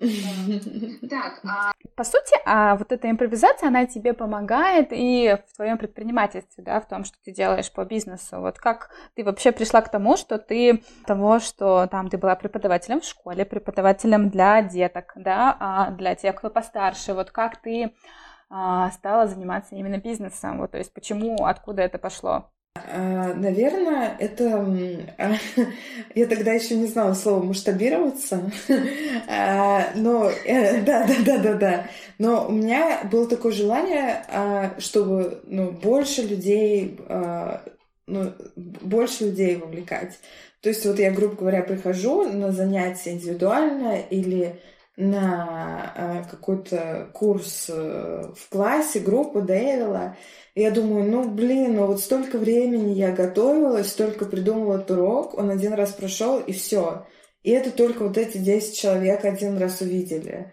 Так, 1.10 1.40
а... 1.44 1.72
По 1.98 2.04
сути, 2.04 2.36
а 2.44 2.76
вот 2.76 2.92
эта 2.92 3.10
импровизация, 3.10 3.66
она 3.66 3.84
тебе 3.84 4.12
помогает 4.12 4.90
и 4.92 5.36
в 5.48 5.56
твоем 5.56 5.78
предпринимательстве, 5.78 6.62
да, 6.62 6.80
в 6.80 6.86
том, 6.86 7.02
что 7.02 7.16
ты 7.24 7.32
делаешь 7.32 7.72
по 7.72 7.84
бизнесу. 7.84 8.38
Вот 8.38 8.56
как 8.60 8.90
ты 9.16 9.24
вообще 9.24 9.50
пришла 9.50 9.80
к 9.80 9.90
тому, 9.90 10.16
что 10.16 10.38
ты 10.38 10.84
того, 11.06 11.40
что 11.40 11.88
там 11.90 12.08
ты 12.08 12.16
была 12.16 12.36
преподавателем 12.36 13.00
в 13.00 13.04
школе, 13.04 13.44
преподавателем 13.44 14.30
для 14.30 14.62
деток, 14.62 15.12
да, 15.16 15.56
а 15.58 15.90
для 15.90 16.14
тех, 16.14 16.36
кто 16.36 16.50
постарше. 16.50 17.14
Вот 17.14 17.32
как 17.32 17.56
ты 17.56 17.92
а, 18.48 18.92
стала 18.92 19.26
заниматься 19.26 19.74
именно 19.74 19.98
бизнесом? 19.98 20.58
Вот, 20.58 20.70
то 20.70 20.78
есть 20.78 20.94
почему, 20.94 21.46
откуда 21.46 21.82
это 21.82 21.98
пошло? 21.98 22.48
А, 22.74 23.34
наверное, 23.34 24.16
это... 24.18 24.66
Я 26.14 26.26
тогда 26.26 26.52
еще 26.52 26.76
не 26.76 26.86
знала 26.86 27.14
слова 27.14 27.42
масштабироваться, 27.42 28.50
а, 29.28 29.90
но 29.94 30.30
э, 30.44 30.82
да, 30.82 31.06
да, 31.06 31.14
да, 31.24 31.38
да, 31.38 31.54
да. 31.54 31.86
Но 32.18 32.48
у 32.48 32.52
меня 32.52 33.00
было 33.10 33.28
такое 33.28 33.52
желание, 33.52 34.24
а, 34.28 34.74
чтобы 34.78 35.40
ну, 35.46 35.70
больше 35.70 36.22
людей, 36.22 36.98
ну, 38.06 38.32
больше 38.56 39.24
людей 39.24 39.56
вовлекать. 39.56 40.18
То 40.60 40.70
есть 40.70 40.84
вот 40.84 40.98
я, 40.98 41.12
грубо 41.12 41.36
говоря, 41.36 41.62
прихожу 41.62 42.24
на 42.24 42.50
занятия 42.50 43.12
индивидуально 43.12 44.00
или 44.00 44.60
на 44.98 46.26
какой-то 46.28 47.08
курс 47.14 47.66
э, 47.68 48.24
в 48.36 48.48
классе, 48.50 48.98
группу 48.98 49.40
Дэвила, 49.40 50.16
я 50.56 50.72
думаю, 50.72 51.08
ну 51.08 51.30
блин, 51.30 51.76
ну 51.76 51.86
вот 51.86 52.00
столько 52.00 52.36
времени 52.36 52.92
я 52.94 53.12
готовилась, 53.12 53.90
столько 53.90 54.24
придумала 54.24 54.74
этот 54.74 54.90
урок, 54.90 55.38
он 55.38 55.50
один 55.50 55.72
раз 55.74 55.92
прошел 55.92 56.40
и 56.40 56.52
все. 56.52 57.06
И 57.44 57.50
это 57.50 57.70
только 57.70 58.02
вот 58.02 58.18
эти 58.18 58.38
10 58.38 58.76
человек 58.76 59.24
один 59.24 59.56
раз 59.56 59.80
увидели. 59.80 60.52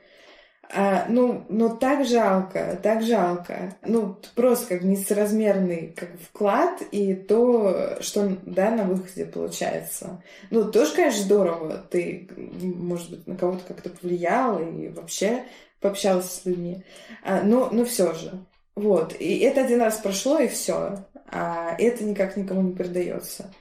А, 0.73 1.05
ну, 1.09 1.45
ну 1.49 1.75
так 1.77 2.05
жалко, 2.05 2.79
так 2.81 3.03
жалко. 3.03 3.75
Ну, 3.85 4.17
просто 4.35 4.67
как 4.75 4.83
несоразмерный 4.83 5.93
как 5.95 6.09
вклад 6.19 6.81
и 6.91 7.13
то, 7.13 7.97
что, 8.01 8.37
да, 8.45 8.71
на 8.71 8.83
выходе 8.83 9.25
получается. 9.25 10.21
Ну, 10.49 10.71
тоже, 10.71 10.95
конечно, 10.95 11.23
здорово. 11.23 11.85
Ты, 11.89 12.29
может 12.35 13.09
быть, 13.09 13.27
на 13.27 13.35
кого-то 13.35 13.63
как-то 13.67 13.89
повлиял 13.89 14.59
и 14.59 14.89
вообще 14.89 15.43
пообщался 15.79 16.29
с 16.29 16.45
людьми. 16.45 16.83
А, 17.23 17.41
но, 17.41 17.69
но 17.71 17.85
все 17.85 18.13
же. 18.13 18.31
Вот. 18.75 19.15
И 19.19 19.39
это 19.39 19.61
один 19.61 19.81
раз 19.81 19.97
прошло, 19.97 20.39
и 20.39 20.47
все. 20.47 21.05
А 21.27 21.75
это 21.77 22.03
никак 22.03 22.37
никому 22.37 22.61
не 22.61 22.75
передается. 22.75 23.51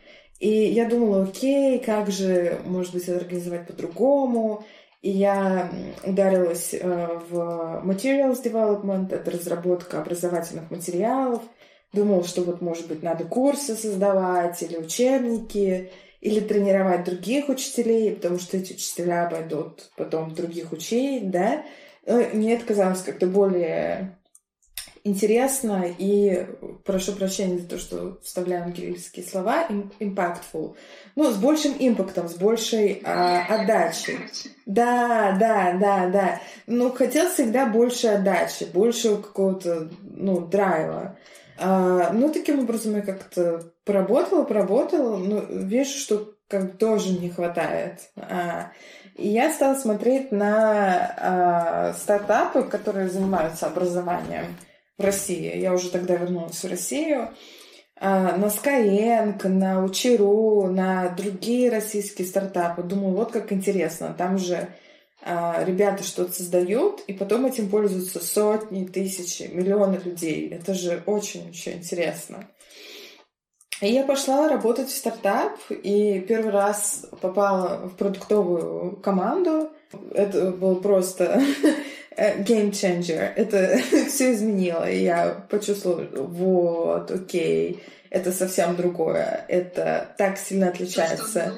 И 0.40 0.48
я 0.48 0.88
думала, 0.88 1.22
окей, 1.24 1.78
как 1.78 2.10
же, 2.10 2.60
может 2.64 2.92
быть, 2.92 3.04
это 3.04 3.18
организовать 3.18 3.66
по-другому. 3.66 4.64
И 5.04 5.10
я 5.10 5.70
ударилась 6.02 6.72
э, 6.72 7.18
в 7.28 7.82
materials 7.84 8.42
development, 8.42 9.14
это 9.14 9.30
разработка 9.32 10.00
образовательных 10.00 10.70
материалов. 10.70 11.42
Думала, 11.92 12.24
что 12.24 12.40
вот, 12.40 12.62
может 12.62 12.88
быть, 12.88 13.02
надо 13.02 13.24
курсы 13.24 13.76
создавать 13.76 14.62
или 14.62 14.78
учебники, 14.78 15.90
или 16.22 16.40
тренировать 16.40 17.04
других 17.04 17.50
учителей, 17.50 18.14
потому 18.14 18.38
что 18.38 18.56
эти 18.56 18.72
учителя 18.72 19.28
пойдут 19.28 19.90
потом 19.94 20.34
других 20.34 20.72
учей, 20.72 21.20
да. 21.20 21.62
Мне 22.06 22.54
это 22.54 22.64
казалось 22.64 23.02
как-то 23.02 23.26
более 23.26 24.16
интересно 25.04 25.84
и, 25.98 26.46
прошу 26.84 27.12
прощения 27.12 27.58
за 27.58 27.68
то, 27.68 27.78
что 27.78 28.18
вставляю 28.22 28.64
английские 28.64 29.24
слова, 29.24 29.66
impactful. 30.00 30.74
Ну, 31.14 31.30
с 31.30 31.36
большим 31.36 31.74
импактом, 31.78 32.28
с 32.28 32.34
большей 32.34 33.02
а, 33.04 33.44
отдачей. 33.44 34.18
Да, 34.66 35.36
да, 35.38 35.74
да, 35.78 36.08
да. 36.08 36.40
Ну, 36.66 36.90
хотел 36.90 37.28
всегда 37.30 37.66
больше 37.66 38.08
отдачи, 38.08 38.64
больше 38.64 39.16
какого-то, 39.16 39.90
ну, 40.02 40.40
драйва. 40.40 41.18
А, 41.58 42.10
ну, 42.12 42.32
таким 42.32 42.60
образом 42.60 42.96
я 42.96 43.02
как-то 43.02 43.72
поработала, 43.84 44.44
поработала, 44.44 45.18
но 45.18 45.40
вижу, 45.40 45.98
что 45.98 46.34
как 46.48 46.78
тоже 46.78 47.10
не 47.18 47.28
хватает. 47.28 48.00
А, 48.16 48.72
и 49.16 49.28
я 49.28 49.52
стала 49.52 49.74
смотреть 49.74 50.32
на 50.32 51.14
а, 51.18 51.92
стартапы, 51.94 52.62
которые 52.62 53.10
занимаются 53.10 53.66
образованием 53.66 54.46
в 54.98 55.04
России. 55.04 55.58
Я 55.58 55.72
уже 55.72 55.90
тогда 55.90 56.16
вернулась 56.16 56.62
в 56.62 56.68
Россию. 56.68 57.30
А, 57.96 58.36
на 58.36 58.46
Skyeng, 58.46 59.46
на 59.48 59.84
Учиру, 59.84 60.68
на 60.70 61.10
другие 61.10 61.70
российские 61.70 62.26
стартапы. 62.26 62.82
Думаю, 62.82 63.14
вот 63.14 63.32
как 63.32 63.52
интересно. 63.52 64.14
Там 64.16 64.38
же 64.38 64.68
а, 65.22 65.64
ребята 65.64 66.02
что-то 66.02 66.32
создают, 66.32 67.00
и 67.06 67.12
потом 67.12 67.46
этим 67.46 67.70
пользуются 67.70 68.20
сотни, 68.20 68.86
тысячи, 68.86 69.44
миллионы 69.44 70.00
людей. 70.04 70.50
Это 70.50 70.74
же 70.74 71.02
очень-очень 71.06 71.78
интересно. 71.78 72.48
И 73.80 73.88
я 73.88 74.04
пошла 74.04 74.48
работать 74.48 74.88
в 74.88 74.96
стартап, 74.96 75.58
и 75.70 76.20
первый 76.20 76.52
раз 76.52 77.06
попала 77.20 77.88
в 77.88 77.96
продуктовую 77.96 78.96
команду. 78.96 79.70
Это 80.12 80.50
был 80.50 80.76
просто 80.76 81.42
game 82.16 82.70
changer. 82.70 83.32
Это 83.36 83.78
все 84.08 84.32
изменило. 84.32 84.88
И 84.88 85.02
я 85.02 85.44
почувствовала, 85.48 86.06
вот, 86.12 87.10
окей, 87.10 87.82
это 88.10 88.32
совсем 88.32 88.76
другое. 88.76 89.44
Это 89.48 90.14
так 90.16 90.38
сильно 90.38 90.68
отличается 90.68 91.52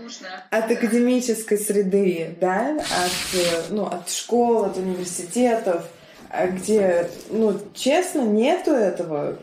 То, 0.50 0.58
от 0.58 0.70
академической 0.70 1.58
среды, 1.58 2.34
да, 2.40 2.78
от, 2.78 3.70
ну, 3.70 3.86
от 3.86 4.08
школ, 4.10 4.64
от 4.64 4.78
университетов, 4.78 5.84
а 6.30 6.46
где, 6.46 7.08
ну, 7.30 7.58
честно, 7.74 8.20
нету 8.22 8.72
этого. 8.72 9.36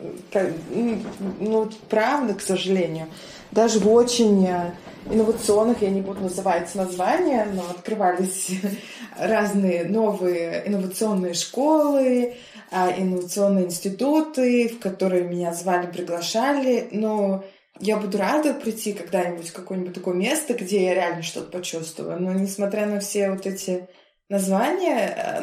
Ну, 1.40 1.70
правда, 1.88 2.34
к 2.34 2.40
сожалению. 2.40 3.06
Даже 3.52 3.78
в 3.78 3.88
очень 3.92 4.46
э, 4.46 4.72
инновационных, 5.10 5.82
я 5.82 5.90
не 5.90 6.00
буду 6.00 6.20
называть 6.20 6.74
названия, 6.74 7.46
но 7.52 7.62
открывались 7.70 8.50
разные 9.18 9.84
новые 9.84 10.62
инновационные 10.66 11.34
школы, 11.34 12.34
а, 12.70 12.90
инновационные 12.96 13.66
институты, 13.66 14.68
в 14.68 14.78
которые 14.78 15.24
меня 15.24 15.52
звали, 15.52 15.86
приглашали. 15.86 16.88
Но 16.90 17.44
я 17.80 17.96
буду 17.96 18.18
рада 18.18 18.54
прийти 18.54 18.92
когда-нибудь 18.92 19.48
в 19.48 19.52
какое-нибудь 19.52 19.94
такое 19.94 20.14
место, 20.14 20.54
где 20.54 20.84
я 20.84 20.94
реально 20.94 21.22
что-то 21.22 21.50
почувствую. 21.50 22.20
Но 22.20 22.32
несмотря 22.32 22.86
на 22.86 23.00
все 23.00 23.30
вот 23.30 23.46
эти 23.46 23.88
названия, 24.28 25.14
э, 25.16 25.40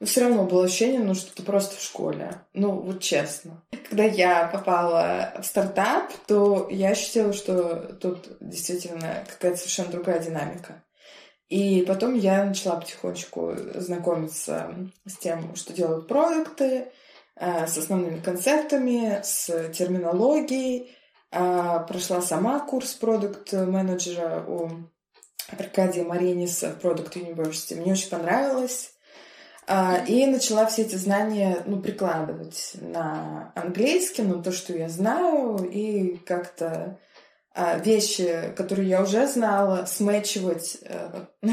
ну, 0.00 0.06
все 0.06 0.20
равно 0.20 0.44
было 0.44 0.64
ощущение, 0.64 1.00
ну, 1.00 1.14
что 1.14 1.34
ты 1.34 1.42
просто 1.42 1.76
в 1.76 1.82
школе. 1.82 2.42
Ну, 2.52 2.72
вот 2.72 3.00
честно. 3.00 3.64
Когда 3.88 4.04
я 4.04 4.46
попала 4.46 5.34
в 5.40 5.44
стартап, 5.44 6.12
то 6.26 6.68
я 6.70 6.90
ощутила, 6.90 7.32
что 7.32 7.96
тут 8.00 8.36
действительно 8.40 9.24
какая-то 9.28 9.58
совершенно 9.58 9.90
другая 9.90 10.20
динамика. 10.20 10.84
И 11.48 11.82
потом 11.82 12.14
я 12.14 12.44
начала 12.44 12.76
потихонечку 12.76 13.54
знакомиться 13.74 14.72
с 15.04 15.16
тем, 15.16 15.56
что 15.56 15.72
делают 15.72 16.06
проекты, 16.06 16.92
э, 17.36 17.66
с 17.66 17.76
основными 17.76 18.20
концептами, 18.20 19.20
с 19.24 19.70
терминологией. 19.70 20.94
А, 21.30 21.80
прошла 21.80 22.22
сама 22.22 22.60
курс 22.60 22.94
продукт-менеджера 22.94 24.44
у 24.46 24.70
Аркадия 25.50 26.04
Мариниса 26.04 26.70
в 26.70 26.84
Product 26.84 27.14
University. 27.14 27.80
Мне 27.80 27.92
очень 27.92 28.10
понравилось. 28.10 28.92
А, 29.70 30.02
и 30.06 30.24
начала 30.24 30.64
все 30.64 30.82
эти 30.82 30.96
знания 30.96 31.62
ну, 31.66 31.78
прикладывать 31.78 32.72
на 32.80 33.52
английском, 33.54 34.28
на 34.30 34.42
то, 34.42 34.50
что 34.50 34.72
я 34.72 34.88
знаю, 34.88 35.58
и 35.70 36.16
как-то 36.24 36.98
а, 37.54 37.76
вещи, 37.76 38.54
которые 38.56 38.88
я 38.88 39.02
уже 39.02 39.26
знала, 39.26 39.84
смечивать, 39.84 40.78
э, 40.82 41.24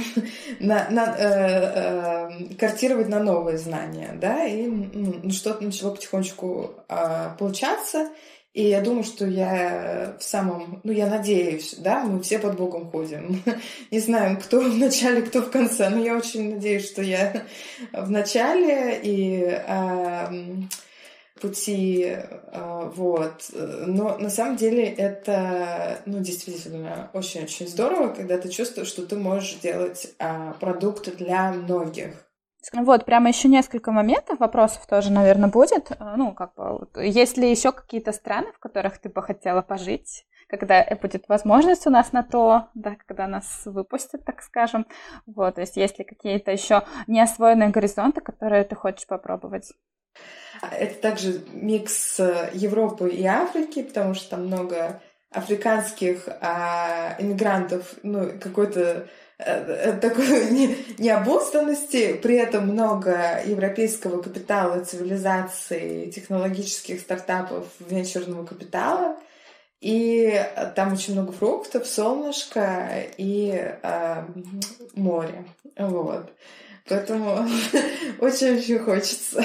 на, 0.62 0.88
на, 0.90 1.16
э, 1.18 2.30
э, 2.52 2.56
картировать 2.56 3.10
на 3.10 3.20
новые 3.20 3.58
знания, 3.58 4.16
да, 4.22 4.46
и 4.46 4.66
ну, 4.66 5.30
что-то 5.32 5.66
начало 5.66 5.94
потихонечку 5.94 6.76
э, 6.88 7.32
получаться. 7.38 8.12
И 8.56 8.70
я 8.70 8.80
думаю, 8.80 9.04
что 9.04 9.28
я 9.28 10.16
в 10.18 10.24
самом... 10.24 10.80
Ну, 10.86 10.94
я 10.94 11.08
надеюсь, 11.08 11.76
да, 11.78 12.06
мы 12.06 12.22
все 12.22 12.40
под 12.40 12.56
Богом 12.56 12.90
ходим. 12.90 13.44
Не 13.92 14.00
знаю, 14.00 14.40
кто 14.40 14.62
в 14.62 14.78
начале, 14.78 15.24
кто 15.24 15.42
в 15.42 15.52
конце, 15.52 15.90
но 15.90 16.02
я 16.02 16.16
очень 16.16 16.54
надеюсь, 16.56 16.88
что 16.88 17.02
я 17.02 17.44
в 17.92 18.10
начале 18.10 18.98
и 19.04 19.42
э, 19.44 20.28
пути, 21.42 22.06
э, 22.08 22.92
вот. 22.96 23.44
Но 23.52 24.18
на 24.20 24.30
самом 24.30 24.56
деле 24.56 24.86
это, 24.86 26.00
ну, 26.06 26.22
действительно 26.22 27.10
очень-очень 27.12 27.68
здорово, 27.68 28.14
когда 28.14 28.38
ты 28.38 28.48
чувствуешь, 28.48 28.88
что 28.88 29.06
ты 29.06 29.18
можешь 29.18 29.56
делать 29.56 30.14
э, 30.18 30.54
продукты 30.62 31.12
для 31.12 31.52
многих. 31.52 32.25
Вот, 32.74 33.06
прямо 33.06 33.30
еще 33.30 33.48
несколько 33.48 33.92
моментов, 33.92 34.40
вопросов 34.40 34.86
тоже, 34.88 35.12
наверное, 35.12 35.50
будет. 35.50 35.92
Э, 35.92 36.16
ну, 36.18 36.34
как 36.34 36.56
бы, 36.56 36.88
есть 37.06 37.38
ли 37.38 37.50
еще 37.50 37.72
какие-то 37.72 38.12
страны, 38.12 38.52
в 38.54 38.60
которых 38.60 38.98
ты 38.98 39.10
бы 39.10 39.22
хотела 39.22 39.62
пожить? 39.62 40.26
когда 40.48 40.86
будет 41.02 41.28
возможность 41.28 41.88
у 41.88 41.90
нас 41.90 42.12
на 42.12 42.22
то, 42.22 42.68
да, 42.76 42.96
когда 42.96 43.28
нас 43.28 43.64
выпустят, 43.66 44.24
так 44.26 44.44
скажем. 44.44 44.86
Вот, 45.26 45.56
то 45.56 45.62
есть 45.62 45.76
есть 45.76 45.98
ли 45.98 46.06
какие-то 46.06 46.52
еще 46.52 46.84
неосвоенные 47.08 47.70
горизонты, 47.70 48.22
которые 48.22 48.64
ты 48.64 48.76
хочешь 48.76 49.08
попробовать? 49.08 49.74
Это 50.72 51.02
также 51.02 51.42
микс 51.52 52.20
э, 52.20 52.52
Европы 52.54 53.10
и 53.10 53.26
Африки, 53.26 53.82
потому 53.82 54.14
что 54.14 54.32
там 54.32 54.46
много 54.46 55.02
африканских 55.32 56.30
а, 56.42 57.16
иммигрантов, 57.20 57.96
ну, 58.04 58.32
какой-то 58.40 59.08
Э, 59.08 59.08
такой 60.02 60.50
не, 60.52 60.78
необузданности, 60.98 62.14
при 62.14 62.36
этом 62.36 62.68
много 62.68 63.42
европейского 63.46 64.22
капитала, 64.22 64.84
цивилизации, 64.84 66.10
технологических 66.10 67.00
стартапов, 67.00 67.68
венчурного 67.80 68.46
капитала. 68.46 69.18
И 69.82 70.42
там 70.76 70.94
очень 70.94 71.14
много 71.14 71.32
фруктов, 71.32 71.86
солнышко 71.86 73.04
и 73.18 73.52
э, 73.82 74.24
море. 74.96 75.46
Вот. 75.78 76.32
Поэтому 76.88 77.48
очень-очень 78.20 78.80
хочется. 78.80 79.42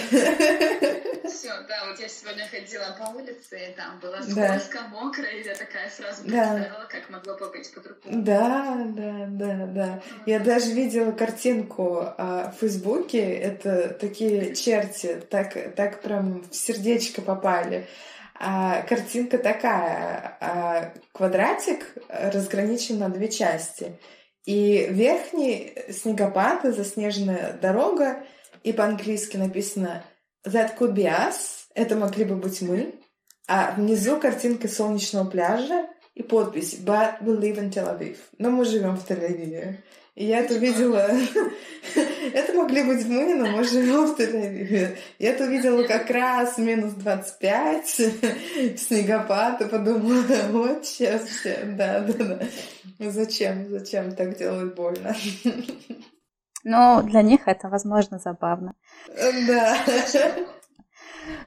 Все, 1.24 1.48
да, 1.68 1.86
вот 1.88 1.98
я 1.98 2.08
сегодня 2.08 2.46
ходила 2.46 2.94
по 2.98 3.16
улице, 3.16 3.70
и 3.70 3.74
там 3.74 3.98
было 4.00 4.20
скользко, 4.20 4.78
да. 4.80 4.88
мокро, 4.88 5.24
и 5.24 5.42
я 5.42 5.54
такая 5.54 5.88
сразу 5.88 6.22
представила, 6.22 6.80
да. 6.80 6.86
как 6.90 7.08
могло 7.08 7.38
бы 7.38 7.50
быть 7.50 7.72
по-другому. 7.72 8.22
Да, 8.22 8.84
да, 8.88 9.26
да, 9.28 9.66
да. 9.66 10.02
Я 10.26 10.40
даже 10.40 10.72
видела 10.72 11.12
картинку 11.12 12.00
а, 12.18 12.52
в 12.54 12.60
Фейсбуке, 12.60 13.22
это 13.22 13.88
такие 13.88 14.54
черти, 14.54 15.22
так, 15.30 15.74
так 15.76 16.02
прям 16.02 16.42
в 16.42 16.54
сердечко 16.54 17.22
попали. 17.22 17.86
А, 18.38 18.82
картинка 18.82 19.38
такая, 19.38 20.36
а, 20.40 20.92
квадратик 21.12 21.94
разграничен 22.08 22.98
на 22.98 23.08
две 23.08 23.28
части. 23.28 23.98
И 24.46 24.86
верхний 24.90 25.74
снегопад 25.90 26.64
и 26.64 26.70
заснеженная 26.70 27.58
дорога, 27.60 28.24
и 28.62 28.72
по-английски 28.72 29.36
написано 29.36 30.04
That 30.46 30.78
could 30.78 30.94
be 30.94 31.04
us, 31.04 31.66
это 31.74 31.96
могли 31.96 32.24
бы 32.24 32.36
быть 32.36 32.62
мы, 32.62 32.94
а 33.46 33.74
внизу 33.76 34.18
картинка 34.18 34.68
солнечного 34.68 35.28
пляжа 35.28 35.88
и 36.14 36.22
подпись 36.22 36.74
But 36.74 37.20
we 37.20 37.38
live 37.38 37.58
in 37.58 37.70
Tel 37.70 37.88
Aviv. 37.88 38.16
Но 38.38 38.50
мы 38.50 38.64
живем 38.64 38.96
в 38.96 39.08
Тель-Авиве. 39.08 39.76
И 40.14 40.26
я 40.26 40.40
это 40.40 40.54
видела. 40.54 41.08
это 42.34 42.52
могли 42.54 42.82
быть 42.82 43.06
мы, 43.06 43.34
но 43.34 43.46
мы 43.46 43.64
живем 43.64 44.06
в 44.06 44.18
Тель-Авиве. 44.18 44.96
Я 45.18 45.30
это 45.30 45.46
видела 45.46 45.82
как 45.84 46.10
раз 46.10 46.58
минус 46.58 46.92
25, 46.94 47.86
снегопад, 48.78 49.62
и 49.62 49.66
подумала, 49.66 50.22
вот 50.50 50.84
сейчас 50.84 51.24
все, 51.24 51.60
да, 51.64 52.00
да, 52.00 52.24
да. 52.24 53.10
Зачем, 53.10 53.70
зачем 53.70 54.14
так 54.14 54.36
делать 54.36 54.74
больно? 54.74 55.14
Но 56.64 57.02
для 57.02 57.22
них 57.22 57.46
это, 57.46 57.68
возможно, 57.68 58.18
забавно. 58.18 58.74
Да. 59.46 59.76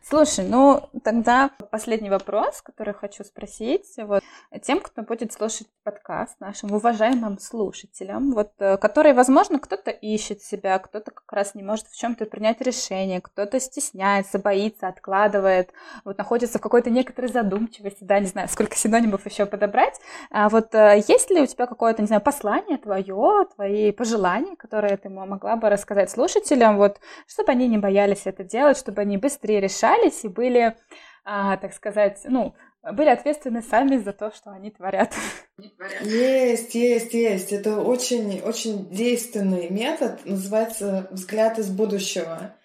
Слушай, 0.04 0.46
ну 0.48 0.90
тогда 1.04 1.50
последний 1.72 2.10
вопрос, 2.10 2.62
который 2.62 2.94
хочу 2.94 3.24
спросить 3.24 3.86
вот 3.98 4.24
тем, 4.62 4.80
кто 4.80 5.02
будет 5.02 5.34
слушать 5.34 5.68
подкаст, 5.84 6.40
нашим 6.40 6.72
уважаемым 6.72 7.40
слушателям, 7.40 8.34
вот, 8.34 8.52
э, 8.60 8.78
которые, 8.78 9.14
возможно, 9.14 9.60
кто-то 9.60 9.92
ищет 9.92 10.42
себя, 10.42 10.80
кто-то 10.80 11.12
как 11.12 11.32
раз 11.32 11.56
не 11.56 11.64
может 11.64 11.88
в 11.88 11.98
чем-то 11.98 12.26
принять 12.26 12.62
решение, 12.62 13.22
кто-то 13.22 13.60
стесняется, 13.60 14.40
боится, 14.40 14.88
откладывает, 14.88 15.72
вот 16.06 16.18
находится 16.18 16.60
в 16.60 16.62
какой-то 16.62 16.90
некоторой 16.90 17.32
задумчивости, 17.32 18.04
да, 18.04 18.20
не 18.20 18.28
знаю, 18.28 18.48
сколько 18.50 18.76
синонимов 18.76 19.26
еще 19.26 19.46
подобрать. 19.46 20.00
А 20.32 20.50
вот 20.50 20.74
э, 20.74 21.04
есть 21.08 21.30
ли 21.32 21.42
у 21.42 21.46
тебя 21.46 21.66
какое-то, 21.66 22.02
не 22.02 22.08
знаю, 22.08 22.22
послание 22.22 22.78
твое, 22.78 23.48
твои 23.56 23.92
пожелания, 23.92 24.56
которые 24.56 24.98
ты 24.98 25.10
могла 25.10 25.56
бы 25.56 25.70
рассказать 25.70 26.12
слушателям, 26.12 26.78
вот, 26.78 27.00
чтобы 27.28 27.52
они 27.52 27.68
не 27.68 27.78
боялись 27.78 28.22
это 28.26 28.44
делать, 28.44 28.78
чтобы 28.78 29.02
они 29.02 29.18
быстрее 29.18 29.60
решались 29.74 30.24
и 30.24 30.28
были, 30.28 30.76
а, 31.26 31.58
так 31.58 31.74
сказать, 31.74 32.22
ну, 32.26 32.54
были 32.84 33.10
ответственны 33.10 33.62
сами 33.62 33.98
за 33.98 34.12
то, 34.12 34.32
что 34.32 34.52
они 34.52 34.70
творят. 34.70 35.14
Есть, 36.02 36.76
есть, 36.76 37.14
есть. 37.14 37.54
Это 37.54 37.80
очень, 37.80 38.42
очень 38.42 38.90
действенный 38.90 39.70
метод, 39.70 40.26
называется 40.26 41.08
взгляд 41.12 41.60
из 41.60 41.70
будущего. 41.70 42.56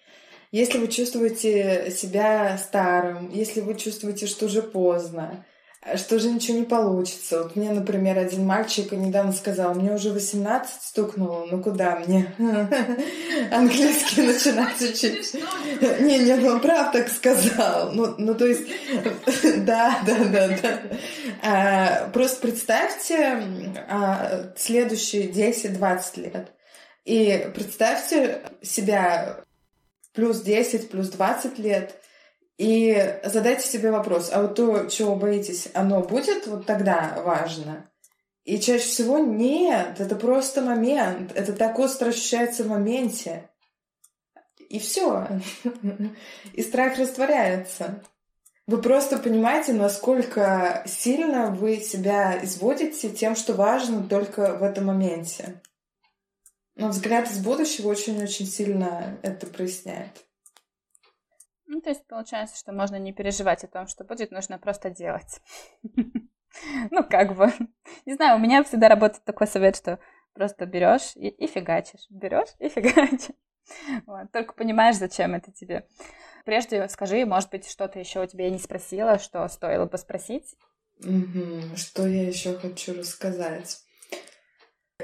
Если 0.51 0.79
вы 0.79 0.87
чувствуете 0.87 1.91
себя 1.91 2.57
старым, 2.57 3.29
если 3.29 3.61
вы 3.61 3.75
чувствуете, 3.75 4.25
что 4.25 4.47
уже 4.47 4.63
поздно, 4.63 5.45
что 5.95 6.19
же 6.19 6.29
ничего 6.29 6.57
не 6.57 6.65
получится. 6.65 7.43
Вот 7.43 7.55
мне, 7.55 7.71
например, 7.71 8.17
один 8.17 8.45
мальчик 8.45 8.91
недавно 8.91 9.31
сказал, 9.31 9.73
мне 9.73 9.93
уже 9.93 10.11
18 10.11 10.81
стукнуло, 10.81 11.47
ну 11.49 11.63
куда 11.63 11.95
мне 11.95 12.33
английский 13.51 14.23
начинать 14.23 14.81
учить? 14.81 15.33
Не, 16.01 16.19
не, 16.19 16.33
он 16.33 16.59
прав 16.59 16.91
так 16.91 17.07
сказал. 17.09 17.93
Ну, 17.93 18.13
ну 18.17 18.35
то 18.35 18.45
есть, 18.45 18.67
да, 19.65 19.99
да, 20.05 20.17
да, 20.25 20.47
да. 20.49 20.81
А, 21.41 22.09
просто 22.09 22.41
представьте 22.41 23.41
а, 23.87 24.51
следующие 24.57 25.29
10-20 25.29 26.21
лет. 26.21 26.51
И 27.05 27.49
представьте 27.55 28.41
себя 28.61 29.43
плюс 30.13 30.41
10, 30.41 30.89
плюс 30.89 31.07
20 31.07 31.57
лет– 31.57 31.95
и 32.59 33.21
задайте 33.23 33.65
себе 33.65 33.89
вопрос, 33.89 34.31
а 34.33 34.41
вот 34.41 34.55
то, 34.55 34.87
чего 34.87 35.15
боитесь, 35.15 35.69
оно 35.73 36.01
будет 36.01 36.45
вот 36.45 36.65
тогда 36.65 37.21
важно? 37.23 37.89
И 38.43 38.59
чаще 38.59 38.83
всего 38.83 39.17
нет, 39.17 40.01
это 40.01 40.17
просто 40.17 40.61
момент, 40.61 41.31
это 41.35 41.53
так 41.53 41.79
остро 41.79 42.09
ощущается 42.09 42.65
в 42.65 42.67
моменте. 42.67 43.49
и 44.57 44.77
все. 44.77 45.39
И 46.53 46.61
страх 46.61 46.97
растворяется. 46.97 48.03
Вы 48.67 48.81
просто 48.81 49.17
понимаете, 49.17 49.71
насколько 49.71 50.83
сильно 50.85 51.51
вы 51.51 51.77
себя 51.77 52.43
изводите 52.43 53.09
тем, 53.09 53.37
что 53.37 53.53
важно 53.53 54.03
только 54.03 54.57
в 54.57 54.63
этом 54.63 54.87
моменте. 54.87 55.61
Но 56.75 56.89
взгляд 56.89 57.31
из 57.31 57.39
будущего 57.39 57.87
очень-очень 57.87 58.47
сильно 58.47 59.17
это 59.23 59.47
проясняет. 59.47 60.28
Ну, 61.71 61.81
то 61.81 61.89
есть 61.91 62.05
получается, 62.07 62.57
что 62.57 62.71
можно 62.71 62.95
не 62.97 63.13
переживать 63.13 63.63
о 63.63 63.67
том, 63.67 63.85
что 63.85 64.03
будет, 64.03 64.31
нужно 64.31 64.57
просто 64.57 64.89
делать. 64.89 65.39
Ну, 66.89 67.03
как 67.03 67.35
бы. 67.35 67.53
Не 68.07 68.15
знаю, 68.15 68.37
у 68.37 68.39
меня 68.39 68.63
всегда 68.63 68.89
работает 68.89 69.23
такой 69.23 69.45
совет, 69.45 69.75
что 69.75 69.99
просто 70.33 70.65
берешь 70.65 71.15
и, 71.15 71.27
и 71.27 71.45
фигачишь. 71.45 72.07
Берешь 72.09 72.55
и 72.57 72.69
фигачишь. 72.69 73.35
Вот. 74.07 74.31
Только 74.31 74.55
понимаешь, 74.55 74.95
зачем 74.95 75.35
это 75.35 75.51
тебе. 75.51 75.85
Прежде 76.45 76.89
скажи, 76.89 77.23
может 77.23 77.51
быть, 77.51 77.69
что-то 77.69 77.99
еще 77.99 78.23
у 78.23 78.25
тебя 78.25 78.45
я 78.45 78.49
не 78.49 78.57
спросила, 78.57 79.19
что 79.19 79.47
стоило 79.47 79.85
бы 79.85 79.99
спросить? 79.99 80.55
Угу. 81.03 81.75
Что 81.75 82.07
я 82.07 82.27
еще 82.27 82.55
хочу 82.55 82.97
рассказать? 82.97 83.83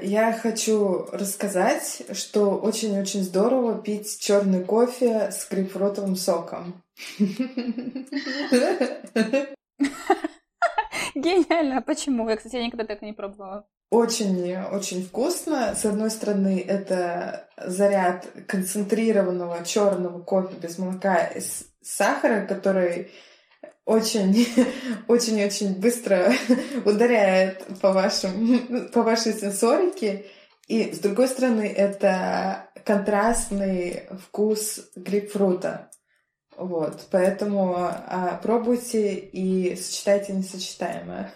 Я 0.00 0.32
хочу 0.32 1.06
рассказать, 1.10 2.02
что 2.12 2.58
очень-очень 2.58 3.22
здорово 3.22 3.80
пить 3.80 4.18
черный 4.20 4.62
кофе 4.62 5.30
с 5.30 5.48
грейпфрутовым 5.48 6.16
соком. 6.16 6.82
Гениально. 11.14 11.78
А 11.78 11.80
почему? 11.80 12.28
Я, 12.28 12.36
кстати, 12.36 12.56
никогда 12.56 12.84
так 12.84 13.00
не 13.00 13.14
пробовала. 13.14 13.66
Очень-очень 13.90 15.02
вкусно. 15.04 15.74
С 15.74 15.86
одной 15.86 16.10
стороны, 16.10 16.62
это 16.66 17.48
заряд 17.56 18.26
концентрированного 18.46 19.64
черного 19.64 20.20
кофе 20.20 20.56
без 20.60 20.76
молока 20.78 21.24
и 21.24 21.40
сахара, 21.82 22.44
который 22.46 23.10
очень, 23.86 24.46
очень-очень 25.08 25.76
быстро 25.76 26.32
ударяет 26.84 27.64
по, 27.80 27.92
вашим, 27.92 28.88
по 28.92 29.02
вашей 29.02 29.32
сенсорике. 29.32 30.26
И 30.68 30.92
с 30.92 30.98
другой 30.98 31.28
стороны, 31.28 31.62
это 31.62 32.68
контрастный 32.84 34.02
вкус 34.26 34.80
грейпфрута. 34.96 35.90
Вот, 36.56 37.06
поэтому 37.10 37.76
а, 37.76 38.40
пробуйте 38.42 39.14
и 39.14 39.76
сочетайте 39.76 40.32
несочетаемое. 40.32 41.32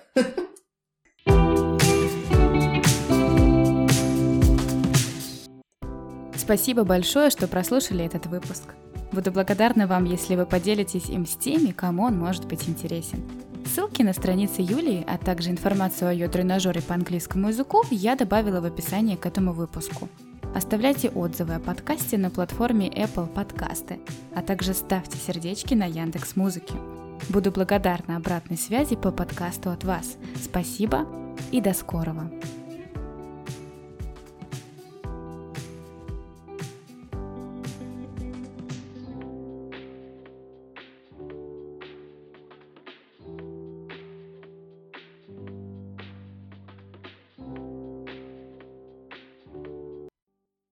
Спасибо 6.36 6.84
большое, 6.84 7.30
что 7.30 7.46
прослушали 7.46 8.04
этот 8.04 8.26
выпуск. 8.26 8.74
Буду 9.12 9.32
благодарна 9.32 9.86
вам, 9.86 10.04
если 10.04 10.36
вы 10.36 10.46
поделитесь 10.46 11.08
им 11.08 11.26
с 11.26 11.36
теми, 11.36 11.72
кому 11.72 12.04
он 12.04 12.18
может 12.18 12.46
быть 12.46 12.68
интересен. 12.68 13.22
Ссылки 13.66 14.02
на 14.02 14.12
страницы 14.12 14.62
Юлии, 14.62 15.04
а 15.06 15.18
также 15.18 15.50
информацию 15.50 16.08
о 16.08 16.12
ее 16.12 16.28
тренажере 16.28 16.80
по 16.80 16.94
английскому 16.94 17.48
языку 17.48 17.82
я 17.90 18.16
добавила 18.16 18.60
в 18.60 18.64
описание 18.64 19.16
к 19.16 19.26
этому 19.26 19.52
выпуску. 19.52 20.08
Оставляйте 20.54 21.08
отзывы 21.10 21.54
о 21.54 21.60
подкасте 21.60 22.18
на 22.18 22.30
платформе 22.30 22.88
Apple 22.88 23.28
Подкасты, 23.28 24.00
а 24.34 24.42
также 24.42 24.74
ставьте 24.74 25.18
сердечки 25.18 25.74
на 25.74 25.84
Яндекс 25.84 26.34
Музыке. 26.34 26.74
Буду 27.28 27.52
благодарна 27.52 28.16
обратной 28.16 28.56
связи 28.56 28.96
по 28.96 29.12
подкасту 29.12 29.70
от 29.70 29.84
вас. 29.84 30.16
Спасибо 30.42 31.06
и 31.52 31.60
до 31.60 31.72
скорого! 31.74 32.30